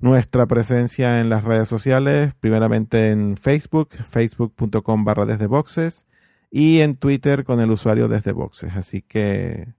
nuestra 0.01 0.47
presencia 0.47 1.21
en 1.21 1.29
las 1.29 1.45
redes 1.45 1.69
sociales, 1.69 2.35
primeramente 2.41 3.11
en 3.11 3.37
Facebook, 3.37 3.91
facebook.com 4.05 5.05
barra 5.05 5.27
desde 5.27 5.47
boxes 5.47 6.07
y 6.51 6.81
en 6.81 6.97
Twitter 6.97 7.45
con 7.45 7.61
el 7.61 7.71
usuario 7.71 8.09
desde 8.09 8.33
boxes. 8.33 8.73
Así 8.75 9.03
que 9.03 9.75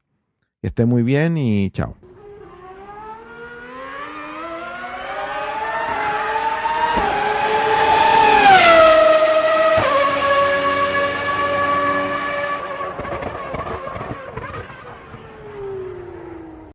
que 0.61 0.67
esté 0.67 0.85
muy 0.85 1.03
bien 1.03 1.37
y 1.37 1.71
chao. 1.71 2.08